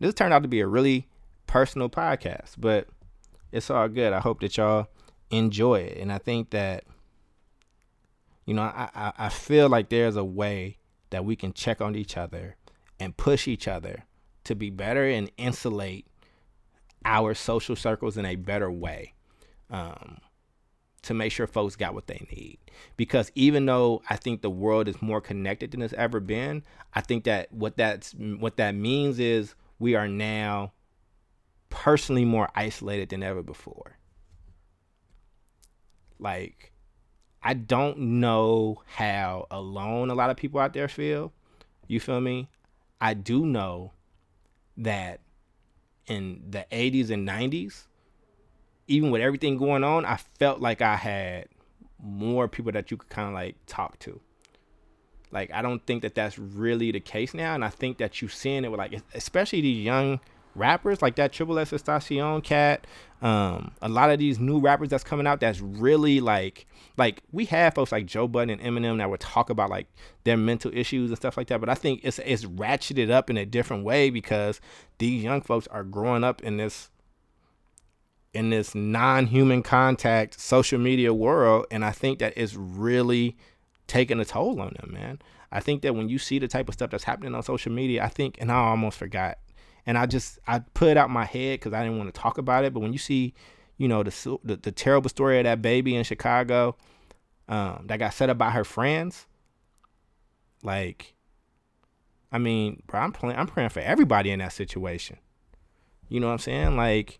this 0.00 0.14
turned 0.14 0.32
out 0.32 0.42
to 0.42 0.48
be 0.48 0.60
a 0.60 0.66
really 0.66 1.06
personal 1.46 1.88
podcast, 1.88 2.54
but 2.58 2.88
it's 3.52 3.70
all 3.70 3.88
good. 3.88 4.12
I 4.12 4.20
hope 4.20 4.40
that 4.40 4.56
y'all 4.56 4.88
enjoy 5.30 5.80
it. 5.80 5.98
And 5.98 6.12
I 6.12 6.18
think 6.18 6.50
that, 6.50 6.84
you 8.44 8.54
know, 8.54 8.62
I, 8.62 8.88
I, 8.94 9.12
I 9.18 9.28
feel 9.28 9.68
like 9.68 9.88
there's 9.88 10.16
a 10.16 10.24
way 10.24 10.78
that 11.10 11.24
we 11.24 11.36
can 11.36 11.52
check 11.52 11.80
on 11.80 11.94
each 11.94 12.16
other 12.16 12.56
and 13.00 13.16
push 13.16 13.48
each 13.48 13.68
other 13.68 14.04
to 14.44 14.54
be 14.54 14.70
better 14.70 15.06
and 15.08 15.30
insulate 15.36 16.06
our 17.04 17.34
social 17.34 17.76
circles 17.76 18.16
in 18.16 18.24
a 18.24 18.36
better 18.36 18.70
way 18.70 19.14
um, 19.70 20.18
to 21.08 21.14
make 21.14 21.32
sure 21.32 21.46
folks 21.46 21.74
got 21.74 21.94
what 21.94 22.06
they 22.06 22.26
need. 22.30 22.58
Because 22.96 23.32
even 23.34 23.66
though 23.66 24.02
I 24.08 24.16
think 24.16 24.42
the 24.42 24.50
world 24.50 24.88
is 24.88 25.00
more 25.02 25.20
connected 25.20 25.70
than 25.70 25.82
it's 25.82 25.94
ever 25.94 26.20
been, 26.20 26.62
I 26.94 27.00
think 27.00 27.24
that 27.24 27.52
what 27.52 27.76
that's 27.76 28.12
what 28.12 28.56
that 28.58 28.74
means 28.74 29.18
is 29.18 29.54
we 29.78 29.94
are 29.94 30.06
now 30.06 30.72
personally 31.70 32.26
more 32.26 32.48
isolated 32.54 33.08
than 33.08 33.22
ever 33.22 33.42
before. 33.42 33.96
Like, 36.18 36.72
I 37.42 37.54
don't 37.54 37.98
know 37.98 38.82
how 38.86 39.46
alone 39.50 40.10
a 40.10 40.14
lot 40.14 40.28
of 40.28 40.36
people 40.36 40.60
out 40.60 40.74
there 40.74 40.88
feel. 40.88 41.32
You 41.86 42.00
feel 42.00 42.20
me? 42.20 42.48
I 43.00 43.14
do 43.14 43.46
know 43.46 43.92
that 44.76 45.20
in 46.06 46.42
the 46.50 46.66
80s 46.70 47.10
and 47.10 47.26
90s, 47.26 47.86
even 48.88 49.10
with 49.10 49.22
everything 49.22 49.56
going 49.56 49.84
on, 49.84 50.04
I 50.04 50.16
felt 50.38 50.60
like 50.60 50.82
I 50.82 50.96
had 50.96 51.46
more 52.02 52.48
people 52.48 52.72
that 52.72 52.90
you 52.90 52.96
could 52.96 53.10
kind 53.10 53.28
of 53.28 53.34
like 53.34 53.56
talk 53.66 53.98
to. 54.00 54.20
Like 55.30 55.52
I 55.52 55.62
don't 55.62 55.84
think 55.86 56.02
that 56.02 56.14
that's 56.14 56.38
really 56.38 56.90
the 56.90 57.00
case 57.00 57.34
now, 57.34 57.54
and 57.54 57.64
I 57.64 57.68
think 57.68 57.98
that 57.98 58.20
you're 58.20 58.30
seeing 58.30 58.64
it 58.64 58.70
with 58.70 58.78
like, 58.78 59.00
especially 59.14 59.60
these 59.60 59.84
young 59.84 60.20
rappers 60.54 61.00
like 61.00 61.16
that 61.16 61.32
XXXTentacion 61.32 62.42
cat. 62.42 62.86
Um, 63.20 63.72
a 63.82 63.88
lot 63.88 64.10
of 64.10 64.18
these 64.18 64.38
new 64.38 64.58
rappers 64.60 64.88
that's 64.88 65.04
coming 65.04 65.26
out 65.26 65.40
that's 65.40 65.60
really 65.60 66.20
like 66.20 66.66
like 66.96 67.22
we 67.32 67.46
have 67.46 67.74
folks 67.74 67.92
like 67.92 68.06
Joe 68.06 68.28
Budden 68.28 68.58
and 68.58 68.60
Eminem 68.60 68.98
that 68.98 69.10
would 69.10 69.20
talk 69.20 69.50
about 69.50 69.70
like 69.70 69.86
their 70.24 70.36
mental 70.36 70.72
issues 70.74 71.10
and 71.10 71.16
stuff 71.16 71.36
like 71.36 71.48
that. 71.48 71.60
But 71.60 71.68
I 71.68 71.74
think 71.74 72.00
it's 72.04 72.18
it's 72.20 72.44
ratcheted 72.44 73.10
up 73.10 73.28
in 73.28 73.36
a 73.36 73.46
different 73.46 73.84
way 73.84 74.10
because 74.10 74.60
these 74.98 75.22
young 75.22 75.40
folks 75.40 75.66
are 75.68 75.84
growing 75.84 76.24
up 76.24 76.42
in 76.42 76.56
this 76.56 76.90
in 78.34 78.50
this 78.50 78.74
non-human 78.74 79.62
contact 79.62 80.38
social 80.38 80.78
media 80.78 81.12
world 81.14 81.66
and 81.70 81.84
I 81.84 81.90
think 81.92 82.18
that 82.18 82.34
it's 82.36 82.54
really 82.54 83.36
taking 83.86 84.20
a 84.20 84.24
toll 84.24 84.60
on 84.60 84.76
them, 84.78 84.92
man. 84.92 85.18
I 85.50 85.60
think 85.60 85.82
that 85.82 85.94
when 85.94 86.08
you 86.08 86.18
see 86.18 86.38
the 86.38 86.48
type 86.48 86.68
of 86.68 86.74
stuff 86.74 86.90
that's 86.90 87.04
happening 87.04 87.34
on 87.34 87.42
social 87.42 87.72
media, 87.72 88.04
I 88.04 88.08
think 88.08 88.36
and 88.40 88.52
I 88.52 88.56
almost 88.56 88.98
forgot 88.98 89.38
and 89.88 89.96
I 89.96 90.04
just 90.04 90.38
I 90.46 90.58
put 90.58 90.88
it 90.88 90.96
out 90.98 91.08
my 91.08 91.24
head 91.24 91.60
because 91.60 91.72
I 91.72 91.82
didn't 91.82 91.96
want 91.96 92.14
to 92.14 92.20
talk 92.20 92.36
about 92.36 92.62
it. 92.62 92.74
But 92.74 92.80
when 92.80 92.92
you 92.92 92.98
see, 92.98 93.32
you 93.78 93.88
know, 93.88 94.02
the 94.02 94.38
the, 94.44 94.56
the 94.56 94.70
terrible 94.70 95.08
story 95.08 95.38
of 95.38 95.44
that 95.44 95.62
baby 95.62 95.96
in 95.96 96.04
Chicago 96.04 96.76
um, 97.48 97.84
that 97.86 97.98
got 97.98 98.12
set 98.12 98.28
up 98.28 98.36
by 98.36 98.50
her 98.50 98.64
friends, 98.64 99.26
like, 100.62 101.14
I 102.30 102.36
mean, 102.36 102.82
bro, 102.86 103.00
I'm 103.00 103.12
playing, 103.12 103.38
I'm 103.38 103.46
praying 103.46 103.70
for 103.70 103.80
everybody 103.80 104.30
in 104.30 104.40
that 104.40 104.52
situation. 104.52 105.16
You 106.10 106.20
know 106.20 106.26
what 106.26 106.34
I'm 106.34 106.38
saying? 106.40 106.76
Like, 106.76 107.18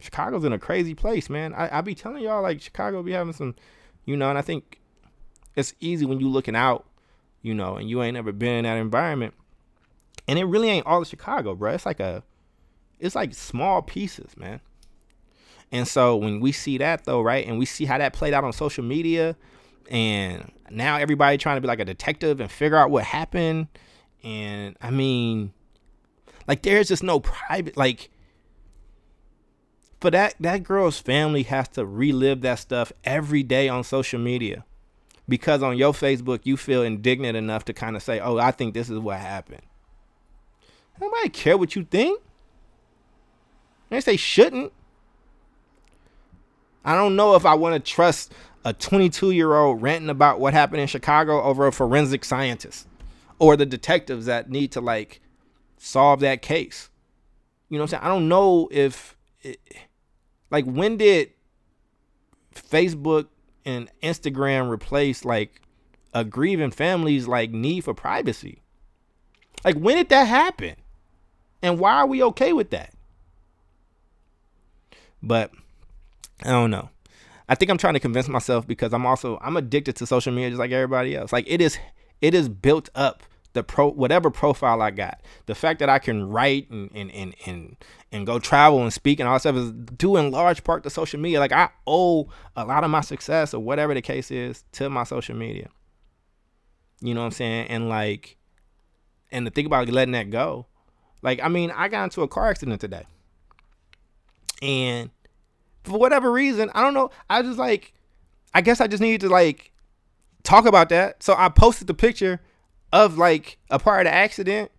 Chicago's 0.00 0.44
in 0.44 0.52
a 0.52 0.58
crazy 0.58 0.94
place, 0.94 1.30
man. 1.30 1.54
I, 1.54 1.78
I 1.78 1.80
be 1.80 1.94
telling 1.94 2.22
y'all 2.22 2.42
like 2.42 2.60
Chicago 2.60 3.02
be 3.02 3.12
having 3.12 3.32
some, 3.32 3.54
you 4.04 4.16
know, 4.16 4.28
and 4.28 4.38
I 4.38 4.42
think 4.42 4.80
it's 5.56 5.74
easy 5.80 6.06
when 6.06 6.20
you 6.20 6.28
looking 6.28 6.56
out, 6.56 6.86
you 7.42 7.54
know, 7.54 7.76
and 7.76 7.88
you 7.88 8.02
ain't 8.02 8.16
ever 8.16 8.32
been 8.32 8.58
in 8.58 8.64
that 8.64 8.76
environment 8.76 9.34
and 10.30 10.38
it 10.38 10.44
really 10.44 10.68
ain't 10.68 10.86
all 10.86 11.02
of 11.02 11.08
Chicago, 11.08 11.56
bro. 11.56 11.72
It's 11.72 11.84
like 11.84 11.98
a, 11.98 12.22
it's 13.00 13.16
like 13.16 13.34
small 13.34 13.82
pieces, 13.82 14.36
man. 14.36 14.60
And 15.72 15.88
so 15.88 16.16
when 16.16 16.38
we 16.38 16.52
see 16.52 16.78
that 16.78 17.04
though, 17.04 17.20
right, 17.20 17.44
and 17.44 17.58
we 17.58 17.66
see 17.66 17.84
how 17.84 17.98
that 17.98 18.12
played 18.12 18.32
out 18.32 18.44
on 18.44 18.52
social 18.52 18.84
media, 18.84 19.34
and 19.90 20.52
now 20.70 20.98
everybody 20.98 21.36
trying 21.36 21.56
to 21.56 21.60
be 21.60 21.66
like 21.66 21.80
a 21.80 21.84
detective 21.84 22.38
and 22.38 22.48
figure 22.48 22.76
out 22.76 22.92
what 22.92 23.02
happened, 23.02 23.66
and 24.22 24.76
I 24.80 24.90
mean, 24.90 25.52
like 26.46 26.62
there's 26.62 26.86
just 26.86 27.02
no 27.02 27.18
private 27.20 27.76
like. 27.76 28.10
For 30.00 30.10
that 30.10 30.34
that 30.40 30.62
girl's 30.62 30.98
family 30.98 31.42
has 31.44 31.68
to 31.70 31.84
relive 31.84 32.40
that 32.40 32.58
stuff 32.58 32.92
every 33.04 33.42
day 33.42 33.68
on 33.68 33.84
social 33.84 34.18
media, 34.18 34.64
because 35.28 35.62
on 35.62 35.76
your 35.76 35.92
Facebook 35.92 36.40
you 36.44 36.56
feel 36.56 36.82
indignant 36.82 37.36
enough 37.36 37.64
to 37.66 37.72
kind 37.72 37.96
of 37.96 38.02
say, 38.02 38.18
"Oh, 38.18 38.38
I 38.38 38.50
think 38.50 38.74
this 38.74 38.88
is 38.88 38.98
what 38.98 39.18
happened." 39.18 39.62
Nobody 41.00 41.28
care 41.28 41.56
what 41.56 41.76
you 41.76 41.84
think. 41.84 42.20
They 43.90 44.00
say 44.00 44.16
shouldn't. 44.16 44.72
I 46.84 46.94
don't 46.94 47.16
know 47.16 47.34
if 47.34 47.44
I 47.44 47.54
want 47.54 47.74
to 47.74 47.92
trust 47.92 48.32
a 48.64 48.72
22 48.72 49.30
year 49.32 49.54
old 49.54 49.82
ranting 49.82 50.10
about 50.10 50.40
what 50.40 50.54
happened 50.54 50.80
in 50.80 50.88
Chicago 50.88 51.42
over 51.42 51.66
a 51.66 51.72
forensic 51.72 52.24
scientist 52.24 52.86
or 53.38 53.56
the 53.56 53.66
detectives 53.66 54.26
that 54.26 54.50
need 54.50 54.72
to 54.72 54.80
like 54.80 55.20
solve 55.78 56.20
that 56.20 56.42
case. 56.42 56.90
You 57.68 57.78
know 57.78 57.84
what 57.84 57.94
I'm 57.94 58.00
saying? 58.00 58.02
I 58.04 58.08
don't 58.08 58.28
know 58.28 58.68
if, 58.70 59.16
it, 59.40 59.60
like, 60.50 60.64
when 60.64 60.96
did 60.96 61.30
Facebook 62.54 63.28
and 63.64 63.90
Instagram 64.02 64.70
replace 64.70 65.24
like 65.24 65.60
a 66.12 66.24
grieving 66.24 66.70
family's 66.70 67.28
like 67.28 67.50
need 67.50 67.84
for 67.84 67.94
privacy? 67.94 68.62
Like, 69.64 69.76
when 69.76 69.96
did 69.96 70.08
that 70.08 70.24
happen? 70.24 70.76
And 71.62 71.78
why 71.78 71.94
are 71.96 72.06
we 72.06 72.22
okay 72.24 72.52
with 72.52 72.70
that? 72.70 72.94
But 75.22 75.52
I 76.42 76.50
don't 76.50 76.70
know. 76.70 76.88
I 77.48 77.54
think 77.54 77.70
I'm 77.70 77.78
trying 77.78 77.94
to 77.94 78.00
convince 78.00 78.28
myself 78.28 78.66
because 78.66 78.94
I'm 78.94 79.04
also 79.04 79.38
I'm 79.42 79.56
addicted 79.56 79.96
to 79.96 80.06
social 80.06 80.32
media 80.32 80.50
just 80.50 80.60
like 80.60 80.70
everybody 80.70 81.16
else. 81.16 81.32
Like 81.32 81.46
it 81.48 81.60
is 81.60 81.78
it 82.20 82.32
is 82.32 82.48
built 82.48 82.88
up 82.94 83.22
the 83.52 83.62
pro 83.62 83.90
whatever 83.90 84.30
profile 84.30 84.80
I 84.80 84.90
got. 84.90 85.20
The 85.46 85.54
fact 85.54 85.80
that 85.80 85.88
I 85.88 85.98
can 85.98 86.28
write 86.28 86.70
and 86.70 86.90
and 86.94 87.10
and 87.12 87.34
and, 87.46 87.76
and 88.12 88.26
go 88.26 88.38
travel 88.38 88.82
and 88.82 88.92
speak 88.92 89.20
and 89.20 89.28
all 89.28 89.34
that 89.34 89.40
stuff 89.40 89.56
is 89.56 89.72
due 89.72 90.16
in 90.16 90.30
large 90.30 90.64
part 90.64 90.82
to 90.84 90.90
social 90.90 91.20
media. 91.20 91.40
Like 91.40 91.52
I 91.52 91.70
owe 91.86 92.28
a 92.56 92.64
lot 92.64 92.84
of 92.84 92.90
my 92.90 93.00
success 93.00 93.54
or 93.54 93.62
whatever 93.62 93.94
the 93.94 94.02
case 94.02 94.30
is 94.30 94.64
to 94.72 94.88
my 94.88 95.04
social 95.04 95.36
media. 95.36 95.68
You 97.00 97.14
know 97.14 97.20
what 97.20 97.26
I'm 97.26 97.32
saying? 97.32 97.68
And 97.68 97.88
like 97.88 98.36
and 99.32 99.46
to 99.46 99.50
think 99.50 99.66
about 99.66 99.88
letting 99.88 100.12
that 100.12 100.30
go 100.30 100.66
like, 101.22 101.40
I 101.42 101.48
mean, 101.48 101.70
I 101.70 101.88
got 101.88 102.04
into 102.04 102.22
a 102.22 102.28
car 102.28 102.48
accident 102.48 102.80
today. 102.80 103.04
And 104.62 105.10
for 105.84 105.98
whatever 105.98 106.30
reason, 106.30 106.70
I 106.74 106.82
don't 106.82 106.94
know. 106.94 107.10
I 107.28 107.42
just 107.42 107.58
like, 107.58 107.92
I 108.54 108.60
guess 108.60 108.80
I 108.80 108.86
just 108.86 109.02
needed 109.02 109.22
to 109.22 109.28
like 109.28 109.72
talk 110.42 110.66
about 110.66 110.88
that. 110.90 111.22
So 111.22 111.34
I 111.36 111.48
posted 111.48 111.86
the 111.86 111.94
picture 111.94 112.40
of 112.92 113.18
like 113.18 113.58
a 113.70 113.78
part 113.78 114.06
of 114.06 114.10
the 114.10 114.14
accident 114.14 114.70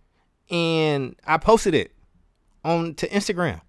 and 0.50 1.16
I 1.26 1.38
posted 1.38 1.74
it 1.74 1.92
on 2.64 2.94
to 2.96 3.08
Instagram. 3.08 3.60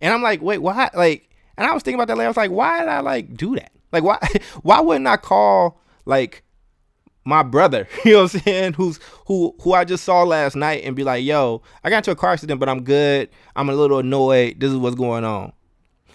And 0.00 0.14
I'm 0.14 0.22
like, 0.22 0.40
wait, 0.40 0.58
why? 0.58 0.90
Like, 0.94 1.28
and 1.56 1.66
I 1.66 1.74
was 1.74 1.82
thinking 1.82 1.96
about 1.96 2.08
that 2.08 2.16
later. 2.16 2.26
I 2.26 2.30
was 2.30 2.36
like, 2.36 2.50
why 2.50 2.80
did 2.80 2.88
I 2.88 3.00
like 3.00 3.36
do 3.36 3.54
that? 3.56 3.72
Like, 3.92 4.04
why? 4.04 4.18
Why 4.62 4.80
wouldn't 4.80 5.06
I 5.06 5.16
call 5.16 5.80
like 6.04 6.42
my 7.24 7.42
brother, 7.42 7.86
you 8.04 8.12
know 8.12 8.22
what 8.22 8.34
I'm 8.34 8.40
saying, 8.40 8.72
who's 8.74 8.98
who 9.26 9.54
who 9.60 9.74
I 9.74 9.84
just 9.84 10.04
saw 10.04 10.22
last 10.22 10.56
night 10.56 10.84
and 10.84 10.96
be 10.96 11.04
like, 11.04 11.24
yo, 11.24 11.62
I 11.84 11.90
got 11.90 11.98
into 11.98 12.10
a 12.10 12.16
car 12.16 12.32
accident, 12.32 12.60
but 12.60 12.68
I'm 12.68 12.84
good. 12.84 13.28
I'm 13.54 13.68
a 13.68 13.74
little 13.74 13.98
annoyed. 13.98 14.60
This 14.60 14.70
is 14.70 14.76
what's 14.76 14.96
going 14.96 15.24
on. 15.24 15.52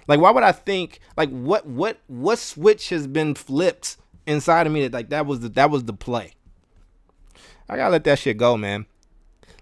Like, 0.07 0.19
why 0.19 0.31
would 0.31 0.43
I 0.43 0.51
think 0.51 0.99
like 1.17 1.29
what 1.29 1.65
what 1.65 1.99
what 2.07 2.39
switch 2.39 2.89
has 2.89 3.07
been 3.07 3.35
flipped 3.35 3.97
inside 4.25 4.65
of 4.65 4.73
me 4.73 4.87
that 4.87 4.93
like 4.93 5.09
that 5.09 5.25
was 5.25 5.41
the 5.41 5.49
that 5.49 5.69
was 5.69 5.83
the 5.83 5.93
play? 5.93 6.33
I 7.73 7.77
gotta 7.77 7.91
let 7.91 8.03
that 8.05 8.19
shit 8.19 8.37
go, 8.37 8.55
man. 8.55 8.85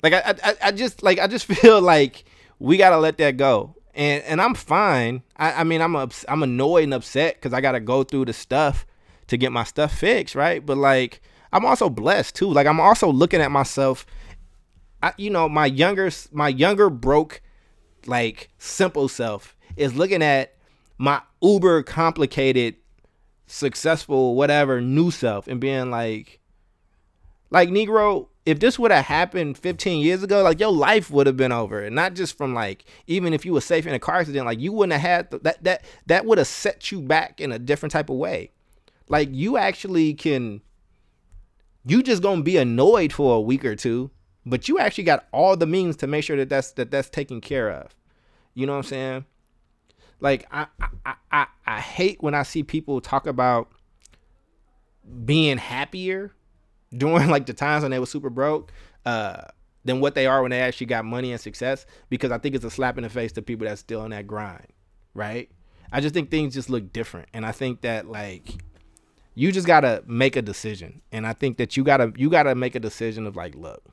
Like 0.03 0.13
I 0.13 0.35
I, 0.43 0.55
I 0.65 0.71
just 0.71 1.01
like 1.01 1.19
I 1.19 1.27
just 1.27 1.45
feel 1.53 1.81
like 1.81 2.25
we 2.59 2.77
gotta 2.77 2.97
let 2.97 3.17
that 3.19 3.37
go. 3.37 3.75
And 3.93 4.23
and 4.23 4.41
I'm 4.41 4.55
fine. 4.55 5.23
I, 5.37 5.53
I 5.53 5.63
mean 5.63 5.81
I'm 5.81 5.95
ups, 5.95 6.25
I'm 6.27 6.43
annoyed 6.43 6.83
and 6.83 6.93
upset 6.93 7.35
because 7.35 7.53
I 7.53 7.61
gotta 7.61 7.79
go 7.79 8.03
through 8.03 8.25
the 8.25 8.33
stuff 8.33 8.85
to 9.27 9.37
get 9.37 9.51
my 9.51 9.63
stuff 9.63 9.97
fixed, 9.97 10.35
right? 10.35 10.63
But 10.65 10.77
like 10.77 11.21
I'm 11.53 11.65
also 11.65 11.89
blessed 11.89 12.35
too. 12.35 12.51
Like 12.51 12.67
I'm 12.67 12.79
also 12.79 13.09
looking 13.11 13.41
at 13.41 13.51
myself. 13.51 14.05
I, 15.03 15.13
you 15.17 15.29
know, 15.29 15.49
my 15.49 15.65
younger, 15.65 16.11
my 16.31 16.49
younger 16.49 16.89
broke, 16.89 17.41
like 18.05 18.49
simple 18.59 19.07
self 19.07 19.55
is 19.75 19.95
looking 19.95 20.21
at 20.21 20.53
my 20.97 21.21
uber 21.41 21.81
complicated, 21.81 22.75
successful, 23.47 24.35
whatever 24.35 24.79
new 24.79 25.11
self 25.11 25.47
and 25.47 25.59
being 25.59 25.89
like, 25.89 26.40
like 27.51 27.69
Negro, 27.69 28.27
if 28.45 28.59
this 28.59 28.79
would 28.79 28.91
have 28.91 29.05
happened 29.05 29.57
15 29.57 30.03
years 30.03 30.23
ago, 30.23 30.41
like 30.41 30.59
your 30.59 30.71
life 30.71 31.11
would 31.11 31.27
have 31.27 31.37
been 31.37 31.51
over. 31.51 31.79
And 31.81 31.95
not 31.95 32.15
just 32.15 32.35
from 32.35 32.55
like, 32.55 32.85
even 33.05 33.33
if 33.33 33.45
you 33.45 33.53
were 33.53 33.61
safe 33.61 33.85
in 33.85 33.93
a 33.93 33.99
car 33.99 34.15
accident, 34.15 34.45
like 34.45 34.59
you 34.59 34.71
wouldn't 34.71 34.93
have 34.93 35.01
had 35.01 35.31
th- 35.31 35.43
that, 35.43 35.63
that, 35.63 35.85
that 36.07 36.25
would 36.25 36.39
have 36.39 36.47
set 36.47 36.91
you 36.91 37.01
back 37.01 37.39
in 37.39 37.51
a 37.51 37.59
different 37.59 37.91
type 37.91 38.09
of 38.09 38.15
way. 38.15 38.49
Like 39.07 39.29
you 39.31 39.57
actually 39.57 40.15
can 40.15 40.61
you 41.85 42.01
just 42.01 42.23
gonna 42.23 42.41
be 42.41 42.57
annoyed 42.57 43.13
for 43.13 43.35
a 43.35 43.41
week 43.41 43.65
or 43.65 43.75
two 43.75 44.09
but 44.45 44.67
you 44.67 44.79
actually 44.79 45.03
got 45.03 45.27
all 45.31 45.55
the 45.55 45.67
means 45.67 45.95
to 45.97 46.07
make 46.07 46.23
sure 46.23 46.37
that 46.37 46.49
that's 46.49 46.71
that 46.71 46.91
that's 46.91 47.09
taken 47.09 47.41
care 47.41 47.69
of. 47.69 47.95
You 48.53 48.65
know 48.65 48.73
what 48.73 48.79
I'm 48.79 48.83
saying? 48.83 49.25
Like 50.19 50.47
I 50.51 50.67
I 51.05 51.13
I, 51.31 51.47
I 51.65 51.79
hate 51.79 52.21
when 52.21 52.33
I 52.33 52.43
see 52.43 52.63
people 52.63 53.01
talk 53.01 53.27
about 53.27 53.71
being 55.25 55.57
happier 55.57 56.31
during 56.95 57.29
like 57.29 57.45
the 57.45 57.53
times 57.53 57.83
when 57.83 57.91
they 57.91 57.99
were 57.99 58.05
super 58.05 58.29
broke 58.29 58.71
uh, 59.05 59.43
than 59.85 59.99
what 59.99 60.15
they 60.15 60.27
are 60.27 60.41
when 60.41 60.51
they 60.51 60.59
actually 60.59 60.87
got 60.87 61.05
money 61.05 61.31
and 61.31 61.41
success 61.41 61.85
because 62.09 62.31
I 62.31 62.37
think 62.37 62.55
it's 62.55 62.65
a 62.65 62.69
slap 62.69 62.97
in 62.97 63.03
the 63.03 63.09
face 63.09 63.31
to 63.33 63.41
people 63.41 63.67
that's 63.67 63.81
still 63.81 64.01
on 64.01 64.11
that 64.11 64.27
grind, 64.27 64.67
right? 65.13 65.49
I 65.91 65.99
just 66.01 66.13
think 66.13 66.31
things 66.31 66.53
just 66.53 66.69
look 66.69 66.93
different, 66.93 67.27
and 67.33 67.45
I 67.45 67.51
think 67.51 67.81
that 67.81 68.07
like 68.07 68.63
you 69.35 69.51
just 69.51 69.67
gotta 69.67 70.03
make 70.07 70.35
a 70.35 70.41
decision, 70.41 71.01
and 71.11 71.25
I 71.25 71.33
think 71.33 71.57
that 71.57 71.75
you 71.75 71.83
gotta 71.83 72.13
you 72.15 72.29
gotta 72.29 72.55
make 72.55 72.75
a 72.75 72.79
decision 72.79 73.27
of 73.27 73.35
like, 73.35 73.55
look, 73.55 73.83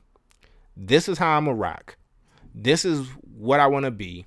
this 0.77 1.09
is 1.09 1.17
how 1.17 1.37
I'm 1.37 1.45
gonna 1.45 1.57
rock. 1.57 1.97
This 2.55 2.85
is 2.85 3.07
what 3.37 3.59
I 3.59 3.67
want 3.67 3.85
to 3.85 3.91
be. 3.91 4.25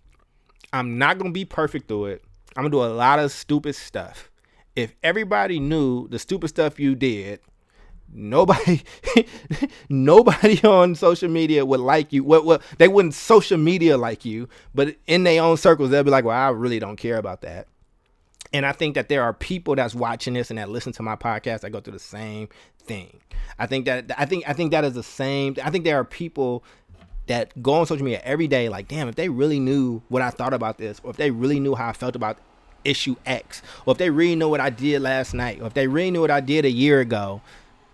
I'm 0.72 0.98
not 0.98 1.18
gonna 1.18 1.32
be 1.32 1.44
perfect 1.44 1.88
through 1.88 2.06
it. 2.06 2.24
I'm 2.56 2.62
gonna 2.62 2.70
do 2.70 2.84
a 2.84 2.92
lot 2.94 3.18
of 3.18 3.30
stupid 3.32 3.74
stuff. 3.74 4.30
If 4.76 4.94
everybody 5.02 5.60
knew 5.60 6.08
the 6.08 6.18
stupid 6.18 6.48
stuff 6.48 6.80
you 6.80 6.94
did, 6.94 7.40
nobody 8.12 8.82
nobody 9.88 10.60
on 10.64 10.94
social 10.94 11.28
media 11.28 11.64
would 11.64 11.80
like 11.80 12.12
you. 12.12 12.24
Well, 12.24 12.44
well, 12.44 12.60
they 12.78 12.88
wouldn't 12.88 13.14
social 13.14 13.58
media 13.58 13.96
like 13.96 14.24
you, 14.24 14.48
but 14.74 14.96
in 15.06 15.24
their 15.24 15.42
own 15.42 15.56
circles, 15.56 15.90
they'll 15.90 16.04
be 16.04 16.10
like, 16.10 16.24
"Well, 16.24 16.36
I 16.36 16.50
really 16.50 16.78
don't 16.78 16.96
care 16.96 17.16
about 17.16 17.42
that." 17.42 17.68
And 18.54 18.66
I 18.66 18.72
think 18.72 18.94
that 18.96 19.08
there 19.08 19.22
are 19.22 19.32
people 19.32 19.74
that's 19.74 19.94
watching 19.94 20.34
this 20.34 20.50
and 20.50 20.58
that 20.58 20.68
listen 20.68 20.92
to 20.94 21.02
my 21.02 21.16
podcast 21.16 21.60
that 21.60 21.70
go 21.70 21.80
through 21.80 21.94
the 21.94 21.98
same 21.98 22.48
thing. 22.84 23.20
I 23.58 23.66
think 23.66 23.86
that 23.86 24.10
I 24.18 24.26
think 24.26 24.48
I 24.48 24.52
think 24.52 24.72
that 24.72 24.84
is 24.84 24.94
the 24.94 25.02
same. 25.02 25.56
I 25.62 25.70
think 25.70 25.84
there 25.84 25.98
are 25.98 26.04
people 26.04 26.64
that 27.26 27.62
go 27.62 27.74
on 27.74 27.86
social 27.86 28.04
media 28.04 28.20
every 28.24 28.48
day, 28.48 28.68
like, 28.68 28.88
damn, 28.88 29.08
if 29.08 29.14
they 29.14 29.28
really 29.28 29.60
knew 29.60 30.02
what 30.08 30.22
I 30.22 30.30
thought 30.30 30.52
about 30.52 30.78
this, 30.78 31.00
or 31.04 31.10
if 31.10 31.16
they 31.16 31.30
really 31.30 31.60
knew 31.60 31.74
how 31.74 31.88
I 31.88 31.92
felt 31.92 32.16
about 32.16 32.38
issue 32.84 33.14
X, 33.24 33.62
or 33.86 33.92
if 33.92 33.98
they 33.98 34.10
really 34.10 34.34
knew 34.34 34.48
what 34.48 34.60
I 34.60 34.70
did 34.70 35.02
last 35.02 35.32
night, 35.32 35.60
or 35.60 35.68
if 35.68 35.74
they 35.74 35.86
really 35.86 36.10
knew 36.10 36.20
what 36.20 36.32
I 36.32 36.40
did 36.40 36.64
a 36.64 36.70
year 36.70 37.00
ago, 37.00 37.40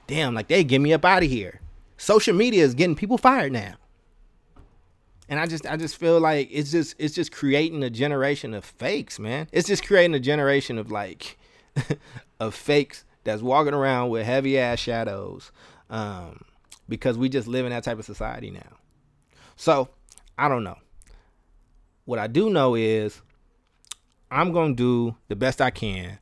damn, 0.08 0.34
like 0.34 0.48
they 0.48 0.64
get 0.64 0.80
me 0.80 0.92
up 0.92 1.04
out 1.04 1.22
of 1.22 1.28
here. 1.28 1.60
Social 1.96 2.34
media 2.34 2.64
is 2.64 2.74
getting 2.74 2.96
people 2.96 3.18
fired 3.18 3.52
now. 3.52 3.74
And 5.28 5.38
I 5.38 5.46
just 5.46 5.66
I 5.66 5.76
just 5.76 5.96
feel 5.96 6.18
like 6.18 6.48
it's 6.50 6.72
just 6.72 6.96
it's 6.98 7.14
just 7.14 7.30
creating 7.30 7.84
a 7.84 7.90
generation 7.90 8.54
of 8.54 8.64
fakes, 8.64 9.20
man. 9.20 9.46
It's 9.52 9.68
just 9.68 9.86
creating 9.86 10.14
a 10.14 10.20
generation 10.20 10.78
of 10.78 10.90
like 10.90 11.38
of 12.40 12.54
fakes 12.54 13.04
that's 13.22 13.42
walking 13.42 13.74
around 13.74 14.08
with 14.08 14.26
heavy 14.26 14.58
ass 14.58 14.80
shadows. 14.80 15.52
Um, 15.90 16.40
because 16.88 17.18
we 17.18 17.28
just 17.28 17.46
live 17.46 17.66
in 17.66 17.70
that 17.70 17.84
type 17.84 17.98
of 17.98 18.04
society 18.04 18.50
now. 18.50 18.78
So, 19.56 19.90
I 20.36 20.48
don't 20.48 20.64
know. 20.64 20.78
What 22.04 22.18
I 22.18 22.26
do 22.26 22.48
know 22.48 22.74
is 22.74 23.20
I'm 24.30 24.52
to 24.52 24.74
do 24.74 25.16
the 25.28 25.36
best 25.36 25.60
I 25.60 25.70
can 25.70 26.18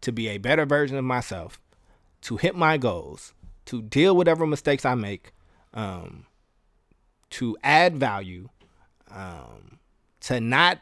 to 0.00 0.12
be 0.12 0.28
a 0.28 0.38
better 0.38 0.64
version 0.64 0.96
of 0.96 1.04
myself, 1.04 1.60
to 2.22 2.36
hit 2.36 2.54
my 2.54 2.78
goals, 2.78 3.34
to 3.66 3.82
deal 3.82 4.16
whatever 4.16 4.46
mistakes 4.46 4.84
I 4.84 4.94
make, 4.94 5.32
um, 5.74 6.26
to 7.30 7.56
add 7.62 7.96
value, 7.96 8.48
um, 9.10 9.78
to 10.20 10.40
not 10.40 10.78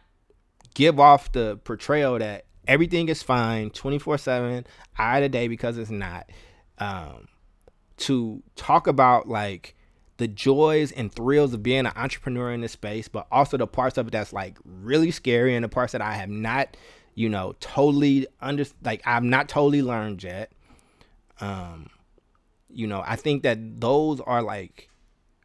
give 0.74 1.00
off 1.00 1.32
the 1.32 1.58
portrayal 1.64 2.18
that 2.18 2.44
everything 2.66 3.08
is 3.08 3.22
fine 3.22 3.70
24 3.70 4.18
7 4.18 4.66
eye 4.96 5.20
to 5.20 5.28
day 5.28 5.48
because 5.48 5.76
it's 5.78 5.90
not 5.90 6.30
um, 6.78 7.26
to 7.96 8.42
talk 8.54 8.86
about 8.86 9.28
like 9.28 9.74
the 10.18 10.28
joys 10.28 10.92
and 10.92 11.12
thrills 11.12 11.54
of 11.54 11.62
being 11.62 11.86
an 11.86 11.92
entrepreneur 11.96 12.52
in 12.52 12.60
this 12.60 12.72
space 12.72 13.08
but 13.08 13.26
also 13.32 13.56
the 13.56 13.66
parts 13.66 13.98
of 13.98 14.06
it 14.06 14.10
that's 14.10 14.32
like 14.32 14.58
really 14.64 15.10
scary 15.10 15.54
and 15.54 15.64
the 15.64 15.68
parts 15.68 15.92
that 15.92 16.02
i 16.02 16.12
have 16.12 16.28
not 16.28 16.76
you 17.14 17.28
know 17.28 17.54
totally 17.60 18.26
under 18.40 18.64
like 18.84 19.02
i've 19.06 19.24
not 19.24 19.48
totally 19.48 19.82
learned 19.82 20.22
yet 20.22 20.52
um 21.40 21.88
you 22.68 22.86
know 22.86 23.02
i 23.06 23.16
think 23.16 23.42
that 23.42 23.80
those 23.80 24.20
are 24.20 24.42
like 24.42 24.90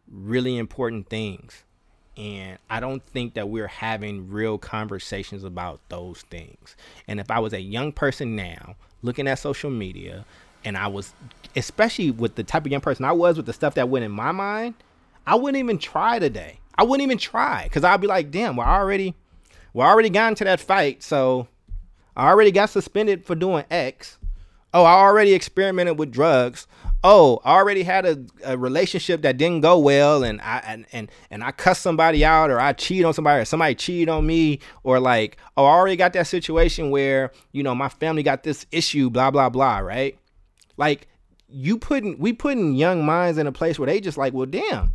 really 0.10 0.58
important 0.58 1.10
things. 1.10 1.64
And 2.18 2.58
I 2.70 2.80
don't 2.80 3.04
think 3.06 3.34
that 3.34 3.50
we're 3.50 3.68
having 3.68 4.30
real 4.30 4.58
conversations 4.58 5.44
about 5.44 5.82
those 5.90 6.22
things. 6.30 6.76
And 7.08 7.20
if 7.20 7.30
I 7.30 7.40
was 7.40 7.54
a 7.54 7.60
young 7.60 7.92
person 7.92 8.36
now 8.36 8.76
looking 9.02 9.28
at 9.28 9.40
social 9.40 9.70
media 9.70 10.26
and 10.64 10.78
I 10.78 10.88
was, 10.88 11.14
especially 11.56 12.12
with 12.12 12.36
the 12.36 12.44
type 12.44 12.66
of 12.66 12.72
young 12.72 12.82
person 12.82 13.06
I 13.06 13.12
was 13.12 13.38
with 13.38 13.46
the 13.46 13.54
stuff 13.54 13.76
that 13.76 13.90
went 13.90 14.06
in 14.06 14.12
my 14.12 14.32
mind, 14.32 14.76
I 15.28 15.36
wouldn't 15.36 15.58
even 15.58 15.78
try 15.78 16.20
today. 16.20 16.60
I 16.78 16.84
wouldn't 16.84 17.04
even 17.04 17.18
try 17.18 17.64
because 17.66 17.84
I'd 17.84 18.02
be 18.02 18.08
like, 18.08 18.32
damn, 18.32 18.56
we're 18.56 18.64
already, 18.64 19.16
we're 19.74 19.86
already 19.86 20.10
got 20.10 20.30
into 20.30 20.46
that 20.46 20.60
fight. 20.62 21.04
So 21.04 21.48
I 22.16 22.30
already 22.30 22.52
got 22.52 22.70
suspended 22.70 23.26
for 23.26 23.36
doing 23.36 23.66
X. 23.70 24.18
Oh, 24.76 24.84
I 24.84 24.94
already 24.94 25.34
experimented 25.34 25.98
with 25.98 26.12
drugs 26.12 26.68
oh, 27.08 27.40
I 27.46 27.54
already 27.54 27.84
had 27.84 28.06
a, 28.08 28.26
a 28.44 28.58
relationship 28.58 29.22
that 29.22 29.38
didn't 29.38 29.62
go 29.62 29.78
well 29.78 30.24
and 30.24 30.42
I 30.42 30.64
and, 30.66 30.86
and 30.92 31.12
and 31.30 31.44
I 31.44 31.52
cussed 31.52 31.84
somebody 31.84 32.26
out 32.26 32.50
or 32.50 32.60
I 32.60 32.74
cheated 32.74 33.06
on 33.06 33.14
somebody 33.14 33.42
or 33.42 33.46
somebody 33.46 33.76
cheated 33.76 34.10
on 34.10 34.26
me 34.26 34.60
or 34.84 35.00
like, 35.00 35.38
oh, 35.56 35.66
I 35.66 35.70
already 35.70 35.98
got 35.98 36.14
that 36.14 36.26
situation 36.26 36.90
where, 36.90 37.32
you 37.52 37.62
know, 37.62 37.76
my 37.76 37.90
family 37.90 38.24
got 38.24 38.42
this 38.42 38.66
issue, 38.72 39.12
blah, 39.12 39.30
blah, 39.30 39.50
blah, 39.50 39.78
right? 39.78 40.18
Like 40.78 41.08
you 41.48 41.78
putting 41.78 42.18
we 42.18 42.34
putting 42.34 42.74
young 42.74 43.06
minds 43.06 43.38
in 43.38 43.46
a 43.46 43.52
place 43.52 43.78
where 43.78 43.86
they 43.86 44.02
just 44.02 44.18
like, 44.18 44.34
well, 44.34 44.48
damn. 44.48 44.92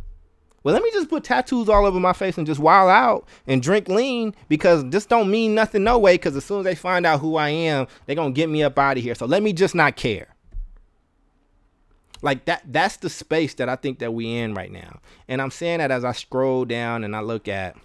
Well, 0.63 0.73
let 0.73 0.83
me 0.83 0.91
just 0.91 1.09
put 1.09 1.23
tattoos 1.23 1.69
all 1.69 1.85
over 1.85 1.99
my 1.99 2.13
face 2.13 2.37
and 2.37 2.45
just 2.45 2.59
wild 2.59 2.89
out 2.89 3.27
and 3.47 3.61
drink 3.61 3.87
lean 3.87 4.35
because 4.47 4.87
this 4.89 5.05
don't 5.05 5.31
mean 5.31 5.55
nothing 5.55 5.83
no 5.83 5.97
way. 5.97 6.15
Because 6.15 6.35
as 6.35 6.45
soon 6.45 6.59
as 6.59 6.65
they 6.65 6.75
find 6.75 7.05
out 7.05 7.19
who 7.19 7.35
I 7.35 7.49
am, 7.49 7.87
they're 8.05 8.15
gonna 8.15 8.31
get 8.31 8.49
me 8.49 8.61
up 8.61 8.77
out 8.77 8.97
of 8.97 9.03
here. 9.03 9.15
So 9.15 9.25
let 9.25 9.41
me 9.41 9.53
just 9.53 9.73
not 9.73 9.95
care. 9.95 10.35
Like 12.21 12.45
that 12.45 12.61
that's 12.67 12.97
the 12.97 13.09
space 13.09 13.55
that 13.55 13.69
I 13.69 13.75
think 13.75 13.99
that 13.99 14.13
we 14.13 14.37
in 14.37 14.53
right 14.53 14.71
now. 14.71 14.99
And 15.27 15.41
I'm 15.41 15.51
saying 15.51 15.79
that 15.79 15.89
as 15.89 16.05
I 16.05 16.11
scroll 16.11 16.65
down 16.65 17.03
and 17.03 17.15
I 17.15 17.21
look 17.21 17.47
at 17.47 17.75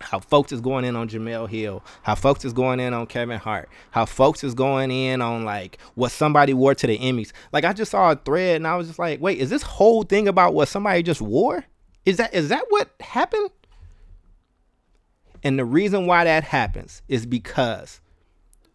how 0.00 0.20
folks 0.20 0.52
is 0.52 0.60
going 0.60 0.84
in 0.84 0.96
on 0.96 1.08
Jemele 1.08 1.48
Hill, 1.48 1.82
how 2.02 2.14
folks 2.14 2.44
is 2.44 2.52
going 2.52 2.78
in 2.78 2.94
on 2.94 3.06
Kevin 3.06 3.38
Hart, 3.38 3.68
how 3.90 4.04
folks 4.04 4.44
is 4.44 4.54
going 4.54 4.90
in 4.90 5.20
on 5.20 5.44
like 5.44 5.78
what 5.94 6.12
somebody 6.12 6.54
wore 6.54 6.74
to 6.74 6.86
the 6.86 6.98
Emmys. 6.98 7.32
Like 7.52 7.64
I 7.64 7.72
just 7.72 7.90
saw 7.90 8.12
a 8.12 8.16
thread 8.16 8.56
and 8.56 8.66
I 8.66 8.76
was 8.76 8.86
just 8.86 8.98
like, 8.98 9.20
wait, 9.20 9.38
is 9.38 9.50
this 9.50 9.62
whole 9.62 10.04
thing 10.04 10.28
about 10.28 10.54
what 10.54 10.68
somebody 10.68 11.02
just 11.02 11.20
wore? 11.20 11.64
Is 12.06 12.18
that 12.18 12.34
is 12.34 12.48
that 12.48 12.66
what 12.68 12.90
happened? 13.00 13.50
And 15.42 15.58
the 15.58 15.64
reason 15.64 16.06
why 16.06 16.24
that 16.24 16.44
happens 16.44 17.02
is 17.08 17.26
because 17.26 18.00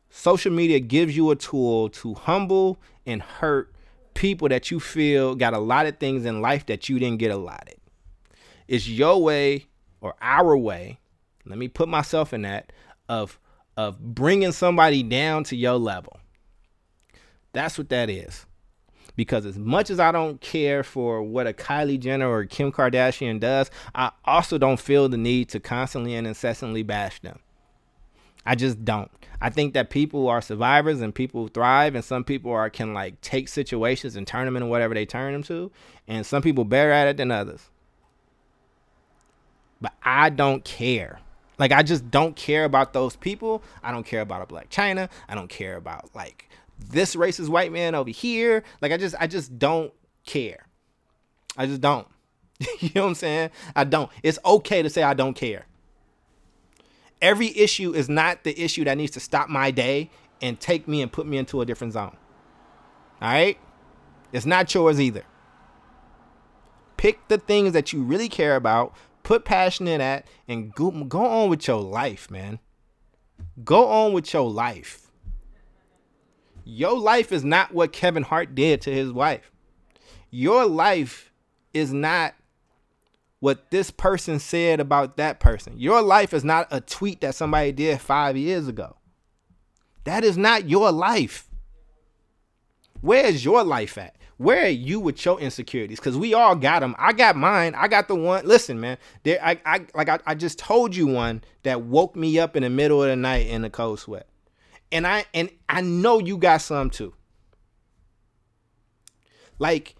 social 0.09 0.51
media 0.51 0.79
gives 0.79 1.15
you 1.15 1.31
a 1.31 1.35
tool 1.35 1.89
to 1.89 2.13
humble 2.13 2.79
and 3.05 3.21
hurt 3.21 3.73
people 4.13 4.49
that 4.49 4.69
you 4.69 4.79
feel 4.79 5.35
got 5.35 5.53
a 5.53 5.59
lot 5.59 5.85
of 5.85 5.97
things 5.97 6.25
in 6.25 6.41
life 6.41 6.65
that 6.67 6.89
you 6.89 6.99
didn't 6.99 7.19
get 7.19 7.31
allotted. 7.31 7.77
It's 8.67 8.87
your 8.87 9.21
way 9.21 9.67
or 10.01 10.15
our 10.21 10.55
way. 10.55 10.99
Let 11.45 11.57
me 11.57 11.67
put 11.67 11.89
myself 11.89 12.33
in 12.33 12.43
that 12.43 12.71
of 13.07 13.39
of 13.77 13.99
bringing 13.99 14.51
somebody 14.51 15.03
down 15.03 15.43
to 15.45 15.55
your 15.55 15.75
level. 15.77 16.19
That's 17.53 17.77
what 17.77 17.89
that 17.89 18.09
is. 18.09 18.45
Because 19.19 19.45
as 19.45 19.57
much 19.57 19.89
as 19.89 19.99
I 19.99 20.13
don't 20.13 20.39
care 20.39 20.81
for 20.81 21.21
what 21.21 21.45
a 21.45 21.51
Kylie 21.51 21.99
Jenner 21.99 22.29
or 22.29 22.45
Kim 22.45 22.71
Kardashian 22.71 23.37
does, 23.37 23.69
I 23.93 24.11
also 24.23 24.57
don't 24.57 24.79
feel 24.79 25.09
the 25.09 25.17
need 25.17 25.49
to 25.49 25.59
constantly 25.59 26.15
and 26.15 26.25
incessantly 26.25 26.83
bash 26.83 27.19
them. 27.19 27.39
I 28.45 28.55
just 28.55 28.85
don't. 28.85 29.11
I 29.41 29.49
think 29.49 29.73
that 29.73 29.89
people 29.89 30.29
are 30.29 30.39
survivors 30.39 31.01
and 31.01 31.13
people 31.13 31.49
thrive, 31.49 31.95
and 31.95 32.05
some 32.05 32.23
people 32.23 32.53
are 32.53 32.69
can 32.69 32.93
like 32.93 33.19
take 33.19 33.49
situations 33.49 34.15
and 34.15 34.25
turn 34.25 34.45
them 34.45 34.55
into 34.55 34.67
whatever 34.67 34.93
they 34.93 35.05
turn 35.05 35.33
them 35.33 35.43
to, 35.43 35.69
and 36.07 36.25
some 36.25 36.41
people 36.41 36.63
better 36.63 36.91
at 36.91 37.09
it 37.09 37.17
than 37.17 37.29
others. 37.29 37.69
But 39.81 39.91
I 40.01 40.29
don't 40.29 40.63
care. 40.63 41.19
Like 41.57 41.73
I 41.73 41.83
just 41.83 42.09
don't 42.09 42.37
care 42.37 42.63
about 42.63 42.93
those 42.93 43.17
people. 43.17 43.63
I 43.83 43.91
don't 43.91 44.05
care 44.05 44.21
about 44.21 44.43
a 44.43 44.45
Blac 44.45 44.69
Chyna. 44.69 45.09
I 45.27 45.35
don't 45.35 45.49
care 45.49 45.75
about 45.75 46.09
like 46.15 46.48
this 46.79 47.15
racist 47.15 47.49
white 47.49 47.71
man 47.71 47.95
over 47.95 48.09
here. 48.09 48.63
Like 48.81 48.91
I 48.91 48.97
just 48.97 49.15
I 49.19 49.27
just 49.27 49.59
don't 49.59 49.93
care. 50.25 50.65
I 51.57 51.65
just 51.65 51.81
don't. 51.81 52.07
you 52.79 52.89
know 52.95 53.03
what 53.03 53.09
I'm 53.09 53.15
saying? 53.15 53.49
I 53.75 53.83
don't. 53.83 54.09
It's 54.23 54.39
okay 54.45 54.81
to 54.81 54.89
say 54.89 55.03
I 55.03 55.13
don't 55.13 55.33
care 55.33 55.65
every 57.21 57.57
issue 57.57 57.93
is 57.93 58.09
not 58.09 58.43
the 58.43 58.59
issue 58.59 58.83
that 58.85 58.97
needs 58.97 59.11
to 59.11 59.19
stop 59.19 59.49
my 59.49 59.71
day 59.71 60.09
and 60.41 60.59
take 60.59 60.87
me 60.87 61.01
and 61.01 61.11
put 61.11 61.27
me 61.27 61.37
into 61.37 61.61
a 61.61 61.65
different 61.65 61.93
zone. 61.93 62.15
All 63.21 63.31
right? 63.31 63.57
It's 64.31 64.45
not 64.45 64.73
yours 64.73 65.01
either. 65.01 65.23
Pick 66.97 67.27
the 67.27 67.37
things 67.37 67.73
that 67.73 67.91
you 67.93 68.03
really 68.03 68.29
care 68.29 68.55
about, 68.55 68.93
put 69.23 69.45
passion 69.45 69.87
in 69.87 69.99
that, 69.99 70.27
and 70.47 70.73
go, 70.73 70.91
go 70.91 71.25
on 71.25 71.49
with 71.49 71.67
your 71.67 71.81
life, 71.81 72.29
man. 72.29 72.59
Go 73.63 73.87
on 73.87 74.13
with 74.13 74.33
your 74.33 74.49
life. 74.49 75.08
Your 76.63 76.97
life 76.97 77.31
is 77.31 77.43
not 77.43 77.73
what 77.73 77.91
Kevin 77.91 78.23
Hart 78.23 78.55
did 78.55 78.81
to 78.81 78.93
his 78.93 79.11
wife. 79.11 79.51
Your 80.29 80.65
life 80.65 81.31
is 81.73 81.91
not 81.91 82.35
what 83.39 83.71
this 83.71 83.89
person 83.89 84.39
said 84.39 84.79
about 84.79 85.17
that 85.17 85.39
person. 85.39 85.73
Your 85.77 86.01
life 86.01 86.33
is 86.33 86.43
not 86.43 86.67
a 86.71 86.81
tweet 86.81 87.21
that 87.21 87.35
somebody 87.35 87.71
did 87.71 88.01
five 88.01 88.35
years 88.35 88.67
ago. 88.67 88.97
That 90.03 90.23
is 90.23 90.37
not 90.37 90.69
your 90.69 90.91
life. 90.91 91.47
Where 93.01 93.25
is 93.25 93.45
your 93.45 93.63
life 93.63 93.97
at? 93.97 94.15
Where 94.37 94.65
are 94.65 94.69
you 94.69 95.01
with 95.01 95.23
your 95.25 95.39
insecurities? 95.39 95.99
Because 95.99 96.17
we 96.17 96.33
all 96.33 96.55
got 96.55 96.79
them. 96.79 96.95
I 96.97 97.11
got 97.11 97.35
mine. 97.35 97.75
I 97.75 97.89
got 97.89 98.07
the 98.07 98.15
one. 98.15 98.45
Listen, 98.45 98.79
man. 98.79 98.97
There, 99.23 99.37
I, 99.43 99.59
I 99.65 99.85
like 99.93 100.07
I, 100.07 100.19
I 100.25 100.35
just 100.35 100.57
told 100.57 100.95
you 100.95 101.07
one 101.07 101.43
that 101.63 101.81
woke 101.81 102.15
me 102.15 102.39
up 102.39 102.55
in 102.55 102.63
the 102.63 102.69
middle 102.69 103.03
of 103.03 103.09
the 103.09 103.17
night 103.17 103.47
in 103.47 103.65
a 103.65 103.69
cold 103.69 103.99
sweat, 103.99 104.27
and 104.91 105.05
I 105.05 105.25
and 105.33 105.49
I 105.67 105.81
know 105.81 106.19
you 106.19 106.37
got 106.37 106.61
some 106.61 106.89
too. 106.89 107.13
Like, 109.57 109.95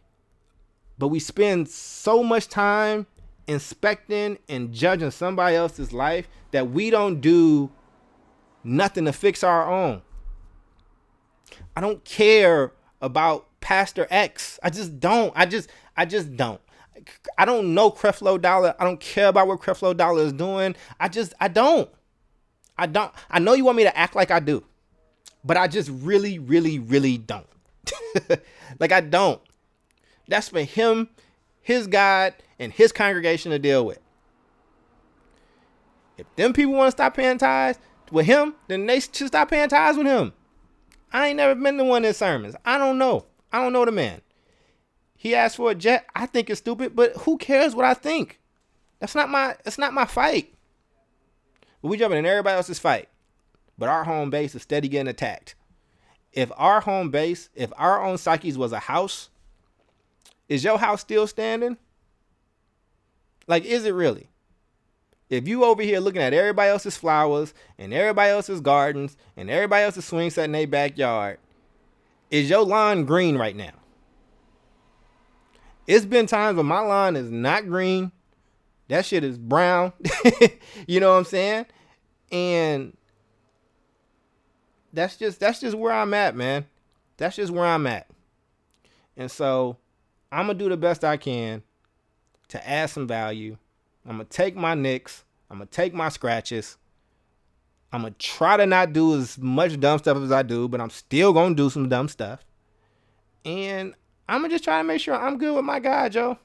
but 0.98 1.10
we 1.10 1.20
spend 1.20 1.68
so 1.68 2.24
much 2.24 2.48
time 2.48 3.08
inspecting 3.48 4.38
and 4.48 4.72
judging 4.72 5.12
somebody 5.12 5.56
else's 5.56 5.92
life 5.92 6.28
that 6.52 6.72
we 6.72 6.90
don't 6.90 7.20
do 7.20 7.72
nothing 8.64 9.06
to 9.06 9.14
fix 9.14 9.44
our 9.44 9.70
own. 9.70 10.02
I 11.76 11.82
don't 11.82 12.04
care 12.06 12.74
about 13.02 13.48
Pastor 13.60 14.08
X. 14.10 14.60
I 14.64 14.70
just 14.70 15.00
don't. 15.00 15.34
I 15.36 15.46
just 15.46 15.70
I 15.96 16.06
just 16.06 16.36
don't. 16.36 16.62
I 17.38 17.46
don't 17.46 17.74
know 17.74 17.92
Creflo 17.92 18.40
Dollar. 18.42 18.76
I 18.80 18.84
don't 18.84 19.00
care 19.00 19.28
about 19.28 19.48
what 19.48 19.62
Creflo 19.62 19.96
Dollar 19.96 20.24
is 20.24 20.34
doing. 20.34 20.76
I 21.00 21.08
just 21.08 21.34
I 21.40 21.48
don't. 21.48 21.90
I 22.78 22.86
don't. 22.86 23.12
I 23.30 23.40
know 23.40 23.54
you 23.54 23.66
want 23.66 23.78
me 23.78 23.84
to 23.84 23.98
act 23.98 24.16
like 24.16 24.32
I 24.32 24.40
do, 24.40 24.64
but 25.44 25.58
I 25.58 25.68
just 25.68 25.90
really, 25.90 26.40
really, 26.40 26.80
really 26.80 27.18
don't. 27.18 27.48
like 28.80 28.92
I 28.92 29.02
don't. 29.02 29.42
That's 30.28 30.50
for 30.50 30.62
him, 30.62 31.10
his 31.62 31.88
God, 31.88 32.34
and 32.60 32.72
his 32.72 32.92
congregation 32.92 33.52
to 33.52 33.60
deal 33.60 33.86
with. 33.86 34.00
If 36.18 36.28
them 36.36 36.54
people 36.54 36.74
want 36.74 36.88
to 36.88 36.92
stop 36.92 37.16
paying 37.16 37.38
tithes 37.38 37.80
with 38.12 38.26
him, 38.26 38.56
then 38.68 38.86
they 38.86 39.00
should 39.00 39.28
stop 39.28 39.50
paying 39.50 39.70
tithes 39.70 39.98
with 39.98 40.08
him. 40.08 40.34
I 41.12 41.30
ain't 41.30 41.38
never 41.38 41.56
been 41.56 41.78
to 41.78 41.84
one 41.84 42.04
of 42.04 42.10
his 42.10 42.18
sermons. 42.18 42.56
I 42.66 42.78
don't 42.78 42.98
know. 42.98 43.26
I 43.52 43.62
don't 43.62 43.74
know 43.74 43.86
the 43.86 43.92
man. 43.92 44.22
He 45.16 45.34
asked 45.34 45.58
for 45.58 45.72
a 45.72 45.76
jet. 45.76 46.06
I 46.16 46.26
think 46.26 46.50
it's 46.50 46.60
stupid, 46.60 46.96
but 46.96 47.16
who 47.18 47.38
cares 47.38 47.76
what 47.76 47.86
I 47.86 47.94
think? 47.94 48.40
That's 49.00 49.16
not 49.16 49.30
my 49.30 49.56
that's 49.64 49.78
not 49.78 49.94
my 49.94 50.06
fight. 50.06 50.54
we 51.82 51.98
jumping 51.98 52.20
in 52.20 52.26
everybody 52.26 52.58
else's 52.58 52.80
fight. 52.80 53.10
But 53.80 53.90
our 53.90 54.04
home 54.04 54.30
base 54.30 54.54
is 54.54 54.62
steady 54.62 54.90
getting 54.90 55.08
attacked. 55.08 55.56
If 56.34 56.52
our 56.58 56.82
home 56.82 57.10
base, 57.10 57.50
if 57.56 57.72
our 57.78 58.04
own 58.04 58.18
psyches 58.18 58.58
was 58.58 58.74
a 58.74 58.80
house, 58.80 59.30
is 60.50 60.64
your 60.64 60.78
house 60.78 61.02
still 61.02 61.26
standing? 61.26 61.78
Like, 63.48 63.66
is 63.66 63.86
it 63.86 63.94
really? 63.94 64.30
If 65.30 65.48
you 65.48 65.64
over 65.64 65.82
here 65.82 66.00
looking 66.00 66.22
at 66.22 66.34
everybody 66.34 66.70
else's 66.70 66.98
flowers 66.98 67.54
and 67.78 67.94
everybody 67.94 68.32
else's 68.32 68.62
gardens 68.62 69.16
and 69.38 69.50
everybody 69.50 69.86
else's 69.86 70.06
swing 70.06 70.30
set 70.30 70.46
in 70.46 70.52
their 70.52 70.68
backyard, 70.68 71.40
is 72.30 72.50
your 72.50 72.64
lawn 72.64 73.06
green 73.06 73.38
right 73.38 73.56
now? 73.56 73.72
It's 75.88 76.06
been 76.06 76.28
times 76.28 76.58
when 76.58 76.66
my 76.66 76.82
lawn 76.82 77.16
is 77.16 77.32
not 77.32 77.68
green. 77.68 78.12
That 78.90 79.06
shit 79.06 79.24
is 79.24 79.38
brown. 79.38 79.94
you 80.88 81.00
know 81.00 81.12
what 81.12 81.20
I'm 81.20 81.26
saying? 81.26 81.66
And 82.32 82.98
that's 84.94 85.18
just 85.18 85.40
that's 85.40 85.60
just 85.60 85.78
where 85.78 85.94
I'm 85.94 86.14
at, 86.14 86.36
man. 86.36 86.66
That's 87.18 87.36
just 87.36 87.52
where 87.52 87.66
I'm 87.66 87.86
at. 87.88 88.08
And 89.18 89.30
so 89.30 89.78
I'm 90.32 90.48
gonna 90.48 90.58
do 90.58 90.70
the 90.70 90.78
best 90.78 91.04
I 91.04 91.18
can 91.18 91.64
to 92.50 92.70
add 92.70 92.90
some 92.90 93.08
value. 93.08 93.58
I'm 94.06 94.14
gonna 94.14 94.26
take 94.26 94.56
my 94.56 94.74
nicks. 94.74 95.24
I'm 95.50 95.58
gonna 95.58 95.68
take 95.68 95.94
my 95.94 96.10
scratches. 96.10 96.78
I'm 97.92 98.02
gonna 98.02 98.14
try 98.20 98.58
to 98.58 98.66
not 98.66 98.94
do 98.94 99.18
as 99.18 99.38
much 99.38 99.80
dumb 99.80 100.00
stuff 100.00 100.18
as 100.18 100.32
I 100.32 100.44
do, 100.44 100.68
but 100.68 100.80
I'm 100.80 100.90
still 100.90 101.34
gonna 101.34 101.56
do 101.56 101.70
some 101.70 101.90
dumb 101.90 102.08
stuff. 102.08 102.46
And 103.46 103.96
I'm 104.28 104.42
gonna 104.42 104.54
just 104.54 104.64
try 104.64 104.78
to 104.80 104.84
make 104.84 105.02
sure 105.02 105.16
I'm 105.16 105.38
good 105.38 105.56
with 105.56 105.66
my 105.66 105.80
guy, 105.80 106.10
Joe. 106.10 106.38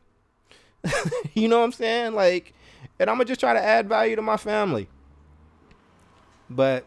you 1.34 1.48
know 1.48 1.58
what 1.58 1.64
I'm 1.64 1.72
saying? 1.72 2.14
Like, 2.14 2.54
and 2.98 3.10
I'm 3.10 3.16
gonna 3.16 3.26
just 3.26 3.40
try 3.40 3.52
to 3.52 3.62
add 3.62 3.88
value 3.88 4.16
to 4.16 4.22
my 4.22 4.36
family. 4.36 4.88
But 6.48 6.84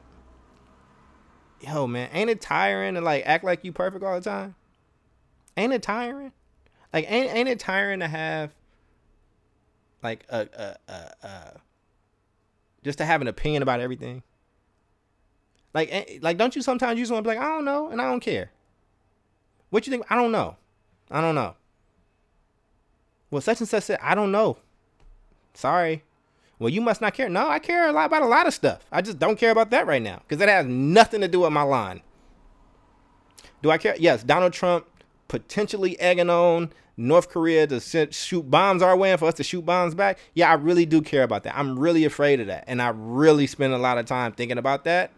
yo, 1.62 1.88
man, 1.88 2.10
ain't 2.14 2.30
it 2.30 2.42
tiring 2.42 2.96
to 2.96 3.02
like 3.02 3.24
act 3.26 3.44
like 3.44 3.64
you 3.64 3.72
perfect 3.72 4.04
all 4.04 4.16
the 4.16 4.22
time? 4.22 4.56
Ain't 5.56 5.74
it 5.74 5.82
tiring? 5.82 6.32
Like, 6.94 7.10
ain't 7.12 7.34
ain't 7.34 7.50
it 7.50 7.60
tiring 7.60 8.00
to 8.00 8.08
have 8.08 8.52
like 10.04 10.26
a, 10.30 10.78
a, 10.88 11.28
a, 11.28 11.52
just 12.84 13.00
to 13.00 13.06
have 13.06 13.22
an 13.22 13.28
opinion 13.28 13.64
about 13.64 13.80
everything? 13.80 14.24
Like, 15.74 15.90
eh, 15.92 16.20
like, 16.22 16.38
don't 16.38 16.56
you 16.56 16.62
sometimes 16.62 16.98
you 16.98 17.04
just 17.04 17.12
want 17.12 17.24
to 17.24 17.30
be 17.30 17.36
like, 17.36 17.44
I 17.44 17.50
don't 17.50 17.66
know, 17.66 17.90
and 17.90 18.02
I 18.02 18.06
don't 18.06 18.20
care. 18.20 18.52
What 19.70 19.86
you 19.86 19.92
think? 19.92 20.06
I 20.10 20.16
don't 20.16 20.32
know. 20.32 20.56
I 21.12 21.22
don't 21.22 21.36
know. 21.36 21.56
Well, 23.30 23.42
such 23.42 23.60
and 23.60 23.68
such 23.68 23.84
said, 23.84 24.00
I 24.02 24.16
don't 24.16 24.32
know. 24.32 24.58
Sorry. 25.54 26.04
Well, 26.60 26.70
you 26.70 26.82
must 26.82 27.02
not 27.02 27.14
care. 27.14 27.30
No, 27.30 27.48
I 27.48 27.60
care 27.60 27.88
a 27.88 27.92
lot 27.92 28.06
about 28.06 28.24
a 28.24 28.28
lot 28.28 28.48
of 28.48 28.54
stuff. 28.54 28.86
I 28.92 29.02
just 29.02 29.20
don't 29.20 29.38
care 29.38 29.52
about 29.52 29.70
that 29.72 29.86
right 29.86 30.02
now 30.02 30.20
because 30.20 30.40
that 30.40 30.50
has 30.50 30.66
nothing 30.66 31.22
to 31.22 31.28
do 31.28 31.42
with 31.42 31.52
my 31.52 31.62
line. 31.62 32.02
Do 33.62 33.72
I 33.72 33.78
care? 33.78 33.96
Yes, 34.00 34.24
Donald 34.24 34.54
Trump 34.54 34.88
potentially 35.28 36.00
egging 36.00 36.30
on 36.30 36.72
North 36.96 37.30
Korea 37.30 37.68
to 37.68 38.12
shoot 38.12 38.50
bombs 38.50 38.82
our 38.82 38.98
way 38.98 39.12
and 39.12 39.20
for 39.20 39.28
us 39.28 39.36
to 39.36 39.44
shoot 39.44 39.66
bombs 39.66 39.94
back. 39.94 40.18
Yeah, 40.34 40.50
I 40.50 40.56
really 40.56 40.86
do 40.86 41.02
care 41.02 41.24
about 41.24 41.44
that. 41.44 41.56
I'm 41.56 41.78
really 41.78 42.06
afraid 42.06 42.40
of 42.40 42.48
that. 42.48 42.64
And 42.66 42.82
I 42.82 42.90
really 42.90 43.46
spend 43.46 43.74
a 43.74 43.78
lot 43.78 44.00
of 44.00 44.06
time 44.06 44.32
thinking 44.32 44.58
about 44.58 44.84
that. 44.86 45.12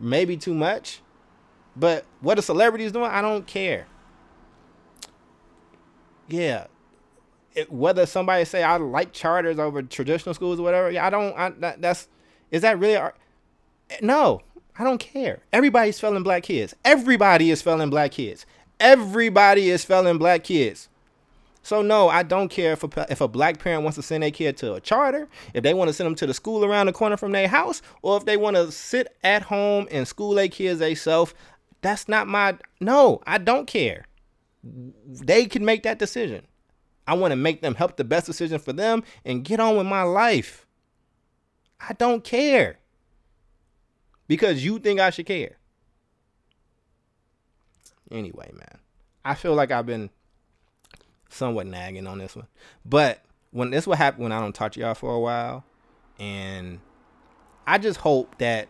Maybe 0.00 0.36
too 0.36 0.54
much. 0.54 1.00
But 1.76 2.04
what 2.20 2.38
a 2.38 2.42
celebrity 2.42 2.84
is 2.84 2.92
doing, 2.92 3.10
I 3.10 3.22
don't 3.22 3.46
care. 3.46 3.86
Yeah. 6.28 6.66
Whether 7.68 8.06
somebody 8.06 8.44
say 8.44 8.62
I 8.62 8.76
like 8.76 9.12
charters 9.12 9.58
over 9.58 9.82
traditional 9.82 10.34
schools 10.34 10.58
or 10.58 10.62
whatever, 10.62 10.90
yeah, 10.90 11.06
I 11.06 11.10
don't. 11.10 11.36
I, 11.36 11.50
that, 11.60 11.82
that's 11.82 12.08
is 12.50 12.62
that 12.62 12.78
really? 12.78 13.10
No, 14.00 14.40
I 14.78 14.84
don't 14.84 14.98
care. 14.98 15.40
Everybody's 15.52 16.00
failing 16.00 16.22
black 16.22 16.44
kids. 16.44 16.74
Everybody 16.84 17.50
is 17.50 17.62
failing 17.62 17.90
black 17.90 18.12
kids. 18.12 18.46
Everybody 18.80 19.70
is 19.70 19.84
failing 19.84 20.18
black 20.18 20.44
kids. 20.44 20.88
So 21.62 21.80
no, 21.80 22.08
I 22.08 22.22
don't 22.24 22.48
care 22.48 22.72
if 22.72 22.82
a, 22.82 23.06
if 23.08 23.20
a 23.20 23.28
black 23.28 23.58
parent 23.58 23.84
wants 23.84 23.96
to 23.96 24.02
send 24.02 24.22
their 24.22 24.30
kid 24.30 24.56
to 24.58 24.74
a 24.74 24.80
charter, 24.80 25.28
if 25.54 25.62
they 25.62 25.74
want 25.74 25.88
to 25.88 25.94
send 25.94 26.06
them 26.06 26.14
to 26.16 26.26
the 26.26 26.34
school 26.34 26.64
around 26.64 26.86
the 26.86 26.92
corner 26.92 27.16
from 27.16 27.32
their 27.32 27.48
house, 27.48 27.82
or 28.02 28.16
if 28.16 28.24
they 28.24 28.36
want 28.36 28.56
to 28.56 28.72
sit 28.72 29.16
at 29.22 29.42
home 29.42 29.86
and 29.90 30.08
school 30.08 30.34
their 30.34 30.48
kids 30.48 30.80
themselves. 30.80 31.34
That's 31.80 32.08
not 32.08 32.28
my 32.28 32.58
no. 32.80 33.20
I 33.26 33.38
don't 33.38 33.66
care. 33.66 34.06
They 34.62 35.46
can 35.46 35.64
make 35.64 35.82
that 35.82 35.98
decision. 35.98 36.46
I 37.12 37.14
want 37.14 37.32
to 37.32 37.36
make 37.36 37.60
them 37.60 37.74
help 37.74 37.98
the 37.98 38.04
best 38.04 38.24
decision 38.24 38.58
for 38.58 38.72
them 38.72 39.04
and 39.26 39.44
get 39.44 39.60
on 39.60 39.76
with 39.76 39.84
my 39.86 40.02
life. 40.02 40.66
I 41.78 41.92
don't 41.92 42.24
care 42.24 42.78
because 44.28 44.64
you 44.64 44.78
think 44.78 44.98
I 44.98 45.10
should 45.10 45.26
care. 45.26 45.58
Anyway, 48.10 48.50
man, 48.54 48.78
I 49.26 49.34
feel 49.34 49.54
like 49.54 49.70
I've 49.70 49.84
been 49.84 50.08
somewhat 51.28 51.66
nagging 51.66 52.06
on 52.06 52.16
this 52.16 52.34
one, 52.34 52.46
but 52.82 53.22
when 53.50 53.68
this 53.68 53.86
will 53.86 53.96
happen 53.96 54.22
when 54.22 54.32
I 54.32 54.40
don't 54.40 54.54
talk 54.54 54.72
to 54.72 54.80
y'all 54.80 54.94
for 54.94 55.12
a 55.14 55.20
while, 55.20 55.64
and 56.18 56.80
I 57.66 57.76
just 57.76 58.00
hope 58.00 58.38
that 58.38 58.68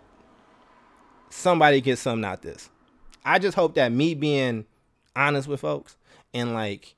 somebody 1.30 1.80
gets 1.80 2.00
something 2.00 2.24
out 2.24 2.42
this. 2.42 2.70
I 3.24 3.38
just 3.38 3.54
hope 3.54 3.76
that 3.76 3.92
me 3.92 4.14
being 4.14 4.66
honest 5.14 5.46
with 5.46 5.60
folks 5.60 5.96
and 6.34 6.54
like 6.54 6.96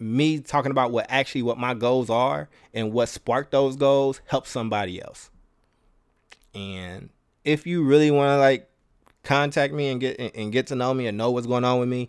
me 0.00 0.40
talking 0.40 0.70
about 0.70 0.90
what 0.90 1.06
actually 1.08 1.42
what 1.42 1.58
my 1.58 1.74
goals 1.74 2.10
are 2.10 2.48
and 2.72 2.92
what 2.92 3.08
sparked 3.08 3.50
those 3.50 3.76
goals 3.76 4.20
helps 4.26 4.50
somebody 4.50 5.02
else. 5.02 5.30
And 6.54 7.10
if 7.44 7.66
you 7.66 7.84
really 7.84 8.10
want 8.10 8.30
to 8.30 8.38
like 8.38 8.68
contact 9.24 9.74
me 9.74 9.88
and 9.90 10.00
get 10.00 10.18
and 10.34 10.52
get 10.52 10.68
to 10.68 10.74
know 10.74 10.94
me 10.94 11.06
and 11.06 11.18
know 11.18 11.30
what's 11.30 11.46
going 11.46 11.64
on 11.64 11.80
with 11.80 11.88
me, 11.88 12.06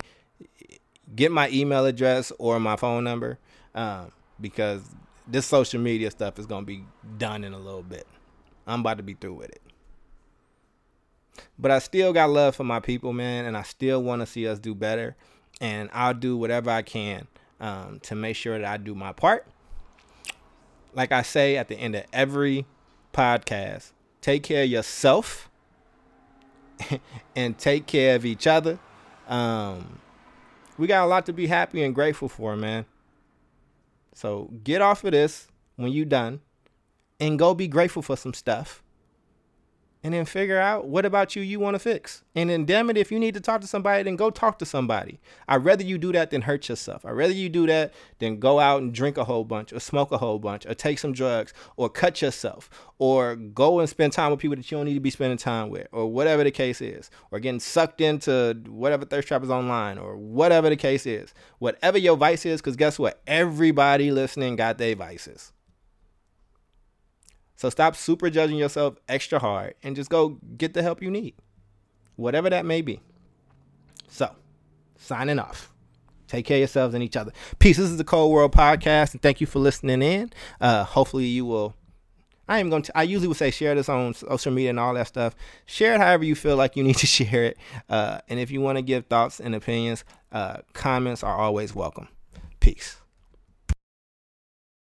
get 1.14 1.32
my 1.32 1.48
email 1.50 1.84
address 1.86 2.32
or 2.38 2.58
my 2.60 2.76
phone 2.76 3.04
number 3.04 3.38
um, 3.74 4.12
because 4.40 4.82
this 5.26 5.46
social 5.46 5.80
media 5.80 6.10
stuff 6.10 6.38
is 6.38 6.46
gonna 6.46 6.66
be 6.66 6.84
done 7.18 7.44
in 7.44 7.52
a 7.52 7.58
little 7.58 7.82
bit. 7.82 8.06
I'm 8.66 8.80
about 8.80 8.98
to 8.98 9.02
be 9.02 9.14
through 9.14 9.34
with 9.34 9.50
it. 9.50 9.62
But 11.58 11.70
I 11.70 11.78
still 11.78 12.12
got 12.12 12.30
love 12.30 12.56
for 12.56 12.64
my 12.64 12.80
people, 12.80 13.12
man, 13.12 13.44
and 13.44 13.56
I 13.56 13.62
still 13.62 14.02
want 14.02 14.20
to 14.20 14.26
see 14.26 14.46
us 14.46 14.58
do 14.58 14.74
better. 14.74 15.16
And 15.60 15.90
I'll 15.92 16.14
do 16.14 16.36
whatever 16.36 16.70
I 16.70 16.82
can 16.82 17.26
um, 17.60 18.00
to 18.00 18.14
make 18.14 18.36
sure 18.36 18.58
that 18.58 18.66
I 18.66 18.76
do 18.76 18.94
my 18.94 19.12
part. 19.12 19.46
Like 20.94 21.12
I 21.12 21.22
say 21.22 21.56
at 21.56 21.68
the 21.68 21.76
end 21.76 21.94
of 21.94 22.04
every 22.12 22.66
podcast, 23.12 23.92
take 24.20 24.42
care 24.42 24.64
of 24.64 24.70
yourself 24.70 25.50
and 27.36 27.56
take 27.58 27.86
care 27.86 28.16
of 28.16 28.24
each 28.24 28.46
other. 28.46 28.78
Um, 29.28 30.00
we 30.78 30.86
got 30.86 31.04
a 31.04 31.06
lot 31.06 31.26
to 31.26 31.32
be 31.32 31.46
happy 31.46 31.82
and 31.82 31.94
grateful 31.94 32.28
for, 32.28 32.56
man. 32.56 32.86
So 34.14 34.50
get 34.64 34.82
off 34.82 35.04
of 35.04 35.12
this 35.12 35.48
when 35.76 35.92
you're 35.92 36.04
done 36.04 36.40
and 37.20 37.38
go 37.38 37.54
be 37.54 37.68
grateful 37.68 38.02
for 38.02 38.16
some 38.16 38.34
stuff 38.34 38.82
and 40.02 40.14
then 40.14 40.24
figure 40.24 40.58
out 40.58 40.86
what 40.86 41.04
about 41.04 41.36
you 41.36 41.42
you 41.42 41.60
want 41.60 41.74
to 41.74 41.78
fix. 41.78 42.24
And 42.34 42.48
then 42.48 42.64
damn 42.64 42.88
it, 42.88 42.96
if 42.96 43.12
you 43.12 43.18
need 43.18 43.34
to 43.34 43.40
talk 43.40 43.60
to 43.60 43.66
somebody, 43.66 44.02
then 44.02 44.16
go 44.16 44.30
talk 44.30 44.58
to 44.60 44.66
somebody. 44.66 45.20
I'd 45.46 45.64
rather 45.64 45.84
you 45.84 45.98
do 45.98 46.12
that 46.12 46.30
than 46.30 46.42
hurt 46.42 46.68
yourself. 46.68 47.04
I'd 47.04 47.12
rather 47.12 47.34
you 47.34 47.48
do 47.48 47.66
that 47.66 47.92
than 48.18 48.38
go 48.38 48.58
out 48.58 48.80
and 48.80 48.94
drink 48.94 49.18
a 49.18 49.24
whole 49.24 49.44
bunch 49.44 49.72
or 49.72 49.80
smoke 49.80 50.10
a 50.10 50.18
whole 50.18 50.38
bunch 50.38 50.64
or 50.64 50.74
take 50.74 50.98
some 50.98 51.12
drugs 51.12 51.52
or 51.76 51.90
cut 51.90 52.22
yourself 52.22 52.70
or 52.98 53.36
go 53.36 53.80
and 53.80 53.88
spend 53.88 54.12
time 54.12 54.30
with 54.30 54.40
people 54.40 54.56
that 54.56 54.70
you 54.70 54.76
don't 54.78 54.86
need 54.86 54.94
to 54.94 55.00
be 55.00 55.10
spending 55.10 55.38
time 55.38 55.68
with 55.68 55.86
or 55.92 56.10
whatever 56.10 56.44
the 56.44 56.50
case 56.50 56.80
is 56.80 57.10
or 57.30 57.38
getting 57.38 57.60
sucked 57.60 58.00
into 58.00 58.62
whatever 58.68 59.04
thirst 59.04 59.28
trap 59.28 59.42
is 59.42 59.50
online 59.50 59.98
or 59.98 60.16
whatever 60.16 60.70
the 60.70 60.76
case 60.76 61.04
is. 61.04 61.34
Whatever 61.58 61.98
your 61.98 62.16
vice 62.16 62.46
is, 62.46 62.60
because 62.60 62.76
guess 62.76 62.98
what? 62.98 63.20
Everybody 63.26 64.10
listening 64.10 64.56
got 64.56 64.78
their 64.78 64.96
vices. 64.96 65.52
So 67.60 67.68
stop 67.68 67.94
super 67.94 68.30
judging 68.30 68.56
yourself 68.56 68.96
extra 69.06 69.38
hard 69.38 69.74
and 69.82 69.94
just 69.94 70.08
go 70.08 70.38
get 70.56 70.72
the 70.72 70.80
help 70.80 71.02
you 71.02 71.10
need, 71.10 71.34
whatever 72.16 72.48
that 72.48 72.64
may 72.64 72.80
be. 72.80 73.02
So, 74.08 74.34
signing 74.96 75.38
off. 75.38 75.70
Take 76.26 76.46
care 76.46 76.56
of 76.56 76.60
yourselves 76.60 76.94
and 76.94 77.04
each 77.04 77.18
other. 77.18 77.32
Peace. 77.58 77.76
This 77.76 77.90
is 77.90 77.98
the 77.98 78.04
Cole 78.04 78.32
World 78.32 78.52
Podcast, 78.52 79.12
and 79.12 79.20
thank 79.20 79.42
you 79.42 79.46
for 79.46 79.58
listening 79.58 80.00
in. 80.00 80.32
Uh, 80.58 80.84
hopefully, 80.84 81.26
you 81.26 81.44
will. 81.44 81.74
I 82.48 82.60
am 82.60 82.70
going 82.70 82.80
to. 82.80 82.96
I 82.96 83.02
usually 83.02 83.28
would 83.28 83.36
say 83.36 83.50
share 83.50 83.74
this 83.74 83.90
on 83.90 84.14
social 84.14 84.52
media 84.52 84.70
and 84.70 84.80
all 84.80 84.94
that 84.94 85.08
stuff. 85.08 85.36
Share 85.66 85.94
it 85.94 86.00
however 86.00 86.24
you 86.24 86.34
feel 86.34 86.56
like 86.56 86.76
you 86.76 86.82
need 86.90 86.96
to 86.96 87.06
share 87.06 87.44
it. 87.44 87.58
Uh, 87.90 88.20
and 88.30 88.40
if 88.40 88.50
you 88.50 88.62
want 88.62 88.78
to 88.78 88.82
give 88.82 89.04
thoughts 89.04 89.38
and 89.38 89.54
opinions, 89.54 90.06
uh, 90.32 90.62
comments 90.72 91.22
are 91.22 91.36
always 91.36 91.74
welcome. 91.74 92.08
Peace. 92.58 92.99